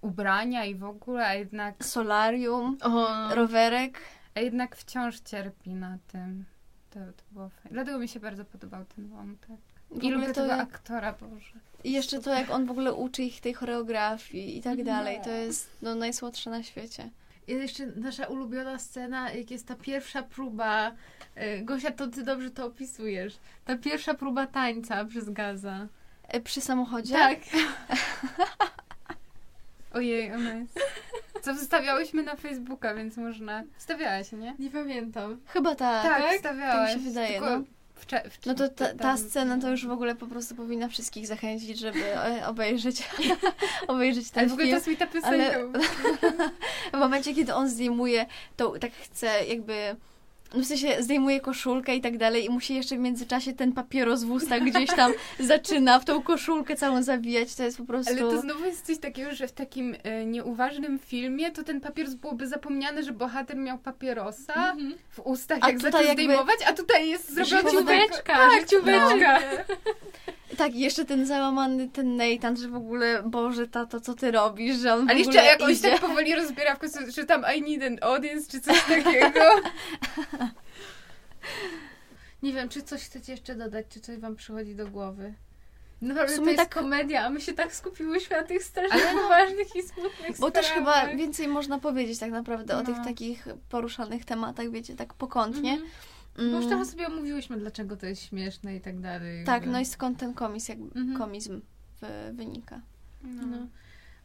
ubrania 0.00 0.64
i 0.64 0.74
w 0.74 0.84
ogóle, 0.84 1.26
a 1.26 1.34
jednak, 1.34 1.84
Solarium, 1.84 2.76
O, 2.82 3.34
rowerek. 3.34 3.98
a 4.34 4.40
jednak 4.40 4.76
wciąż 4.76 5.20
cierpi 5.20 5.70
na 5.74 5.98
tym. 6.12 6.44
To, 6.90 6.98
to 7.00 7.22
było 7.32 7.48
fajne. 7.48 7.70
Dlatego 7.70 7.98
mi 7.98 8.08
się 8.08 8.20
bardzo 8.20 8.44
podobał 8.44 8.84
ten 8.96 9.08
wątek. 9.08 9.60
W 9.90 9.94
I 9.94 9.96
ogóle 9.96 10.10
lubię 10.14 10.26
to 10.26 10.34
tego 10.34 10.46
jak- 10.46 10.60
aktora, 10.74 11.12
Boże. 11.12 11.52
I 11.84 11.92
jeszcze 11.92 12.20
to, 12.20 12.30
jak 12.34 12.50
on 12.50 12.66
w 12.66 12.70
ogóle 12.70 12.92
uczy 12.94 13.22
ich 13.22 13.40
tej 13.40 13.54
choreografii 13.54 14.58
i 14.58 14.62
tak 14.62 14.78
No. 14.78 14.84
dalej. 14.84 15.20
To 15.24 15.30
jest 15.30 15.70
no, 15.82 15.94
najsłodsze 15.94 16.50
na 16.50 16.62
świecie. 16.62 17.10
I 17.48 17.52
jeszcze 17.52 17.86
nasza 17.86 18.26
ulubiona 18.26 18.78
scena, 18.78 19.30
jak 19.32 19.50
jest 19.50 19.66
ta 19.66 19.74
pierwsza 19.74 20.22
próba. 20.22 20.92
y, 21.36 21.62
Gosia, 21.64 21.90
to 21.90 22.06
ty 22.08 22.22
dobrze 22.22 22.50
to 22.50 22.66
opisujesz. 22.66 23.38
Ta 23.64 23.76
pierwsza 23.78 24.14
próba 24.14 24.46
tańca 24.46 25.04
przez 25.04 25.30
Gaza. 25.30 25.86
E, 26.28 26.40
Przy 26.40 26.60
samochodzie? 26.60 27.14
Tak. 27.14 27.38
Ojej, 29.94 30.32
ona 30.34 30.54
jest... 30.54 30.78
Co 31.42 31.54
wstawiałyśmy 31.54 32.22
na 32.22 32.36
Facebooka, 32.36 32.94
więc 32.94 33.16
można... 33.16 33.62
Wstawiałaś, 33.76 34.32
nie? 34.32 34.54
Nie 34.58 34.70
pamiętam. 34.70 35.40
Chyba 35.46 35.74
tak. 35.74 36.02
Tak, 36.02 36.22
tak? 36.22 36.36
wstawiałaś. 36.36 36.88
Tak 36.90 36.98
mi 36.98 37.04
się 37.04 37.08
wydaje, 37.08 37.38
Tylko 37.38 37.58
no. 37.58 37.64
Wcze- 38.06 38.30
No 38.46 38.54
to 38.54 38.68
ta, 38.68 38.94
ta 38.94 39.16
scena 39.16 39.58
to 39.58 39.70
już 39.70 39.86
w 39.86 39.90
ogóle 39.90 40.14
po 40.14 40.26
prostu 40.26 40.54
powinna 40.54 40.88
wszystkich 40.88 41.26
zachęcić, 41.26 41.78
żeby 41.78 42.02
obejrzeć, 42.46 43.08
obejrzeć 43.88 44.30
ten 44.30 44.40
Ale 44.40 44.48
w 44.48 44.52
ogóle 44.52 44.66
to 44.66 44.68
film. 44.68 44.76
jest 44.76 44.86
mi 44.86 44.96
ta 44.96 45.06
piosenka. 45.06 45.56
Ale- 45.56 46.50
W 46.94 46.96
momencie, 46.98 47.34
kiedy 47.34 47.54
on 47.54 47.68
zdejmuje, 47.68 48.26
to 48.56 48.78
tak 48.78 48.92
chce 48.92 49.44
jakby... 49.46 49.96
No 50.54 50.60
w 50.60 50.66
sensie 50.66 51.02
zdejmuje 51.02 51.40
koszulkę 51.40 51.96
i 51.96 52.00
tak 52.00 52.18
dalej 52.18 52.44
i 52.44 52.50
musi 52.50 52.74
jeszcze 52.74 52.96
w 52.96 52.98
międzyczasie 52.98 53.52
ten 53.52 53.72
papieros 53.72 54.24
w 54.24 54.30
ustach 54.30 54.62
gdzieś 54.62 54.90
tam 54.90 55.12
zaczyna 55.40 55.98
w 55.98 56.04
tą 56.04 56.22
koszulkę 56.22 56.76
całą 56.76 57.02
zawijać. 57.02 57.54
To 57.54 57.62
jest 57.62 57.76
po 57.76 57.84
prostu... 57.84 58.12
Ale 58.12 58.20
to 58.20 58.40
znowu 58.40 58.64
jest 58.64 58.86
coś 58.86 58.98
takiego, 58.98 59.34
że 59.34 59.48
w 59.48 59.52
takim 59.52 59.96
e, 60.02 60.26
nieuważnym 60.26 60.98
filmie 60.98 61.50
to 61.50 61.64
ten 61.64 61.80
papieros 61.80 62.14
byłoby 62.14 62.46
zapomniane, 62.46 63.02
że 63.02 63.12
bohater 63.12 63.56
miał 63.56 63.78
papierosa 63.78 64.76
w 65.10 65.20
ustach, 65.20 65.58
A 65.60 65.68
jak 65.68 65.80
zaczął 65.80 66.02
jakby- 66.02 66.22
zdejmować, 66.22 66.58
a 66.66 66.72
tutaj 66.72 67.08
jest 67.08 67.34
zrobiona 67.34 67.70
Ciubeczka. 67.70 68.34
Tak, 68.34 68.66
ciubeczka. 68.66 69.38
Tak, 70.60 70.74
jeszcze 70.74 71.04
ten 71.04 71.26
załamany, 71.26 71.88
ten 71.88 72.16
Nathan, 72.16 72.56
że 72.56 72.68
w 72.68 72.74
ogóle, 72.74 73.22
Boże, 73.26 73.68
tato, 73.68 74.00
co 74.00 74.14
ty 74.14 74.30
robisz, 74.30 74.76
że 74.76 74.94
on 74.94 75.10
Ale 75.10 75.18
jeszcze 75.18 75.44
jak 75.44 75.60
on 75.60 75.66
się 75.68 75.72
idzie. 75.74 75.90
tak 75.90 76.00
powoli 76.00 76.34
rozbiera 76.34 76.74
w 76.74 76.78
końcu, 76.78 76.98
że 77.16 77.24
tam 77.24 77.44
I 77.56 77.62
need 77.62 77.82
an 77.82 77.98
audience, 78.10 78.50
czy 78.50 78.60
coś 78.60 78.82
takiego. 78.82 79.40
Nie 82.42 82.52
wiem, 82.52 82.68
czy 82.68 82.82
coś 82.82 83.02
chcecie 83.04 83.32
jeszcze 83.32 83.54
dodać, 83.54 83.86
czy 83.88 84.00
coś 84.00 84.18
wam 84.18 84.36
przychodzi 84.36 84.74
do 84.74 84.86
głowy. 84.88 85.34
Naprawdę 86.02 86.32
W 86.32 86.36
to 86.36 86.42
sumie 86.42 86.52
jest 86.52 86.64
tak- 86.70 86.74
komedia, 86.74 87.24
a 87.26 87.30
my 87.30 87.40
się 87.40 87.52
tak 87.52 87.74
skupiłyśmy 87.74 88.36
na 88.36 88.42
tych 88.42 88.64
strasznie 88.64 89.14
ważnych 89.28 89.76
i 89.76 89.82
smutnych 89.82 90.38
Bo 90.38 90.50
też 90.50 90.66
chyba 90.66 91.06
więcej 91.06 91.48
można 91.48 91.78
powiedzieć 91.78 92.18
tak 92.18 92.30
naprawdę 92.30 92.76
o 92.76 92.82
tych 92.82 92.96
No. 92.98 93.04
takich 93.04 93.44
poruszanych 93.68 94.24
tematach, 94.24 94.70
wiecie, 94.70 94.96
tak 94.96 95.14
pokątnie. 95.14 95.72
Mhm. 95.72 95.90
Bo 95.90 95.96
Mm. 96.38 96.52
już 96.54 96.66
trochę 96.66 96.84
sobie 96.84 97.06
omówiłyśmy, 97.06 97.56
dlaczego 97.58 97.96
to 97.96 98.06
jest 98.06 98.22
śmieszne 98.22 98.76
i 98.76 98.80
tak 98.80 99.00
dalej. 99.00 99.44
Tak, 99.44 99.54
jakby. 99.54 99.70
no 99.72 99.80
i 99.80 99.84
skąd 99.84 100.18
ten 100.18 100.34
komis, 100.34 100.68
jak, 100.68 100.78
Mhm. 100.78 101.18
komizm 101.18 101.60
wy, 102.00 102.06
wynika. 102.32 102.80
No. 103.22 103.56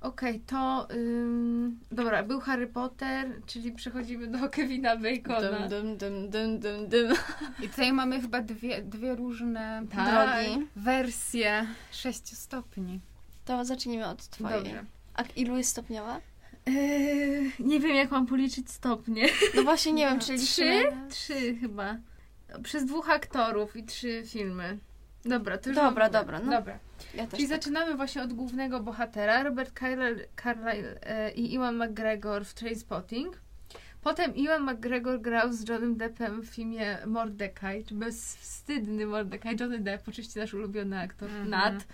Okej, 0.02 0.40
to... 0.40 0.88
Ym, 0.92 1.80
dobra, 1.92 2.24
był 2.24 2.40
Harry 2.40 2.68
Potter, 2.68 3.42
czyli 3.46 3.72
przechodzimy 3.72 4.28
do 4.28 4.50
Kevina 4.50 4.96
Bacona. 4.98 5.68
Dum, 5.68 5.98
dum, 5.98 5.98
dum, 5.98 6.30
dum, 6.30 6.60
dum, 6.60 6.90
dum. 6.90 7.18
I 7.64 7.70
tutaj 7.70 7.94
mamy 7.94 8.22
chyba 8.22 8.42
dwie, 8.42 8.82
dwie 8.82 9.16
różne 9.16 9.86
Tak. 9.96 10.46
Drogi. 10.46 10.68
wersje 10.76 11.68
sześciu 11.92 12.36
stopni. 12.36 13.00
To 13.46 13.66
zacznijmy 13.66 14.08
od 14.08 14.28
twojej. 14.28 14.64
Dobrze. 14.64 14.86
A 15.14 15.24
ilu 15.36 15.58
jest 15.58 15.70
stopniowa? 15.70 16.20
Eee, 16.66 17.52
nie 17.60 17.80
wiem, 17.80 17.96
jak 17.96 18.12
mam 18.12 18.26
policzyć 18.26 18.72
stopnie. 18.72 19.28
No 19.56 19.64
właśnie 19.64 19.94
nie 19.94 20.06
wiem, 20.06 20.20
czy 20.20 20.26
Trzy? 20.38 20.64
liczymy- 20.64 21.10
Trzy 21.10 21.56
chyba. 21.56 21.98
Przez 22.64 22.86
dwóch 22.86 23.10
aktorów 23.10 23.76
i 23.76 23.84
trzy 23.84 24.24
filmy. 24.26 24.78
Dobra, 25.26 25.58
to 25.58 25.70
już 25.70 25.76
Dobra, 25.76 26.10
dobra, 26.10 26.40
no. 26.40 26.52
Dobra. 26.52 26.80
Ja 27.16 27.28
Czyli 27.28 27.48
tak. 27.48 27.58
zaczynamy 27.58 27.96
właśnie 27.96 28.22
od 28.24 28.34
głównego 28.34 28.80
bohatera, 28.80 29.44
Robert 29.44 29.80
Carlyle, 29.80 30.26
Carlyle 30.44 31.02
e, 31.02 31.32
i 31.32 31.56
Ewan 31.56 31.76
McGregor 31.84 32.46
w 32.46 32.54
Trainspotting. 32.54 33.42
Potem 34.06 34.34
Ewan 34.38 34.64
McGregor 34.64 35.22
grał 35.22 35.54
z 35.54 35.70
Johnem 35.70 35.96
Deppem 35.98 36.42
w 36.42 36.46
filmie 36.46 36.98
Mordecai, 37.06 37.84
czy 37.88 37.96
bezwstydny 37.96 39.06
Mordecai. 39.06 39.56
Johnny 39.60 39.80
Depp, 39.80 40.08
oczywiście 40.10 40.40
nasz 40.40 40.54
ulubiony 40.54 41.00
aktor, 41.00 41.30
Mhm. 41.30 41.50
Nat. 41.50 41.88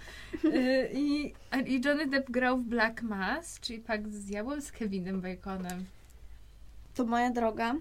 E, 0.54 0.92
I, 0.94 1.34
I 1.68 1.82
Johnny 1.86 2.08
Depp 2.08 2.30
grał 2.32 2.58
w 2.58 2.64
Black 2.64 3.02
Mass, 3.02 3.60
czyli 3.60 3.80
Pakt 3.80 4.12
z 4.12 4.26
Diabłem 4.26 4.62
z 4.62 4.72
Kevinem 4.72 5.22
Baconem. 5.22 5.86
To 6.96 7.06
moja 7.06 7.30
droga 7.32 7.76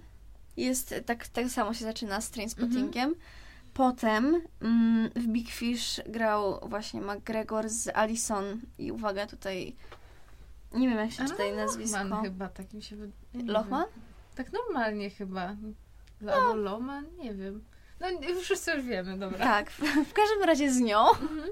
jest, 0.56 0.94
tak, 1.06 1.28
tak 1.28 1.46
samo 1.48 1.74
się 1.74 1.84
zaczyna 1.84 2.20
z 2.20 2.30
Trainspottingiem. 2.30 3.08
Mhm. 3.08 3.14
Potem 3.74 4.40
mm, 4.62 5.10
w 5.16 5.26
Big 5.26 5.50
Fish 5.50 6.00
grał 6.06 6.60
właśnie 6.68 7.00
McGregor 7.00 7.68
z 7.68 7.88
Alison 7.94 8.60
i 8.78 8.92
uwaga 8.92 9.26
tutaj, 9.26 9.76
nie 10.74 10.88
wiem 10.88 10.98
jak 10.98 11.10
się 11.12 11.24
czyta 11.24 11.42
nazwisko. 11.56 11.98
Lochman 11.98 12.24
chyba, 12.24 12.48
tak 12.48 12.72
mi 12.72 12.82
się 12.82 12.96
wydaje. 12.96 13.14
wiem. 13.34 13.46
Tak 14.34 14.52
normalnie 14.52 15.10
chyba. 15.10 15.56
Lo- 16.20 16.32
Albo 16.32 16.54
Loman, 16.56 17.04
nie 17.18 17.34
wiem. 17.34 17.64
No 18.00 18.06
wszyscy 18.42 18.70
już 18.70 18.82
wiemy, 18.84 19.18
dobra. 19.18 19.38
Tak, 19.38 19.70
w, 19.70 19.78
w 20.08 20.12
każdym 20.12 20.42
razie 20.42 20.72
z 20.72 20.80
nią. 20.80 21.08
Mhm. 21.10 21.50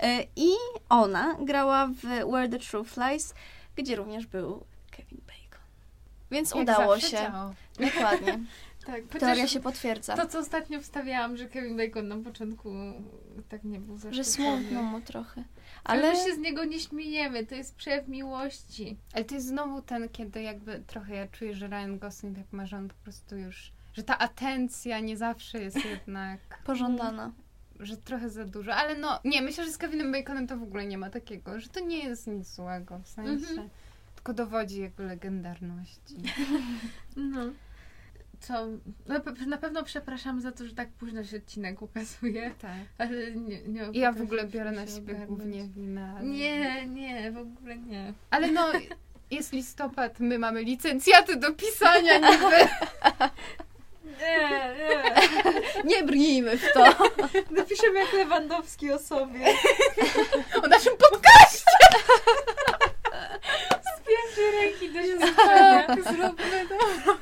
E, 0.00 0.22
I 0.36 0.50
ona 0.88 1.36
grała 1.40 1.86
w 1.86 1.98
Where 2.30 2.48
the 2.48 2.58
Truth 2.58 2.96
Lies, 2.96 3.34
gdzie 3.76 3.96
również 3.96 4.26
był 4.26 4.64
Kevin 4.90 5.18
Bacon. 5.26 5.64
Więc 6.30 6.50
Jak 6.50 6.62
udało 6.62 6.92
zawsze 6.94 7.10
się. 7.10 7.16
działo. 7.16 7.54
Dokładnie. 7.92 8.38
Tak, 8.86 9.02
Teoria 9.20 9.46
się 9.46 9.60
potwierdza. 9.60 10.16
to, 10.16 10.26
co 10.26 10.38
ostatnio 10.38 10.80
wstawiałam, 10.80 11.36
że 11.36 11.48
Kevin 11.48 11.76
Bacon 11.76 12.08
na 12.08 12.16
początku 12.16 12.72
tak 13.48 13.64
nie 13.64 13.80
był 13.80 13.96
Że 13.98 14.02
zaszczycony. 14.02 14.58
smutno 14.60 14.82
mu 14.82 15.00
trochę. 15.00 15.44
Ale 15.84 16.12
my 16.12 16.16
się 16.16 16.34
z 16.34 16.38
niego 16.38 16.64
nie 16.64 16.80
śmiejemy, 16.80 17.46
to 17.46 17.54
jest 17.54 17.74
przejaw 17.76 18.08
miłości. 18.08 18.96
Ale 19.14 19.24
to 19.24 19.34
jest 19.34 19.46
znowu 19.46 19.82
ten, 19.82 20.08
kiedy 20.08 20.42
jakby 20.42 20.82
trochę 20.86 21.14
ja 21.14 21.28
czuję, 21.28 21.54
że 21.54 21.66
Ryan 21.68 21.98
Gosling 21.98 22.36
tak 22.36 22.52
ma, 22.52 22.66
że 22.66 22.76
on 22.76 22.88
po 22.88 22.94
prostu 22.94 23.36
już, 23.36 23.72
że 23.92 24.02
ta 24.02 24.18
atencja 24.18 25.00
nie 25.00 25.16
zawsze 25.16 25.62
jest 25.62 25.84
jednak, 25.84 26.40
pożądana. 26.64 27.32
że 27.80 27.96
trochę 27.96 28.30
za 28.30 28.44
dużo. 28.44 28.74
Ale 28.74 28.98
no, 28.98 29.20
nie, 29.24 29.42
myślę, 29.42 29.64
że 29.64 29.70
z 29.72 29.78
Kevinem 29.78 30.12
Baconem 30.12 30.46
to 30.46 30.56
w 30.56 30.62
ogóle 30.62 30.86
nie 30.86 30.98
ma 30.98 31.10
takiego, 31.10 31.60
że 31.60 31.68
to 31.68 31.80
nie 31.80 32.04
jest 32.04 32.26
nic 32.26 32.54
złego, 32.54 32.98
w 32.98 33.08
sensie, 33.08 33.48
Mhm. 33.50 33.68
tylko 34.14 34.34
dowodzi 34.34 34.80
jego 34.80 35.02
legendarności. 35.02 36.16
No. 37.16 37.40
Co? 38.40 38.66
Na, 39.06 39.20
pe- 39.20 39.46
na 39.46 39.56
pewno 39.58 39.82
przepraszam 39.82 40.40
za 40.40 40.52
to, 40.52 40.66
że 40.66 40.74
tak 40.74 40.88
późno 40.88 41.24
się 41.24 41.36
odcinek 41.36 41.82
ukazuje, 41.82 42.50
Tak. 42.62 42.70
ale 42.98 43.32
nie, 43.32 43.62
nie 43.62 44.00
ja 44.00 44.12
w 44.12 44.20
ogóle 44.22 44.44
biorę 44.44 44.72
na 44.72 44.86
siebie 44.86 45.14
ogarnąć. 45.14 45.28
głównie 45.28 45.64
winę. 45.68 46.14
ale- 46.16 46.26
Nie, 46.26 46.86
nie, 46.86 47.32
w 47.32 47.38
ogóle 47.38 47.76
nie. 47.76 48.12
Ale 48.30 48.50
no, 48.50 48.66
jest 49.30 49.52
listopad, 49.52 50.20
my 50.20 50.38
mamy 50.38 50.62
licencjaty 50.64 51.36
do 51.36 51.52
pisania 51.54 52.18
niby. 52.30 52.56
Nie, 54.20 54.74
nie. 54.78 55.00
Nie 55.96 56.02
brnijmy 56.04 56.56
w 56.58 56.72
to. 56.72 56.84
Napiszemy 57.50 57.98
jak 57.98 58.12
Lewandowski 58.12 58.92
o 58.92 58.98
sobie. 58.98 59.40
O 60.64 60.66
naszym 60.68 60.92
podcaście! 60.96 61.64
Z 64.88 64.92
pierwszej 64.92 65.06
ręki 65.06 65.18
do 65.18 65.26
śpiewania. 65.26 65.86
Tak, 65.86 66.04
zróbmy 66.14 66.68
to. 66.68 67.18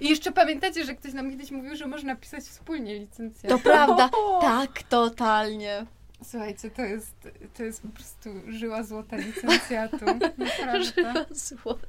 I 0.00 0.08
jeszcze 0.08 0.32
pamiętacie, 0.32 0.84
że 0.84 0.94
ktoś 0.94 1.12
nam 1.12 1.30
kiedyś 1.30 1.50
mówił, 1.50 1.76
że 1.76 1.86
można 1.86 2.16
pisać 2.16 2.44
wspólnie 2.44 2.98
licencjat. 2.98 3.52
To 3.52 3.58
prawda. 3.58 4.10
Tak, 4.40 4.82
totalnie. 4.82 5.86
Słuchajcie, 6.24 6.70
to 6.70 6.82
jest, 6.82 7.28
to 7.56 7.62
jest 7.62 7.82
po 7.82 7.88
prostu 7.88 8.30
żyła 8.48 8.82
złota 8.82 9.16
licencjatu. 9.16 10.04
Naprawdę. 10.38 11.26
Złoto. 11.34 11.86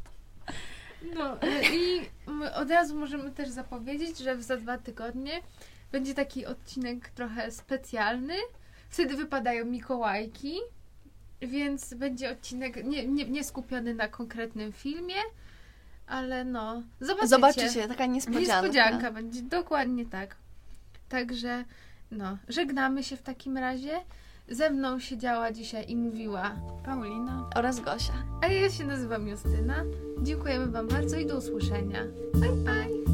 No 1.15 1.35
y, 1.35 1.61
i 1.73 2.01
my 2.27 2.55
od 2.55 2.69
razu 2.69 2.95
możemy 2.95 3.31
też 3.31 3.49
zapowiedzieć, 3.49 4.17
że 4.17 4.41
za 4.41 4.57
dwa 4.57 4.77
tygodnie 4.77 5.41
będzie 5.91 6.13
taki 6.13 6.45
odcinek 6.45 7.09
trochę 7.09 7.51
specjalny. 7.51 8.33
Wtedy 8.89 9.15
wypadają 9.15 9.65
Mikołajki, 9.65 10.59
więc 11.47 11.93
będzie 11.93 12.31
odcinek 12.31 12.85
nie, 12.85 13.07
nie, 13.07 13.25
nie 13.25 13.43
skupiony 13.43 13.93
na 13.93 14.07
konkretnym 14.07 14.71
filmie, 14.71 15.15
ale 16.07 16.45
no, 16.45 16.83
zobaczycie. 17.01 17.27
Zobaczycie, 17.27 17.87
taka 17.87 18.05
niespodzianka. 18.05 18.61
Niespodzianka 18.61 19.11
będzie, 19.11 19.41
dokładnie 19.41 20.05
tak. 20.05 20.35
Także, 21.09 21.65
no, 22.11 22.37
żegnamy 22.49 23.03
się 23.03 23.17
w 23.17 23.21
takim 23.21 23.57
razie. 23.57 23.91
Ze 24.47 24.69
mną 24.69 24.99
siedziała 24.99 25.51
dzisiaj 25.51 25.91
i 25.91 25.95
mówiła, 25.95 26.55
Paulina. 26.85 27.49
Oraz 27.55 27.79
Gosia. 27.79 28.13
a 28.41 28.47
ja 28.47 28.69
się 28.69 28.83
nazywam 28.83 29.27
Justyna. 29.27 29.83
Dziękujemy 30.21 30.67
Wam 30.67 30.87
bardzo 30.87 31.17
i 31.17 31.25
do 31.25 31.37
usłyszenia. 31.37 32.03
Bye 32.33 32.51
bye! 32.51 33.12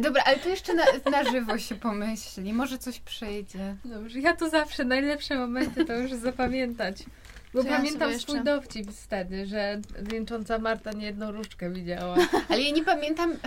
Dobra, 0.00 0.22
ale 0.26 0.38
to 0.38 0.48
jeszcze 0.48 0.74
na, 0.74 0.84
na 1.10 1.30
żywo 1.30 1.58
się 1.58 1.74
pomyśli. 1.74 2.52
Może 2.52 2.78
coś 2.78 3.00
przejdzie. 3.00 3.76
Dobrze, 3.84 4.20
ja 4.20 4.36
to 4.36 4.48
zawsze 4.50 4.84
najlepsze 4.84 5.38
momenty 5.38 5.84
to 5.84 5.92
już 5.94 6.12
zapamiętać. 6.12 6.96
Bo 7.54 7.62
ja 7.62 7.76
pamiętam 7.76 8.08
sobie 8.08 8.18
swój 8.20 8.34
jeszcze- 8.34 8.44
dowcip 8.44 8.90
wtedy, 8.92 9.46
że 9.46 9.80
wieńcząca 10.02 10.58
Marta 10.58 10.92
nie 10.92 11.06
jedną 11.06 11.32
różdżkę 11.32 11.70
widziała. 11.70 12.16
Ale 12.48 12.62
ja 12.62 12.70
nie 12.70 12.84
pamiętam... 12.84 13.36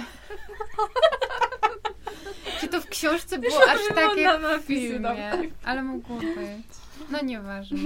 Czy 2.60 2.68
to 2.68 2.82
w 2.82 2.88
książce 2.90 3.38
było 3.40 3.60
aż 3.70 3.80
tak 3.96 4.10
wygląda 4.16 4.52
jak 4.52 4.62
w 4.62 4.66
filmie. 4.66 5.00
napisy, 5.00 5.52
Ale 5.64 5.84
mogło 5.84 6.18
być. 6.18 6.66
No 7.12 7.22
nieważne. 7.22 7.80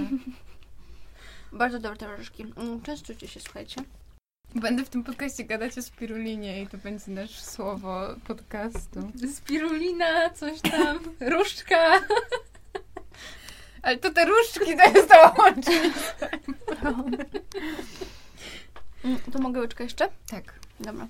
Bardzo 1.51 1.79
dobre 1.79 1.97
te 1.97 2.09
orzeszki. 2.09 2.45
Mm, 2.57 2.81
Częstujcie 2.81 3.27
się, 3.27 3.39
słuchajcie. 3.39 3.81
Będę 4.55 4.85
w 4.85 4.89
tym 4.89 5.03
podcaście 5.03 5.43
gadać 5.43 5.77
o 5.77 5.81
spirulinie 5.81 6.61
i 6.61 6.67
to 6.67 6.77
będzie 6.77 7.11
nasz 7.11 7.41
słowo 7.41 8.01
podcastu. 8.27 9.11
Spirulina, 9.35 10.29
coś 10.29 10.61
tam, 10.61 10.99
różdżka. 11.33 11.99
Ale 13.81 13.97
to 13.97 14.13
te 14.13 14.25
różdżki 14.25 14.77
to 14.77 14.91
jest 14.99 15.09
to 15.09 15.35
łącznie. 15.37 15.91
To 19.33 19.39
mogę 19.39 19.59
łyczkę 19.59 19.83
jeszcze? 19.83 20.09
Tak. 20.29 20.53
Dobra. 20.79 21.07